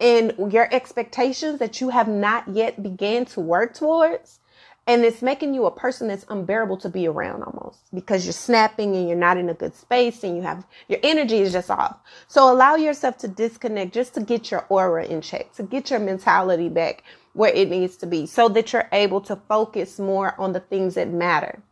and 0.00 0.52
your 0.52 0.72
expectations 0.72 1.58
that 1.58 1.80
you 1.80 1.88
have 1.88 2.08
not 2.08 2.48
yet 2.48 2.82
began 2.82 3.24
to 3.24 3.40
work 3.40 3.74
towards 3.74 4.40
and 4.86 5.04
it's 5.04 5.22
making 5.22 5.52
you 5.54 5.66
a 5.66 5.70
person 5.70 6.08
that's 6.08 6.24
unbearable 6.28 6.76
to 6.78 6.88
be 6.88 7.08
around 7.08 7.42
almost 7.42 7.80
because 7.92 8.24
you're 8.24 8.32
snapping 8.32 8.94
and 8.94 9.08
you're 9.08 9.18
not 9.18 9.36
in 9.36 9.48
a 9.48 9.54
good 9.54 9.74
space 9.74 10.22
and 10.22 10.36
you 10.36 10.42
have 10.42 10.64
your 10.88 11.00
energy 11.02 11.38
is 11.38 11.52
just 11.52 11.70
off. 11.70 11.96
So 12.28 12.52
allow 12.52 12.76
yourself 12.76 13.18
to 13.18 13.28
disconnect 13.28 13.92
just 13.92 14.14
to 14.14 14.20
get 14.20 14.50
your 14.50 14.64
aura 14.68 15.04
in 15.06 15.20
check, 15.20 15.52
to 15.54 15.62
get 15.62 15.90
your 15.90 15.98
mentality 15.98 16.68
back 16.68 17.02
where 17.32 17.52
it 17.52 17.68
needs 17.68 17.96
to 17.98 18.06
be 18.06 18.26
so 18.26 18.48
that 18.50 18.72
you're 18.72 18.88
able 18.92 19.20
to 19.22 19.36
focus 19.48 19.98
more 19.98 20.34
on 20.40 20.52
the 20.52 20.60
things 20.60 20.94
that 20.94 21.10
matter 21.10 21.62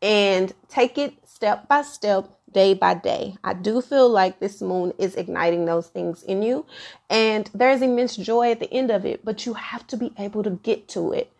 and 0.00 0.52
take 0.68 0.98
it 0.98 1.14
step 1.28 1.68
by 1.68 1.82
step 1.82 2.28
day 2.50 2.74
by 2.74 2.94
day. 2.94 3.36
I 3.44 3.54
do 3.54 3.80
feel 3.82 4.08
like 4.08 4.40
this 4.40 4.60
moon 4.60 4.92
is 4.98 5.14
igniting 5.14 5.64
those 5.64 5.88
things 5.88 6.22
in 6.22 6.42
you 6.42 6.66
and 7.10 7.50
there's 7.54 7.82
immense 7.82 8.16
joy 8.16 8.50
at 8.50 8.60
the 8.60 8.72
end 8.72 8.90
of 8.90 9.04
it, 9.06 9.24
but 9.24 9.46
you 9.46 9.54
have 9.54 9.86
to 9.88 9.96
be 9.96 10.12
able 10.18 10.42
to 10.42 10.50
get 10.50 10.88
to 10.88 11.12
it. 11.12 11.32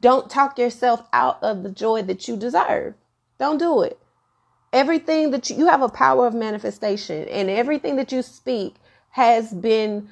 Don't 0.00 0.30
talk 0.30 0.58
yourself 0.58 1.02
out 1.12 1.42
of 1.42 1.62
the 1.62 1.70
joy 1.70 2.02
that 2.02 2.26
you 2.26 2.36
deserve. 2.36 2.94
Don't 3.38 3.58
do 3.58 3.82
it. 3.82 3.98
Everything 4.72 5.30
that 5.32 5.50
you, 5.50 5.56
you 5.56 5.66
have 5.66 5.82
a 5.82 5.88
power 5.88 6.26
of 6.26 6.34
manifestation, 6.34 7.28
and 7.28 7.50
everything 7.50 7.96
that 7.96 8.12
you 8.12 8.22
speak 8.22 8.76
has 9.10 9.52
been 9.52 10.08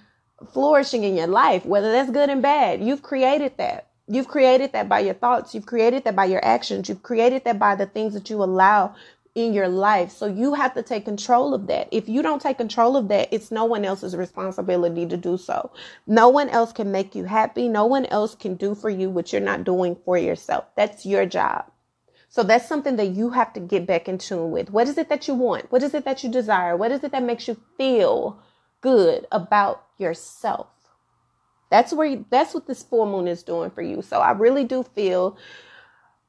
flourishing 0.52 1.04
in 1.04 1.16
your 1.16 1.26
life, 1.26 1.64
whether 1.64 1.92
that's 1.92 2.10
good 2.10 2.28
and 2.28 2.42
bad. 2.42 2.82
You've 2.82 3.02
created 3.02 3.56
that. 3.58 3.88
You've 4.08 4.28
created 4.28 4.72
that 4.72 4.88
by 4.88 5.00
your 5.00 5.14
thoughts. 5.14 5.54
You've 5.54 5.66
created 5.66 6.04
that 6.04 6.16
by 6.16 6.24
your 6.24 6.44
actions. 6.44 6.88
You've 6.88 7.02
created 7.02 7.44
that 7.44 7.58
by 7.58 7.74
the 7.74 7.86
things 7.86 8.14
that 8.14 8.30
you 8.30 8.42
allow 8.42 8.94
in 9.38 9.54
your 9.54 9.68
life. 9.68 10.10
So 10.10 10.26
you 10.26 10.54
have 10.54 10.74
to 10.74 10.82
take 10.82 11.04
control 11.04 11.54
of 11.54 11.68
that. 11.68 11.88
If 11.92 12.08
you 12.08 12.22
don't 12.22 12.42
take 12.42 12.58
control 12.58 12.96
of 12.96 13.08
that, 13.08 13.28
it's 13.30 13.50
no 13.50 13.64
one 13.64 13.84
else's 13.84 14.16
responsibility 14.16 15.06
to 15.06 15.16
do 15.16 15.38
so. 15.38 15.70
No 16.06 16.28
one 16.28 16.48
else 16.48 16.72
can 16.72 16.90
make 16.90 17.14
you 17.14 17.24
happy. 17.24 17.68
No 17.68 17.86
one 17.86 18.06
else 18.06 18.34
can 18.34 18.56
do 18.56 18.74
for 18.74 18.90
you 18.90 19.08
what 19.08 19.32
you're 19.32 19.40
not 19.40 19.64
doing 19.64 19.96
for 20.04 20.18
yourself. 20.18 20.64
That's 20.76 21.06
your 21.06 21.24
job. 21.24 21.70
So 22.28 22.42
that's 22.42 22.68
something 22.68 22.96
that 22.96 23.10
you 23.10 23.30
have 23.30 23.52
to 23.54 23.60
get 23.60 23.86
back 23.86 24.08
in 24.08 24.18
tune 24.18 24.50
with. 24.50 24.70
What 24.70 24.88
is 24.88 24.98
it 24.98 25.08
that 25.08 25.28
you 25.28 25.34
want? 25.34 25.70
What 25.72 25.82
is 25.82 25.94
it 25.94 26.04
that 26.04 26.22
you 26.22 26.30
desire? 26.30 26.76
What 26.76 26.92
is 26.92 27.02
it 27.04 27.12
that 27.12 27.22
makes 27.22 27.48
you 27.48 27.56
feel 27.76 28.42
good 28.80 29.26
about 29.32 29.84
yourself? 29.98 30.66
That's 31.70 31.92
where 31.92 32.06
you, 32.06 32.24
that's 32.30 32.54
what 32.54 32.66
this 32.66 32.82
full 32.82 33.06
moon 33.06 33.28
is 33.28 33.42
doing 33.42 33.70
for 33.70 33.82
you. 33.82 34.02
So 34.02 34.20
I 34.20 34.32
really 34.32 34.64
do 34.64 34.82
feel 34.82 35.36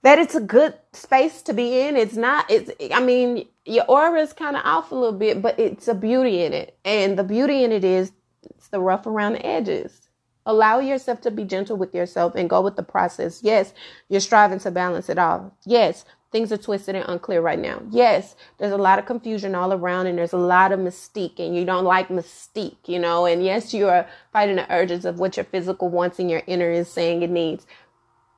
that 0.02 0.20
it's 0.20 0.36
a 0.36 0.42
good 0.42 0.74
space 0.94 1.42
to 1.44 1.54
be 1.54 1.82
in. 1.82 1.96
It's 1.98 2.16
not, 2.16 2.50
it's, 2.50 2.72
I 2.94 3.02
mean, 3.02 3.48
your 3.66 3.86
aura 3.88 4.20
is 4.22 4.34
kind 4.34 4.56
of 4.56 4.62
off 4.66 4.92
a 4.92 4.96
little 4.96 5.18
bit, 5.18 5.42
but 5.42 5.60
it's 5.60 5.88
a 5.88 5.94
beauty 5.94 6.44
in 6.44 6.54
it. 6.54 6.78
And 6.86 7.18
the 7.18 7.24
beauty 7.24 7.64
in 7.64 7.72
it 7.72 7.84
is 7.84 8.12
it's 8.44 8.70
the 8.70 8.80
rough 8.80 9.06
around 9.06 9.34
the 9.34 9.46
edges. 9.46 10.10
Allow 10.46 10.80
yourself 10.80 11.22
to 11.22 11.32
be 11.32 11.44
gentle 11.44 11.78
with 11.78 11.94
yourself 11.94 12.34
and 12.36 12.50
go 12.50 12.62
with 12.62 12.76
the 12.76 12.84
process. 12.84 13.42
Yes, 13.44 13.74
you're 14.08 14.22
striving 14.22 14.60
to 14.60 14.72
balance 14.72 15.10
it 15.10 15.18
all. 15.18 15.54
Yes, 15.66 16.06
things 16.32 16.52
are 16.52 16.58
twisted 16.58 16.96
and 16.96 17.06
unclear 17.08 17.42
right 17.42 17.60
now. 17.60 17.82
Yes, 17.92 18.36
there's 18.58 18.72
a 18.72 18.78
lot 18.78 19.00
of 19.00 19.06
confusion 19.06 19.54
all 19.54 19.74
around 19.74 20.08
and 20.08 20.18
there's 20.18 20.34
a 20.34 20.38
lot 20.38 20.72
of 20.72 20.80
mystique 20.80 21.40
and 21.40 21.56
you 21.56 21.66
don't 21.66 21.86
like 21.86 22.08
mystique, 22.08 22.88
you 22.88 23.00
know, 23.00 23.26
and 23.26 23.44
yes, 23.44 23.74
you 23.74 23.88
are 23.88 24.08
fighting 24.32 24.56
the 24.56 24.72
urges 24.74 25.06
of 25.06 25.20
what 25.20 25.38
your 25.38 25.44
physical 25.44 25.90
wants 25.90 26.20
and 26.20 26.32
your 26.32 26.42
inner 26.48 26.72
is 26.72 26.88
saying 26.90 27.22
it 27.22 27.30
needs. 27.30 27.68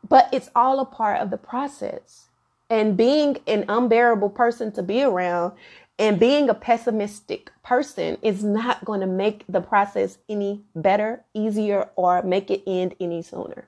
But 0.07 0.29
it's 0.31 0.49
all 0.55 0.79
a 0.79 0.85
part 0.85 1.21
of 1.21 1.29
the 1.29 1.37
process. 1.37 2.27
And 2.69 2.95
being 2.95 3.37
an 3.47 3.65
unbearable 3.67 4.29
person 4.29 4.71
to 4.73 4.83
be 4.83 5.03
around 5.03 5.53
and 5.99 6.19
being 6.19 6.49
a 6.49 6.53
pessimistic 6.53 7.51
person 7.63 8.17
is 8.21 8.43
not 8.43 8.83
going 8.85 9.01
to 9.01 9.07
make 9.07 9.43
the 9.47 9.61
process 9.61 10.17
any 10.27 10.63
better, 10.75 11.23
easier, 11.33 11.89
or 11.95 12.23
make 12.23 12.49
it 12.49 12.63
end 12.65 12.95
any 12.99 13.21
sooner. 13.21 13.67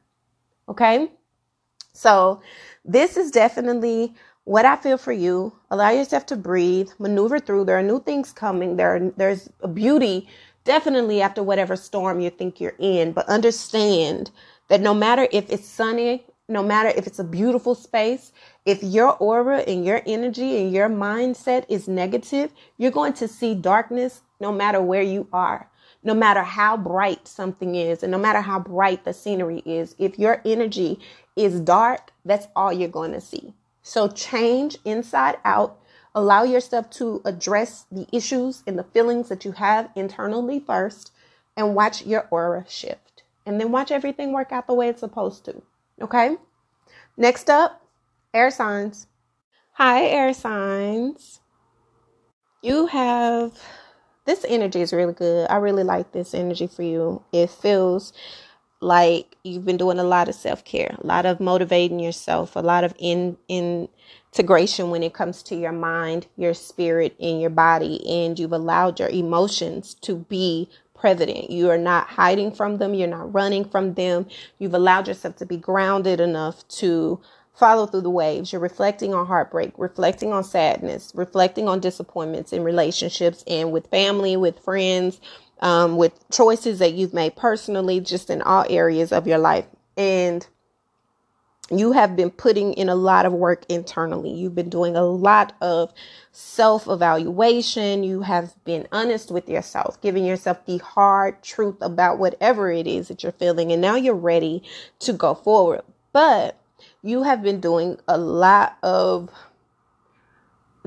Okay? 0.68 1.12
So, 1.92 2.42
this 2.84 3.18
is 3.18 3.30
definitely 3.30 4.16
what 4.46 4.66
I 4.66 4.78
feel 4.78 4.98
for 4.98 5.12
you. 5.12 5.54
Allow 5.70 5.92
yourself 5.92 6.26
to 6.28 6.36
breathe, 6.36 6.90
maneuver 6.98 7.40
through. 7.40 7.66
There 7.66 7.78
are 7.78 7.84
new 7.84 8.02
things 8.02 8.32
coming. 8.32 8.78
There 8.78 8.96
are, 8.96 9.12
there's 9.16 9.50
a 9.62 9.68
beauty 9.68 10.28
definitely 10.64 11.22
after 11.22 11.44
whatever 11.44 11.76
storm 11.76 12.20
you 12.20 12.30
think 12.30 12.60
you're 12.60 12.76
in, 12.80 13.12
but 13.12 13.28
understand 13.28 14.32
that 14.74 14.82
no 14.82 14.96
matter 14.96 15.28
if 15.32 15.52
it's 15.52 15.68
sunny, 15.68 16.26
no 16.50 16.64
matter 16.64 16.90
if 16.98 17.06
it's 17.06 17.20
a 17.20 17.24
beautiful 17.24 17.76
space, 17.76 18.32
if 18.66 18.82
your 18.82 19.16
aura 19.18 19.60
and 19.60 19.86
your 19.86 20.02
energy 20.08 20.58
and 20.58 20.74
your 20.74 20.90
mindset 20.90 21.64
is 21.70 21.88
negative, 21.88 22.52
you're 22.80 22.90
going 22.90 23.14
to 23.14 23.28
see 23.28 23.54
darkness 23.54 24.24
no 24.40 24.52
matter 24.52 24.82
where 24.82 25.04
you 25.04 25.28
are. 25.32 25.70
No 26.04 26.16
matter 26.16 26.42
how 26.42 26.76
bright 26.76 27.28
something 27.28 27.76
is, 27.76 28.02
and 28.02 28.12
no 28.12 28.18
matter 28.18 28.42
how 28.42 28.60
bright 28.60 29.06
the 29.06 29.14
scenery 29.14 29.60
is, 29.64 29.94
if 30.00 30.18
your 30.18 30.42
energy 30.44 31.00
is 31.36 31.60
dark, 31.60 32.12
that's 32.26 32.48
all 32.56 32.74
you're 32.74 32.90
going 32.90 33.12
to 33.12 33.22
see. 33.22 33.54
So 33.84 34.08
change 34.08 34.80
inside 34.86 35.38
out. 35.46 35.80
Allow 36.16 36.46
yourself 36.46 36.90
to 36.98 37.22
address 37.26 37.86
the 37.92 38.08
issues 38.12 38.64
and 38.66 38.80
the 38.80 38.86
feelings 38.86 39.30
that 39.30 39.46
you 39.46 39.52
have 39.52 39.92
internally 39.96 40.60
first, 40.60 41.12
and 41.56 41.76
watch 41.76 42.08
your 42.08 42.28
aura 42.32 42.66
shift 42.68 43.03
and 43.46 43.60
then 43.60 43.72
watch 43.72 43.92
everything 43.92 44.32
work 44.32 44.52
out 44.52 44.68
the 44.68 44.74
way 44.74 44.90
it's 44.90 45.00
supposed 45.00 45.46
to. 45.46 45.62
Okay? 46.02 46.38
Next 47.18 47.50
up, 47.50 47.82
air 48.34 48.50
signs. 48.52 49.08
Hi, 49.74 50.04
air 50.04 50.34
signs. 50.34 51.42
You 52.62 52.88
have 52.88 53.60
this 54.26 54.46
energy 54.48 54.82
is 54.82 54.94
really 54.94 55.14
good. 55.14 55.48
I 55.50 55.58
really 55.58 55.84
like 55.84 56.12
this 56.12 56.34
energy 56.34 56.68
for 56.68 56.84
you. 56.84 57.24
It 57.32 57.50
feels 57.50 58.14
like 58.80 59.38
you've 59.44 59.66
been 59.66 59.78
doing 59.78 60.00
a 60.00 60.04
lot 60.04 60.30
of 60.30 60.36
self-care, 60.36 60.96
a 61.02 61.08
lot 61.08 61.26
of 61.26 61.40
motivating 61.40 62.00
yourself, 62.00 62.56
a 62.56 62.60
lot 62.60 62.84
of 62.84 62.94
in 63.00 63.38
in 63.48 63.88
integration 64.32 64.90
when 64.90 65.04
it 65.04 65.14
comes 65.14 65.44
to 65.44 65.56
your 65.56 65.72
mind, 65.72 66.28
your 66.38 66.54
spirit, 66.54 67.16
and 67.20 67.40
your 67.40 67.50
body, 67.50 68.02
and 68.08 68.40
you've 68.40 68.52
allowed 68.54 69.00
your 69.00 69.10
emotions 69.10 69.94
to 69.94 70.16
be 70.16 70.70
president. 71.04 71.50
You 71.52 71.70
are 71.70 71.78
not 71.78 72.08
hiding 72.08 72.54
from 72.54 72.78
them. 72.78 72.94
You're 72.94 73.10
not 73.10 73.34
running 73.34 73.66
from 73.66 73.96
them. 73.96 74.26
You've 74.58 74.74
allowed 74.74 75.10
yourself 75.10 75.36
to 75.36 75.46
be 75.46 75.58
grounded 75.58 76.22
enough 76.22 76.66
to 76.80 77.20
follow 77.54 77.86
through 77.86 78.04
the 78.04 78.10
waves. 78.10 78.54
You're 78.54 78.62
reflecting 78.62 79.14
on 79.14 79.28
heartbreak, 79.28 79.74
reflecting 79.76 80.32
on 80.32 80.46
sadness, 80.46 81.12
reflecting 81.14 81.68
on 81.68 81.82
disappointments 81.82 82.54
in 82.54 82.64
relationships 82.64 83.44
and 83.48 83.74
with 83.74 83.88
family, 83.88 84.38
with 84.38 84.58
friends, 84.60 85.20
um, 85.60 85.98
with 85.98 86.14
choices 86.32 86.80
that 86.80 86.94
you've 86.94 87.14
made 87.14 87.36
personally, 87.36 88.00
just 88.00 88.30
in 88.30 88.42
all 88.42 88.66
areas 88.70 89.12
of 89.12 89.28
your 89.28 89.40
life. 89.40 89.66
And 89.98 90.48
you 91.72 91.94
have 91.94 92.16
been 92.16 92.30
putting 92.30 92.74
in 92.74 92.90
a 92.90 92.96
lot 92.96 93.26
of 93.26 93.34
work 93.34 93.66
internally. 93.70 94.32
You've 94.32 94.56
been 94.56 94.70
doing 94.70 94.96
a 94.96 95.04
lot 95.04 95.56
of 95.62 95.94
self 96.32 96.88
evaluation. 96.88 98.04
You 98.04 98.22
have 98.22 98.54
been 98.66 98.88
honest 98.92 99.32
with 99.32 99.48
yourself, 99.48 100.00
giving 100.02 100.26
yourself 100.26 100.66
the 100.66 100.78
hard 100.80 101.42
truth 101.42 101.78
about 101.82 102.20
whatever 102.20 102.70
it 102.70 102.86
is 102.86 103.08
that 103.08 103.24
you're 103.24 103.32
feeling. 103.32 103.72
And 103.72 103.82
now 103.82 103.96
you're 103.96 104.14
ready 104.14 104.64
to 105.00 105.14
go 105.14 105.34
forward. 105.34 105.82
But 106.12 106.60
you 107.02 107.24
have 107.24 107.42
been 107.42 107.62
doing 107.62 107.98
a 108.08 108.18
lot 108.18 108.78
of 108.84 109.30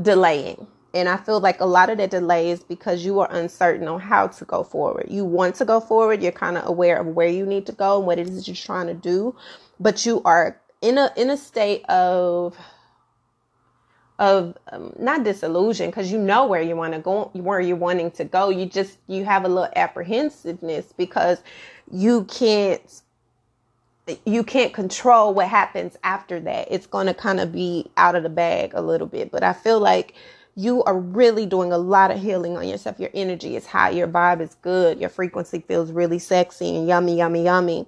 delaying. 0.01 0.67
And 0.95 1.09
I 1.09 1.17
feel 1.19 1.41
like 1.41 1.61
a 1.61 1.67
lot 1.67 1.91
of 1.91 1.99
that 1.99 2.11
delay 2.11 2.51
is 2.51 2.63
because 2.63 3.05
you 3.05 3.21
are 3.21 3.31
uncertain 3.31 3.87
on 3.89 4.01
how 4.01 4.29
to 4.29 4.45
go 4.47 4.63
forward. 4.63 5.07
You 5.11 5.25
want 5.25 5.55
to 5.57 5.65
go 5.65 5.79
forward, 5.79 6.23
you're 6.23 6.33
kind 6.33 6.57
of 6.57 6.67
aware 6.67 6.99
of 6.99 7.09
where 7.09 7.29
you 7.29 7.45
need 7.45 7.67
to 7.67 7.73
go 7.73 7.99
and 7.99 8.07
what 8.07 8.19
it 8.19 8.29
is 8.29 8.37
that 8.37 8.49
you're 8.49 8.57
trying 8.57 8.87
to 8.87 8.95
do, 8.95 9.37
but 9.79 10.07
you 10.07 10.23
are 10.25 10.59
in 10.83 10.99
a 10.99 11.13
in 11.17 11.31
a 11.31 11.37
state 11.37 11.85
of 11.87 12.57
of 14.19 14.57
um, 14.73 14.93
not 14.99 15.25
disillusion 15.25 15.91
because 15.91 16.11
you 16.11 16.19
know 16.19 16.47
where 16.47 16.63
you 16.63 16.75
want 16.75 16.95
to 16.95 16.99
go 16.99 17.31
where 17.35 17.61
you're 17.61 17.77
wanting 17.77 18.11
to 18.11 18.25
go 18.25 18.49
you 18.49 18.65
just 18.65 18.99
you 19.09 19.25
have 19.25 19.45
a 19.45 19.49
little 19.49 19.69
apprehensiveness 19.77 20.93
because 20.97 21.43
you 21.91 22.25
can't 22.25 23.03
you 24.25 24.45
can't 24.45 24.73
control 24.73 25.35
what 25.35 25.49
happens 25.49 25.97
after 26.05 26.39
that. 26.41 26.69
It's 26.71 26.87
going 26.87 27.07
to 27.07 27.15
kind 27.15 27.41
of 27.41 27.53
be 27.53 27.91
out 27.97 28.15
of 28.15 28.23
the 28.23 28.29
bag 28.29 28.73
a 28.75 28.83
little 28.83 29.07
bit. 29.07 29.31
But 29.31 29.43
I 29.43 29.53
feel 29.53 29.81
like 29.81 30.15
you 30.55 30.83
are 30.85 30.99
really 30.99 31.45
doing 31.45 31.73
a 31.73 31.79
lot 31.79 32.11
of 32.11 32.21
healing 32.21 32.57
on 32.57 32.67
yourself. 32.69 32.99
Your 33.01 33.11
energy 33.15 33.57
is 33.57 33.67
high, 33.67 33.91
your 33.91 34.09
vibe 34.09 34.41
is 34.41 34.55
good, 34.63 34.99
your 35.01 35.11
frequency 35.11 35.61
feels 35.61 35.93
really 35.93 36.19
sexy 36.19 36.77
and 36.77 36.89
yummy, 36.89 37.17
yummy, 37.19 37.45
yummy. 37.45 37.87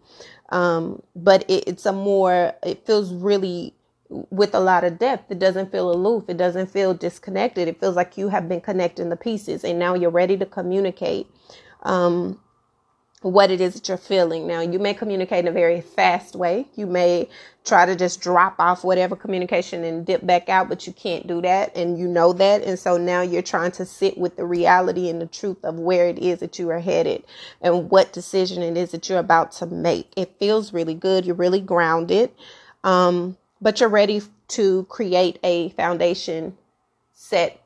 Um, 0.51 1.03
but 1.17 1.45
it, 1.49 1.65
it's 1.67 1.87
a 1.87 1.93
more, 1.93 2.55
it 2.63 2.87
feels 2.87 3.13
really 3.13 3.75
with 4.09 4.55
a 4.55 4.61
lot 4.61 4.85
of 4.85 4.99
depth. 4.99 5.31
It 5.31 5.39
doesn't 5.39 5.71
feel 5.73 5.91
aloof. 5.93 6.25
It 6.29 6.37
doesn't 6.37 6.71
feel 6.71 6.95
disconnected. 6.95 7.69
It 7.69 7.81
feels 7.81 7.97
like 7.97 8.17
you 8.17 8.29
have 8.29 8.49
been 8.49 8.61
connecting 8.61 9.11
the 9.11 9.17
pieces 9.17 9.65
and 9.65 9.79
now 9.79 9.95
you're 9.95 10.11
ready 10.11 10.37
to 10.39 10.47
communicate. 10.47 11.27
Um, 11.83 12.41
what 13.21 13.51
it 13.51 13.61
is 13.61 13.75
that 13.75 13.89
you're 13.89 13.97
feeling. 13.97 14.47
Now, 14.47 14.61
you 14.61 14.79
may 14.79 14.95
communicate 14.95 15.41
in 15.41 15.49
a 15.49 15.53
very 15.53 15.81
fast 15.81 16.37
way. 16.37 16.67
You 16.77 16.87
may 16.87 17.29
try 17.65 17.85
to 17.85 17.97
just 17.97 18.21
drop 18.21 18.55
off 18.59 18.85
whatever 18.85 19.17
communication 19.17 19.83
and 19.83 20.07
dip 20.07 20.25
back 20.25 20.49
out, 20.49 20.69
but 20.69 20.87
you 20.87 20.93
can't 20.93 21.27
do 21.27 21.43
that. 21.43 21.77
And 21.77 21.99
you 21.99 22.07
know 22.07 22.33
that. 22.35 22.63
And 22.63 22.79
so 22.79 22.97
now 22.97 23.23
you're 23.23 23.43
trying 23.43 23.73
to 23.73 23.85
sit 23.85 24.17
with 24.17 24.37
the 24.37 24.45
reality 24.45 25.09
and 25.09 25.21
the 25.21 25.27
truth 25.27 25.65
of 25.65 25.75
where 25.75 26.07
it 26.07 26.19
is 26.19 26.39
that 26.41 26.59
you 26.59 26.71
are 26.71 26.79
headed 26.79 27.25
and 27.61 27.91
what 27.91 28.13
decision 28.13 28.63
it 28.63 28.77
is 28.77 28.93
that 28.93 29.09
you're 29.09 29.19
about 29.19 29.51
to 29.53 29.67
make. 29.67 30.13
It 30.17 30.37
feels 30.39 30.73
really 30.73 30.95
good. 30.95 31.27
You're 31.27 31.35
really 31.35 31.61
grounded. 31.61 32.31
Um, 32.85 33.37
but 33.61 33.81
you're 33.81 33.89
ready 33.89 34.23
to 34.49 34.85
create 34.85 35.41
a 35.43 35.71
foundation 35.71 36.57
set 37.13 37.61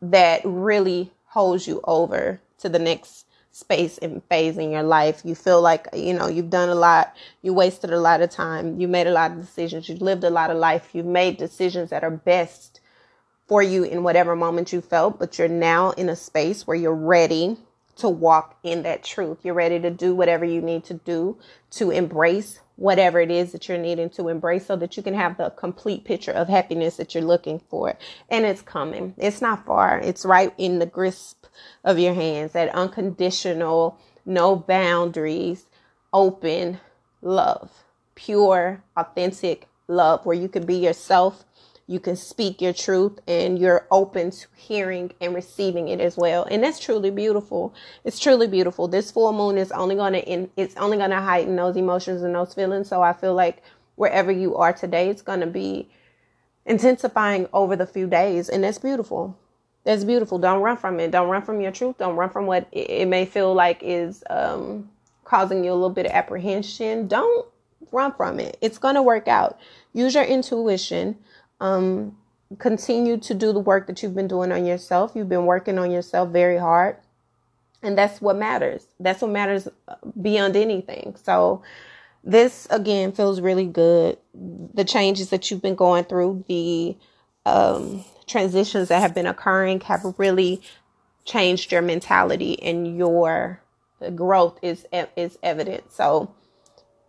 that 0.00 0.40
really 0.44 1.12
holds 1.26 1.66
you 1.66 1.82
over 1.84 2.40
to 2.58 2.68
the 2.68 2.78
next 2.78 3.25
space 3.56 3.96
and 3.98 4.22
phase 4.24 4.58
in 4.58 4.70
your 4.70 4.82
life. 4.82 5.22
You 5.24 5.34
feel 5.34 5.62
like, 5.62 5.88
you 5.94 6.12
know, 6.12 6.28
you've 6.28 6.50
done 6.50 6.68
a 6.68 6.74
lot, 6.74 7.16
you 7.40 7.54
wasted 7.54 7.90
a 7.90 7.98
lot 7.98 8.20
of 8.20 8.28
time, 8.28 8.78
you 8.78 8.86
made 8.86 9.06
a 9.06 9.12
lot 9.12 9.30
of 9.30 9.40
decisions, 9.40 9.88
you've 9.88 10.02
lived 10.02 10.24
a 10.24 10.30
lot 10.30 10.50
of 10.50 10.58
life, 10.58 10.90
you've 10.92 11.06
made 11.06 11.38
decisions 11.38 11.88
that 11.88 12.04
are 12.04 12.10
best 12.10 12.80
for 13.46 13.62
you 13.62 13.82
in 13.82 14.02
whatever 14.02 14.36
moment 14.36 14.74
you 14.74 14.82
felt, 14.82 15.18
but 15.18 15.38
you're 15.38 15.48
now 15.48 15.92
in 15.92 16.10
a 16.10 16.16
space 16.16 16.66
where 16.66 16.76
you're 16.76 16.94
ready 16.94 17.56
to 17.96 18.08
walk 18.08 18.58
in 18.62 18.82
that 18.82 19.02
truth. 19.02 19.38
You're 19.42 19.54
ready 19.54 19.80
to 19.80 19.90
do 19.90 20.14
whatever 20.14 20.44
you 20.44 20.60
need 20.60 20.84
to 20.84 20.94
do 20.94 21.38
to 21.72 21.90
embrace 21.90 22.60
whatever 22.76 23.20
it 23.20 23.30
is 23.30 23.52
that 23.52 23.68
you're 23.68 23.78
needing 23.78 24.10
to 24.10 24.28
embrace 24.28 24.66
so 24.66 24.76
that 24.76 24.96
you 24.96 25.02
can 25.02 25.14
have 25.14 25.38
the 25.38 25.48
complete 25.50 26.04
picture 26.04 26.30
of 26.30 26.48
happiness 26.48 26.98
that 26.98 27.14
you're 27.14 27.24
looking 27.24 27.58
for. 27.70 27.96
And 28.28 28.44
it's 28.44 28.60
coming. 28.60 29.14
It's 29.16 29.40
not 29.40 29.64
far. 29.64 29.98
It's 29.98 30.26
right 30.26 30.52
in 30.58 30.78
the 30.78 30.86
grasp 30.86 31.46
of 31.84 31.98
your 31.98 32.12
hands. 32.12 32.52
That 32.52 32.74
unconditional, 32.74 33.98
no 34.26 34.56
boundaries, 34.56 35.66
open 36.12 36.80
love. 37.22 37.70
Pure, 38.14 38.82
authentic 38.94 39.68
love 39.88 40.26
where 40.26 40.36
you 40.36 40.48
can 40.48 40.66
be 40.66 40.76
yourself 40.76 41.45
you 41.88 42.00
can 42.00 42.16
speak 42.16 42.60
your 42.60 42.72
truth 42.72 43.20
and 43.28 43.58
you're 43.58 43.86
open 43.90 44.30
to 44.32 44.46
hearing 44.56 45.12
and 45.20 45.34
receiving 45.34 45.88
it 45.88 46.00
as 46.00 46.16
well. 46.16 46.44
And 46.50 46.62
that's 46.64 46.80
truly 46.80 47.10
beautiful. 47.10 47.72
It's 48.04 48.18
truly 48.18 48.48
beautiful. 48.48 48.88
This 48.88 49.12
full 49.12 49.32
moon 49.32 49.56
is 49.56 49.70
only 49.70 49.94
going 49.94 50.14
to 50.14 50.48
it's 50.56 50.76
only 50.76 50.96
going 50.96 51.10
to 51.10 51.20
heighten 51.20 51.54
those 51.54 51.76
emotions 51.76 52.22
and 52.22 52.34
those 52.34 52.54
feelings. 52.54 52.88
So 52.88 53.02
i 53.02 53.12
feel 53.12 53.34
like 53.34 53.62
wherever 53.94 54.32
you 54.32 54.56
are 54.56 54.72
today 54.72 55.08
it's 55.08 55.22
going 55.22 55.40
to 55.40 55.46
be 55.46 55.88
intensifying 56.64 57.48
over 57.52 57.76
the 57.76 57.86
few 57.86 58.08
days. 58.08 58.48
And 58.48 58.64
that's 58.64 58.78
beautiful. 58.78 59.38
That's 59.84 60.02
beautiful. 60.02 60.38
Don't 60.38 60.62
run 60.62 60.76
from 60.76 60.98
it. 60.98 61.12
Don't 61.12 61.28
run 61.28 61.42
from 61.42 61.60
your 61.60 61.70
truth. 61.70 61.98
Don't 61.98 62.16
run 62.16 62.30
from 62.30 62.46
what 62.46 62.66
it 62.72 63.06
may 63.06 63.24
feel 63.24 63.54
like 63.54 63.78
is 63.82 64.24
um, 64.28 64.90
causing 65.24 65.62
you 65.62 65.70
a 65.70 65.74
little 65.74 65.90
bit 65.90 66.06
of 66.06 66.12
apprehension. 66.12 67.06
Don't 67.06 67.46
run 67.92 68.12
from 68.12 68.40
it. 68.40 68.58
It's 68.60 68.78
going 68.78 68.96
to 68.96 69.02
work 69.02 69.28
out. 69.28 69.60
Use 69.92 70.16
your 70.16 70.24
intuition 70.24 71.16
um, 71.60 72.16
continue 72.58 73.18
to 73.18 73.34
do 73.34 73.52
the 73.52 73.60
work 73.60 73.86
that 73.86 74.02
you've 74.02 74.14
been 74.14 74.28
doing 74.28 74.52
on 74.52 74.66
yourself. 74.66 75.12
You've 75.14 75.28
been 75.28 75.46
working 75.46 75.78
on 75.78 75.90
yourself 75.90 76.30
very 76.30 76.58
hard. 76.58 76.96
And 77.82 77.96
that's 77.96 78.20
what 78.20 78.36
matters. 78.36 78.86
That's 78.98 79.22
what 79.22 79.30
matters 79.30 79.68
beyond 80.20 80.56
anything. 80.56 81.16
So, 81.22 81.62
this 82.24 82.66
again 82.70 83.12
feels 83.12 83.40
really 83.40 83.66
good. 83.66 84.18
The 84.34 84.84
changes 84.84 85.30
that 85.30 85.50
you've 85.50 85.62
been 85.62 85.76
going 85.76 86.04
through, 86.04 86.44
the 86.48 86.96
um, 87.46 88.04
transitions 88.26 88.88
that 88.88 89.00
have 89.00 89.14
been 89.14 89.26
occurring 89.26 89.80
have 89.82 90.02
really 90.18 90.60
changed 91.24 91.70
your 91.72 91.82
mentality 91.82 92.60
and 92.62 92.96
your 92.96 93.60
growth 94.14 94.58
is 94.62 94.86
is 95.16 95.38
evident. 95.42 95.92
So 95.92 96.34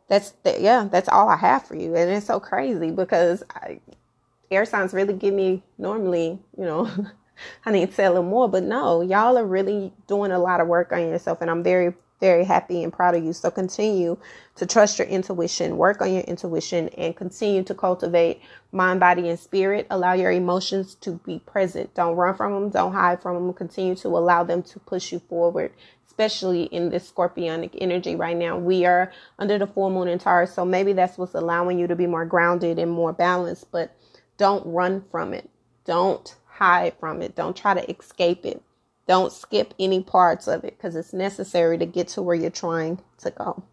that's 0.08 0.32
the, 0.44 0.58
yeah, 0.62 0.88
that's 0.90 1.10
all 1.10 1.30
I 1.30 1.38
have 1.38 1.66
for 1.66 1.76
you, 1.76 1.96
and 1.96 2.10
it's 2.12 2.28
so 2.28 2.40
crazy 2.40 2.92
because 2.92 3.44
I 3.54 3.80
air 4.52 4.66
signs 4.66 4.94
really 4.94 5.14
give 5.14 5.34
me 5.34 5.64
normally, 5.78 6.40
you 6.58 6.66
know, 6.66 6.90
I 7.66 7.72
need 7.72 7.90
to 7.90 7.94
say 7.94 8.06
a 8.06 8.10
little 8.10 8.24
more, 8.24 8.48
but 8.50 8.64
no, 8.64 9.02
y'all 9.02 9.38
are 9.38 9.46
really 9.46 9.94
doing 10.08 10.32
a 10.32 10.40
lot 10.40 10.62
of 10.62 10.68
work 10.68 10.92
on 10.92 11.02
yourself, 11.02 11.42
and 11.42 11.50
I'm 11.52 11.64
very, 11.64 11.94
very 12.20 12.44
happy 12.44 12.84
and 12.84 12.92
proud 12.92 13.16
of 13.16 13.24
you. 13.24 13.34
So 13.34 13.52
continue 13.52 14.18
to 14.56 14.66
trust 14.66 14.98
your 14.98 15.08
intuition, 15.08 15.78
work 15.78 16.02
on 16.02 16.14
your 16.14 16.24
intuition, 16.24 16.90
and 16.90 17.16
continue 17.16 17.64
to 17.64 17.76
cultivate 17.76 18.42
mind, 18.72 19.00
body, 19.00 19.30
and 19.30 19.40
spirit. 19.40 19.88
Allow 19.90 20.14
your 20.14 20.32
emotions 20.32 20.96
to 20.96 21.20
be 21.26 21.40
present. 21.40 21.94
Don't 21.94 22.16
run 22.16 22.36
from 22.36 22.54
them, 22.54 22.70
don't 22.70 22.94
hide 22.94 23.22
from 23.22 23.36
them. 23.36 23.54
Continue 23.54 23.96
to 23.96 24.08
allow 24.10 24.44
them 24.44 24.64
to 24.64 24.80
push 24.80 25.12
you 25.12 25.20
forward. 25.20 25.72
Especially 26.08 26.64
in 26.64 26.90
this 26.90 27.12
scorpionic 27.12 27.78
energy 27.80 28.16
right 28.16 28.36
now, 28.36 28.58
we 28.58 28.86
are 28.86 29.12
under 29.38 29.60
the 29.60 29.68
full 29.68 29.92
moon 29.92 30.08
in 30.08 30.18
Taurus, 30.18 30.52
so 30.52 30.66
maybe 30.66 30.92
that's 30.92 31.16
what's 31.16 31.36
allowing 31.36 31.78
you 31.78 31.86
to 31.86 31.96
be 31.96 32.08
more 32.08 32.26
grounded 32.26 32.80
and 32.80 32.90
more 32.90 33.14
balanced. 33.14 33.72
But 33.72 33.96
don't 34.38 34.66
run 34.66 35.04
from 35.12 35.34
it. 35.34 35.50
Don't 35.86 36.36
hide 36.48 36.94
from 37.00 37.22
it. 37.22 37.36
Don't 37.36 37.56
try 37.56 37.74
to 37.74 37.90
escape 37.92 38.46
it. 38.46 38.62
Don't 39.08 39.32
skip 39.32 39.74
any 39.80 40.04
parts 40.04 40.48
of 40.48 40.64
it 40.64 40.78
because 40.78 40.96
it's 40.96 41.14
necessary 41.14 41.78
to 41.78 41.86
get 41.86 42.10
to 42.10 42.22
where 42.22 42.36
you're 42.36 42.50
trying 42.50 43.00
to 43.20 43.32
go. 43.32 43.64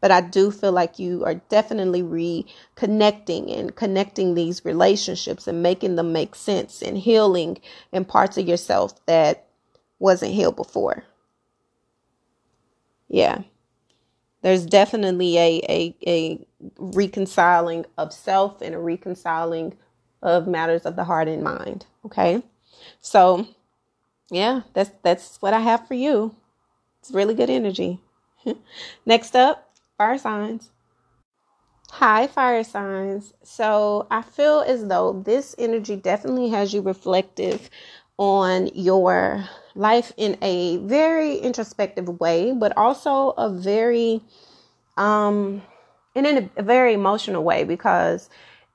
But 0.00 0.10
I 0.10 0.22
do 0.22 0.50
feel 0.50 0.72
like 0.72 0.98
you 0.98 1.24
are 1.24 1.34
definitely 1.34 2.02
reconnecting 2.02 3.56
and 3.56 3.76
connecting 3.76 4.34
these 4.34 4.64
relationships 4.64 5.46
and 5.46 5.62
making 5.62 5.96
them 5.96 6.12
make 6.12 6.34
sense 6.34 6.82
and 6.82 6.96
healing 6.98 7.60
in 7.92 8.04
parts 8.06 8.38
of 8.38 8.48
yourself 8.48 8.94
that 9.06 9.46
wasn't 9.98 10.32
healed 10.32 10.56
before. 10.56 11.04
Yeah. 13.08 13.42
There's 14.42 14.66
definitely 14.66 15.38
a, 15.38 15.60
a, 15.68 15.96
a 16.06 16.46
reconciling 16.78 17.86
of 17.96 18.12
self 18.12 18.60
and 18.60 18.74
a 18.74 18.78
reconciling 18.78 19.76
of 20.22 20.46
matters 20.46 20.84
of 20.84 20.96
the 20.96 21.04
heart 21.04 21.28
and 21.28 21.42
mind. 21.42 21.86
Okay. 22.04 22.42
So 23.00 23.46
yeah, 24.30 24.62
that's 24.74 24.90
that's 25.02 25.40
what 25.40 25.54
I 25.54 25.60
have 25.60 25.86
for 25.86 25.94
you. 25.94 26.34
It's 27.00 27.10
really 27.10 27.34
good 27.34 27.50
energy. 27.50 28.00
Next 29.06 29.34
up, 29.34 29.72
fire 29.98 30.18
signs. 30.18 30.70
Hi, 31.92 32.28
fire 32.28 32.62
signs. 32.62 33.34
So 33.42 34.06
I 34.10 34.22
feel 34.22 34.60
as 34.60 34.86
though 34.86 35.22
this 35.24 35.56
energy 35.58 35.96
definitely 35.96 36.48
has 36.50 36.72
you 36.72 36.82
reflective 36.82 37.68
on 38.16 38.68
your 38.74 39.44
life 39.74 40.12
in 40.16 40.36
a 40.40 40.76
very 40.78 41.36
introspective 41.36 42.20
way, 42.20 42.52
but 42.52 42.76
also 42.76 43.30
a 43.30 43.50
very 43.50 44.22
um 44.96 45.62
and 46.14 46.26
in 46.26 46.50
a, 46.56 46.62
very 46.62 46.94
emotional 46.94 47.42
way 47.42 47.64
because 47.64 48.28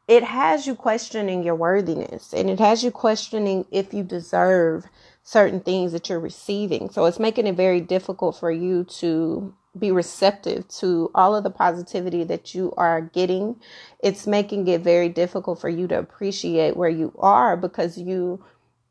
it 0.07 0.23
has 0.23 0.67
you 0.67 0.75
questioning 0.75 1.43
your 1.43 1.55
worthiness 1.55 2.33
and 2.33 2.49
it 2.49 2.59
has 2.59 2.83
you 2.83 2.91
questioning 2.91 3.65
if 3.71 3.93
you 3.93 4.03
deserve 4.03 4.85
certain 5.23 5.59
things 5.59 5.91
that 5.91 6.07
you're 6.07 6.19
receiving. 6.19 6.89
So 6.89 7.05
it's 7.05 7.19
making 7.19 7.47
it 7.47 7.55
very 7.55 7.81
difficult 7.81 8.37
for 8.39 8.51
you 8.51 8.83
to 8.99 9.53
be 9.77 9.91
receptive 9.91 10.67
to 10.67 11.11
all 11.15 11.35
of 11.35 11.43
the 11.43 11.49
positivity 11.49 12.23
that 12.23 12.53
you 12.53 12.73
are 12.77 13.01
getting. 13.01 13.55
It's 13.99 14.27
making 14.27 14.67
it 14.67 14.81
very 14.81 15.09
difficult 15.09 15.59
for 15.59 15.69
you 15.69 15.87
to 15.87 15.97
appreciate 15.97 16.77
where 16.77 16.89
you 16.89 17.13
are 17.17 17.57
because 17.57 17.97
you 17.97 18.43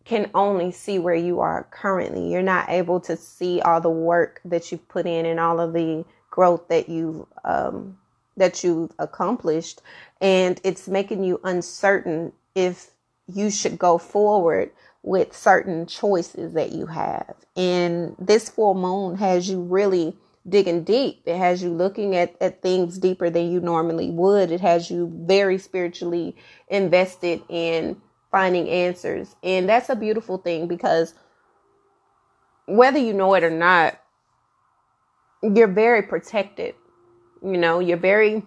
can 0.04 0.30
only 0.34 0.70
see 0.70 0.98
where 0.98 1.14
you 1.14 1.40
are 1.40 1.66
currently. 1.70 2.30
You're 2.30 2.42
not 2.42 2.68
able 2.68 3.00
to 3.00 3.16
see 3.16 3.60
all 3.60 3.80
the 3.80 3.88
work 3.88 4.40
that 4.44 4.70
you've 4.70 4.86
put 4.88 5.06
in 5.06 5.24
and 5.24 5.40
all 5.40 5.60
of 5.60 5.72
the 5.72 6.04
growth 6.30 6.68
that 6.68 6.88
you've 6.88 7.24
um, 7.44 7.96
that 8.36 8.64
you've 8.64 8.92
accomplished 8.98 9.80
and 10.20 10.60
it's 10.64 10.88
making 10.88 11.24
you 11.24 11.40
uncertain 11.44 12.32
if 12.54 12.90
you 13.26 13.50
should 13.50 13.78
go 13.78 13.98
forward 13.98 14.70
with 15.02 15.36
certain 15.36 15.86
choices 15.86 16.54
that 16.54 16.72
you 16.72 16.86
have. 16.86 17.34
And 17.56 18.16
this 18.18 18.48
full 18.48 18.74
moon 18.74 19.16
has 19.16 19.48
you 19.48 19.60
really 19.60 20.16
digging 20.48 20.84
deep. 20.84 21.22
It 21.26 21.36
has 21.36 21.62
you 21.62 21.70
looking 21.70 22.16
at, 22.16 22.34
at 22.40 22.62
things 22.62 22.98
deeper 22.98 23.30
than 23.30 23.50
you 23.50 23.60
normally 23.60 24.10
would. 24.10 24.50
It 24.50 24.60
has 24.60 24.90
you 24.90 25.12
very 25.26 25.58
spiritually 25.58 26.36
invested 26.68 27.42
in 27.48 28.00
finding 28.30 28.68
answers. 28.68 29.36
And 29.42 29.68
that's 29.68 29.88
a 29.88 29.96
beautiful 29.96 30.38
thing 30.38 30.66
because 30.66 31.14
whether 32.66 32.98
you 32.98 33.12
know 33.12 33.34
it 33.34 33.44
or 33.44 33.50
not, 33.50 34.00
you're 35.42 35.68
very 35.68 36.02
protected 36.02 36.74
You 37.44 37.58
know, 37.58 37.78
you're 37.78 37.98
very 37.98 38.42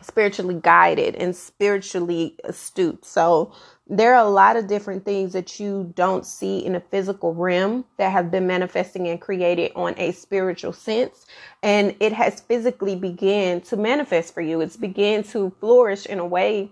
spiritually 0.00 0.58
guided 0.60 1.14
and 1.16 1.34
spiritually 1.34 2.36
astute. 2.44 3.04
So 3.04 3.52
there 3.88 4.14
are 4.14 4.24
a 4.24 4.30
lot 4.30 4.56
of 4.56 4.66
different 4.66 5.04
things 5.04 5.32
that 5.32 5.60
you 5.60 5.92
don't 5.96 6.24
see 6.24 6.64
in 6.64 6.74
a 6.74 6.80
physical 6.80 7.34
realm 7.34 7.84
that 7.98 8.12
have 8.12 8.30
been 8.30 8.46
manifesting 8.46 9.08
and 9.08 9.20
created 9.20 9.72
on 9.76 9.94
a 9.98 10.12
spiritual 10.12 10.72
sense 10.72 11.26
and 11.62 11.94
it 12.00 12.12
has 12.12 12.40
physically 12.40 12.94
began 12.94 13.60
to 13.60 13.76
manifest 13.76 14.32
for 14.32 14.40
you 14.40 14.60
it's 14.60 14.76
began 14.76 15.22
to 15.22 15.52
flourish 15.60 16.06
in 16.06 16.18
a 16.18 16.26
way 16.26 16.70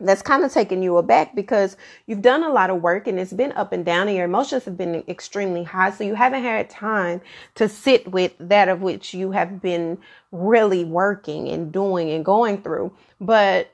that's 0.00 0.22
kind 0.22 0.44
of 0.44 0.52
taken 0.52 0.82
you 0.82 0.96
aback 0.96 1.34
because 1.34 1.76
you've 2.06 2.22
done 2.22 2.42
a 2.42 2.48
lot 2.48 2.70
of 2.70 2.82
work 2.82 3.06
and 3.06 3.18
it's 3.18 3.32
been 3.32 3.52
up 3.52 3.72
and 3.72 3.84
down 3.84 4.08
and 4.08 4.16
your 4.16 4.24
emotions 4.24 4.64
have 4.64 4.76
been 4.76 5.04
extremely 5.08 5.62
high. 5.62 5.90
So 5.90 6.04
you 6.04 6.14
haven't 6.14 6.42
had 6.42 6.68
time 6.68 7.20
to 7.54 7.68
sit 7.68 8.10
with 8.10 8.32
that 8.40 8.68
of 8.68 8.82
which 8.82 9.14
you 9.14 9.30
have 9.30 9.62
been 9.62 9.98
really 10.32 10.84
working 10.84 11.48
and 11.48 11.72
doing 11.72 12.10
and 12.10 12.24
going 12.24 12.60
through. 12.62 12.92
But 13.20 13.70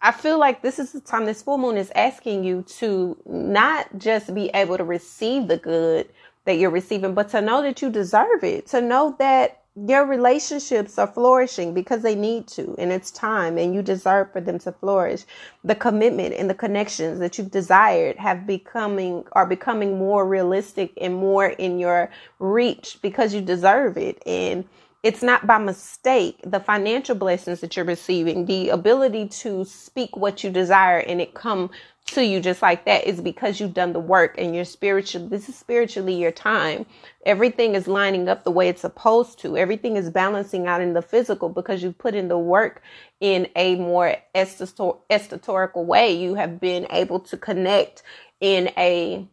I 0.00 0.12
feel 0.12 0.38
like 0.38 0.62
this 0.62 0.78
is 0.78 0.92
the 0.92 1.00
time 1.00 1.26
this 1.26 1.42
full 1.42 1.58
moon 1.58 1.76
is 1.76 1.90
asking 1.94 2.44
you 2.44 2.62
to 2.78 3.16
not 3.26 3.98
just 3.98 4.32
be 4.32 4.50
able 4.54 4.76
to 4.76 4.84
receive 4.84 5.48
the 5.48 5.56
good 5.56 6.08
that 6.44 6.56
you're 6.56 6.70
receiving, 6.70 7.14
but 7.14 7.28
to 7.30 7.40
know 7.40 7.62
that 7.62 7.82
you 7.82 7.90
deserve 7.90 8.44
it, 8.44 8.68
to 8.68 8.80
know 8.80 9.16
that 9.18 9.57
your 9.86 10.06
relationships 10.06 10.98
are 10.98 11.06
flourishing 11.06 11.74
because 11.74 12.02
they 12.02 12.14
need 12.14 12.46
to 12.48 12.74
and 12.78 12.90
it's 12.90 13.10
time 13.10 13.58
and 13.58 13.74
you 13.74 13.82
deserve 13.82 14.32
for 14.32 14.40
them 14.40 14.58
to 14.60 14.72
flourish. 14.72 15.24
The 15.64 15.74
commitment 15.74 16.34
and 16.34 16.48
the 16.48 16.54
connections 16.54 17.20
that 17.20 17.38
you've 17.38 17.50
desired 17.50 18.16
have 18.16 18.46
becoming 18.46 19.24
are 19.32 19.46
becoming 19.46 19.98
more 19.98 20.26
realistic 20.26 20.92
and 21.00 21.14
more 21.14 21.46
in 21.46 21.78
your 21.78 22.10
reach 22.38 22.98
because 23.02 23.34
you 23.34 23.40
deserve 23.40 23.96
it. 23.96 24.22
And 24.26 24.64
it's 25.02 25.22
not 25.22 25.46
by 25.46 25.58
mistake 25.58 26.40
the 26.44 26.60
financial 26.60 27.14
blessings 27.14 27.60
that 27.60 27.76
you're 27.76 27.84
receiving 27.84 28.46
the 28.46 28.70
ability 28.70 29.28
to 29.28 29.64
speak 29.64 30.16
what 30.16 30.44
you 30.44 30.50
desire 30.50 30.98
and 30.98 31.20
it 31.20 31.34
come 31.34 31.70
to 32.06 32.24
you 32.24 32.40
just 32.40 32.62
like 32.62 32.84
that 32.86 33.06
is 33.06 33.20
because 33.20 33.60
you've 33.60 33.74
done 33.74 33.92
the 33.92 34.00
work 34.00 34.34
and 34.38 34.54
you're 34.54 34.64
spiritual. 34.64 35.28
This 35.28 35.48
is 35.48 35.56
spiritually 35.56 36.14
your 36.14 36.32
time. 36.32 36.86
Everything 37.26 37.74
is 37.74 37.86
lining 37.86 38.28
up 38.28 38.44
the 38.44 38.50
way 38.50 38.68
it's 38.68 38.80
supposed 38.80 39.38
to. 39.40 39.56
Everything 39.56 39.96
is 39.96 40.10
balancing 40.10 40.66
out 40.66 40.80
in 40.80 40.94
the 40.94 41.02
physical 41.02 41.50
because 41.50 41.82
you've 41.82 41.98
put 41.98 42.14
in 42.14 42.28
the 42.28 42.38
work 42.38 42.82
in 43.20 43.48
a 43.56 43.76
more 43.76 44.16
esoterical 44.34 45.84
way. 45.84 46.12
You 46.12 46.34
have 46.34 46.58
been 46.60 46.86
able 46.90 47.20
to 47.20 47.36
connect 47.36 48.02
in 48.40 48.70
a 48.78 49.26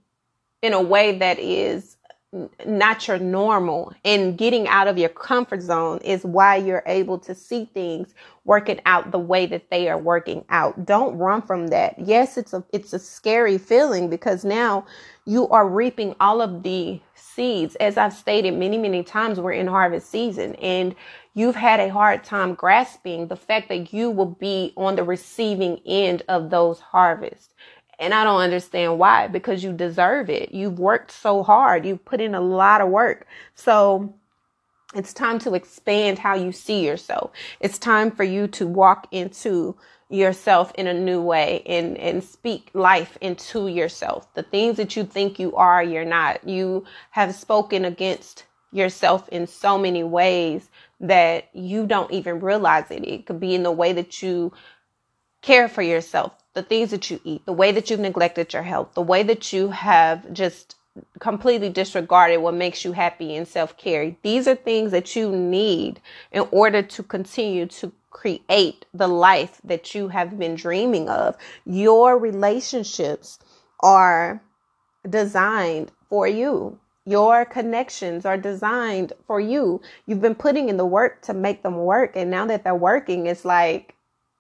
in 0.62 0.74
a 0.74 0.82
way 0.82 1.18
that 1.20 1.40
is 1.40 1.95
not 2.66 3.08
your 3.08 3.20
normal 3.20 3.94
and 4.04 4.38
getting 4.38 4.68
out 4.68 4.88
of 4.88 4.98
your 4.98 5.10
comfort 5.10 5.62
zone 5.62 6.00
is 6.00 6.24
why 6.26 6.56
you're 6.56 6.84
able 6.86 7.18
to 7.20 7.34
see 7.34 7.66
things 7.74 8.14
working 8.44 8.80
out 8.86 9.12
the 9.12 9.20
way 9.20 9.46
that 9.46 9.70
they 9.72 9.90
are 9.90 9.98
working 9.98 10.44
out. 10.50 10.86
Don't 10.86 11.18
run 11.18 11.42
from 11.42 11.68
that. 11.68 11.98
Yes 12.00 12.38
it's 12.38 12.54
a 12.54 12.64
it's 12.74 12.94
a 12.94 13.00
scary 13.00 13.58
feeling 13.58 14.10
because 14.10 14.44
now 14.44 14.86
you 15.26 15.48
are 15.50 15.68
reaping 15.68 16.16
all 16.20 16.42
of 16.42 16.64
the 16.64 17.00
seeds. 17.16 17.76
As 17.76 17.98
i've 17.98 18.14
stated 18.14 18.54
many 18.54 18.78
many 18.78 19.04
times 19.04 19.40
we're 19.40 19.54
in 19.54 19.68
harvest 19.68 20.10
season 20.10 20.56
and 20.56 20.96
you've 21.34 21.56
had 21.56 21.80
a 21.80 21.90
hard 21.92 22.24
time 22.24 22.54
grasping 22.54 23.28
the 23.28 23.36
fact 23.36 23.70
that 23.70 23.94
you 23.94 24.10
will 24.12 24.26
be 24.26 24.74
on 24.78 24.96
the 24.96 25.04
receiving 25.04 25.80
end 25.86 26.24
of 26.28 26.50
those 26.50 26.80
harvests 26.80 27.50
and 28.00 28.14
I 28.14 28.24
don't 28.24 28.42
understand 28.42 29.00
why, 29.00 29.28
because 29.28 29.64
you 29.64 29.74
deserve 29.74 30.30
it. 30.30 30.54
You've 30.54 30.80
worked 30.80 31.12
so 31.12 31.44
hard. 31.44 31.86
You've 31.86 32.06
put 32.06 32.22
in 32.22 32.36
a 32.36 32.42
lot 32.42 32.82
of 32.82 32.90
work. 32.90 33.28
So 33.56 34.14
it's 34.94 35.14
time 35.14 35.40
to 35.40 35.54
expand 35.54 36.20
how 36.20 36.36
you 36.36 36.52
see 36.52 36.86
yourself. 36.86 37.32
It's 37.60 37.78
time 37.78 38.12
for 38.12 38.24
you 38.24 38.48
to 38.50 38.68
walk 38.68 39.08
into 39.12 39.76
yourself 40.10 40.72
in 40.76 40.88
a 40.88 40.94
new 40.94 41.22
way 41.22 41.64
and, 41.66 41.98
and 41.98 42.24
speak 42.24 42.70
life 42.74 43.18
into 43.22 43.68
yourself. 43.68 44.32
The 44.36 44.44
things 44.44 44.78
that 44.78 44.96
you 44.96 45.04
think 45.04 45.40
you 45.40 45.56
are, 45.56 45.84
you're 45.84 46.06
not. 46.06 46.48
You 46.48 46.86
have 47.12 47.34
spoken 47.36 47.86
against 47.86 48.46
yourself 48.72 49.28
in 49.30 49.48
so 49.48 49.78
many 49.78 50.04
ways 50.04 50.70
that 51.00 51.50
you 51.54 51.86
don't 51.88 52.12
even 52.12 52.40
realize 52.40 52.92
it. 52.92 53.06
It 53.06 53.26
could 53.26 53.40
be 53.40 53.56
in 53.56 53.64
the 53.64 53.72
way 53.72 53.94
that 53.94 54.22
you 54.22 54.54
care 55.42 55.68
for 55.68 55.82
yourself, 55.82 56.34
the 56.56 56.64
things 56.64 56.90
that 56.92 57.12
you 57.12 57.20
eat, 57.24 57.46
the 57.46 57.54
way 57.54 57.72
that 57.72 57.90
you've 57.90 58.00
neglected 58.00 58.54
your 58.54 58.64
health, 58.64 58.94
the 58.96 59.02
way 59.02 59.22
that 59.24 59.54
you 59.54 59.70
have 59.70 60.34
just 60.34 60.76
completely 61.20 61.70
disregarded 61.70 62.38
what 62.38 62.54
makes 62.54 62.86
you 62.86 62.94
happy 62.94 63.36
and 63.36 63.48
self 63.48 63.78
care. 63.78 64.16
These 64.24 64.48
are 64.48 64.56
things 64.56 64.92
that 64.92 65.16
you 65.16 65.32
need 65.32 66.00
in 66.32 66.48
order 66.52 66.82
to 66.82 67.04
continue 67.04 67.66
to 67.68 67.92
create 68.10 68.86
the 68.94 69.08
life 69.08 69.60
that 69.66 69.94
you 69.94 70.08
have 70.08 70.40
been 70.40 70.56
dreaming 70.56 71.10
of. 71.10 71.36
Your 71.66 72.18
relationships 72.18 73.40
are 73.82 74.42
designed 75.08 75.92
for 76.10 76.28
you. 76.28 76.80
Your 77.06 77.44
connections 77.46 78.26
are 78.26 78.38
designed 78.38 79.12
for 79.28 79.40
you. 79.40 79.82
You've 80.08 80.22
been 80.22 80.34
putting 80.34 80.70
in 80.70 80.78
the 80.78 80.86
work 80.86 81.22
to 81.24 81.34
make 81.34 81.62
them 81.62 81.76
work. 81.76 82.14
And 82.16 82.32
now 82.32 82.46
that 82.46 82.64
they're 82.64 82.74
working, 82.74 83.28
it's 83.28 83.46
like 83.46 83.95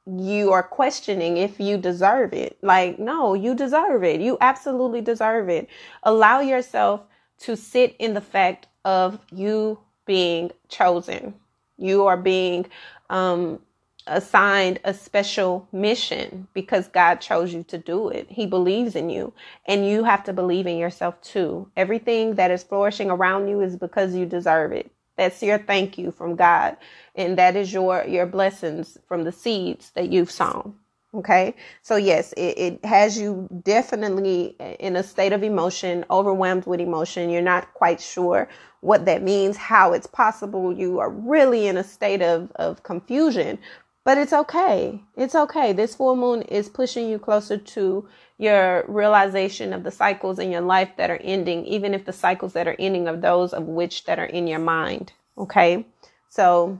you 0.05 0.51
are 0.51 0.63
questioning 0.63 1.37
if 1.37 1.59
you 1.59 1.77
deserve 1.77 2.33
it. 2.33 2.57
Like, 2.61 2.99
no, 2.99 3.33
you 3.33 3.55
deserve 3.55 4.03
it. 4.03 4.21
You 4.21 4.37
absolutely 4.41 5.01
deserve 5.01 5.49
it. 5.49 5.67
Allow 6.03 6.41
yourself 6.41 7.01
to 7.39 7.55
sit 7.57 7.95
in 7.99 8.13
the 8.13 8.21
fact 8.21 8.67
of 8.83 9.19
you 9.31 9.79
being 10.05 10.51
chosen. 10.69 11.33
You 11.77 12.05
are 12.05 12.17
being 12.17 12.67
um, 13.09 13.59
assigned 14.07 14.79
a 14.83 14.93
special 14.93 15.67
mission 15.71 16.47
because 16.53 16.87
God 16.87 17.15
chose 17.15 17.53
you 17.53 17.63
to 17.63 17.77
do 17.77 18.09
it. 18.09 18.27
He 18.29 18.45
believes 18.45 18.95
in 18.95 19.09
you, 19.09 19.33
and 19.65 19.87
you 19.87 20.03
have 20.03 20.23
to 20.25 20.33
believe 20.33 20.67
in 20.67 20.77
yourself 20.77 21.19
too. 21.21 21.69
Everything 21.75 22.35
that 22.35 22.51
is 22.51 22.63
flourishing 22.63 23.09
around 23.09 23.47
you 23.47 23.61
is 23.61 23.75
because 23.75 24.13
you 24.13 24.25
deserve 24.25 24.71
it. 24.71 24.91
That's 25.17 25.41
your 25.41 25.57
thank 25.59 25.97
you 25.97 26.11
from 26.11 26.35
God. 26.35 26.77
And 27.15 27.37
that 27.37 27.55
is 27.55 27.73
your, 27.73 28.05
your 28.05 28.25
blessings 28.25 28.97
from 29.07 29.23
the 29.23 29.31
seeds 29.31 29.91
that 29.91 30.11
you've 30.11 30.31
sown. 30.31 30.75
Okay. 31.15 31.55
So 31.81 31.95
yes, 31.95 32.33
it, 32.33 32.57
it 32.57 32.85
has 32.85 33.17
you 33.17 33.47
definitely 33.63 34.55
in 34.79 34.97
a 34.97 35.03
state 35.03 35.31
of 35.31 35.43
emotion, 35.43 36.03
overwhelmed 36.11 36.65
with 36.65 36.81
emotion. 36.81 37.29
You're 37.29 37.41
not 37.41 37.73
quite 37.73 38.01
sure 38.01 38.49
what 38.81 39.05
that 39.05 39.23
means, 39.23 39.55
how 39.55 39.93
it's 39.93 40.07
possible. 40.07 40.77
You 40.77 40.99
are 40.99 41.09
really 41.09 41.67
in 41.67 41.77
a 41.77 41.83
state 41.85 42.21
of, 42.21 42.51
of 42.55 42.83
confusion, 42.83 43.57
but 44.05 44.19
it's 44.19 44.33
okay. 44.33 45.01
It's 45.17 45.33
okay. 45.35 45.73
This 45.73 45.95
full 45.95 46.15
moon 46.15 46.43
is 46.43 46.69
pushing 46.69 47.09
you 47.09 47.17
closer 47.17 47.57
to 47.57 48.07
your 48.37 48.85
realization 48.87 49.73
of 49.73 49.83
the 49.83 49.91
cycles 49.91 50.37
in 50.37 50.51
your 50.51 50.61
life 50.61 50.91
that 50.97 51.09
are 51.09 51.19
ending, 51.23 51.65
even 51.65 51.93
if 51.95 52.05
the 52.05 52.13
cycles 52.13 52.53
that 52.53 52.67
are 52.67 52.75
ending 52.77 53.07
are 53.07 53.17
those 53.17 53.51
of 53.51 53.63
which 53.63 54.05
that 54.05 54.19
are 54.19 54.25
in 54.25 54.45
your 54.45 54.59
mind. 54.59 55.11
Okay. 55.39 55.87
So 56.29 56.79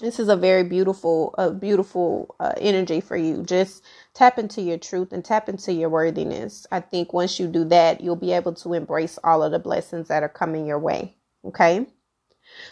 this 0.00 0.18
is 0.18 0.28
a 0.28 0.36
very 0.36 0.64
beautiful, 0.64 1.34
a 1.36 1.50
beautiful 1.50 2.34
uh, 2.40 2.54
energy 2.56 3.02
for 3.02 3.18
you. 3.18 3.42
Just 3.42 3.84
tap 4.14 4.38
into 4.38 4.62
your 4.62 4.78
truth 4.78 5.12
and 5.12 5.22
tap 5.22 5.50
into 5.50 5.74
your 5.74 5.90
worthiness. 5.90 6.66
I 6.72 6.80
think 6.80 7.12
once 7.12 7.38
you 7.38 7.48
do 7.48 7.64
that, 7.66 8.00
you'll 8.00 8.16
be 8.16 8.32
able 8.32 8.54
to 8.54 8.72
embrace 8.72 9.18
all 9.22 9.42
of 9.42 9.52
the 9.52 9.58
blessings 9.58 10.08
that 10.08 10.22
are 10.22 10.30
coming 10.30 10.66
your 10.66 10.78
way. 10.78 11.16
Okay. 11.44 11.86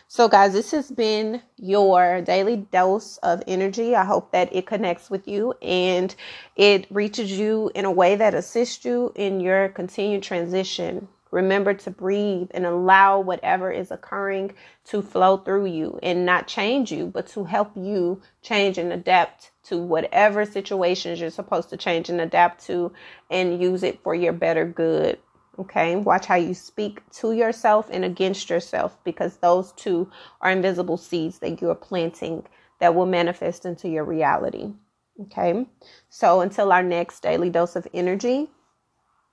So, 0.09 0.29
guys, 0.29 0.53
this 0.53 0.71
has 0.73 0.91
been 0.91 1.43
your 1.57 2.21
daily 2.21 2.57
dose 2.57 3.17
of 3.19 3.43
energy. 3.47 3.95
I 3.97 4.05
hope 4.05 4.33
that 4.33 4.55
it 4.55 4.67
connects 4.67 5.11
with 5.11 5.27
you 5.27 5.55
and 5.63 6.15
it 6.57 6.87
reaches 6.91 7.33
you 7.33 7.71
in 7.75 7.85
a 7.85 7.91
way 7.91 8.17
that 8.17 8.35
assists 8.35 8.85
you 8.85 9.13
in 9.17 9.41
your 9.41 9.69
continued 9.71 10.23
transition. 10.23 11.09
Remember 11.31 11.73
to 11.73 11.91
breathe 11.91 12.51
and 12.53 12.67
allow 12.67 13.19
whatever 13.19 13.71
is 13.71 13.91
occurring 13.91 14.53
to 14.85 15.01
flow 15.01 15.39
through 15.39 15.65
you 15.67 15.99
and 16.03 16.27
not 16.27 16.47
change 16.47 16.93
you, 16.93 17.07
but 17.07 17.27
to 17.29 17.45
help 17.45 17.73
you 17.75 18.21
change 18.43 18.77
and 18.77 18.93
adapt 18.93 19.51
to 19.65 19.79
whatever 19.79 20.45
situations 20.45 21.21
you're 21.21 21.31
supposed 21.31 21.71
to 21.71 21.79
change 21.79 22.11
and 22.11 22.21
adapt 22.21 22.67
to 22.67 22.93
and 23.31 23.63
use 23.63 23.83
it 23.83 24.03
for 24.03 24.15
your 24.15 24.35
better 24.35 24.67
good. 24.67 25.19
Okay, 25.59 25.97
watch 25.97 26.27
how 26.27 26.37
you 26.37 26.55
speak 26.55 27.03
to 27.13 27.33
yourself 27.33 27.89
and 27.91 28.05
against 28.05 28.49
yourself 28.49 28.97
because 29.05 29.37
those 29.37 29.73
two 29.73 30.11
are 30.41 30.51
invisible 30.51 30.97
seeds 30.97 31.41
that 31.41 31.61
you 31.61 31.69
are 31.71 31.75
planting 31.75 32.47
that 32.81 32.95
will 32.95 33.07
manifest 33.07 33.67
into 33.67 33.89
your 33.89 34.05
reality. 34.05 34.73
Okay, 35.21 35.67
so 36.09 36.41
until 36.41 36.73
our 36.73 36.83
next 36.83 37.21
daily 37.21 37.51
dose 37.51 37.77
of 37.77 37.87
energy, 37.93 38.49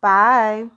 bye. 0.01 0.67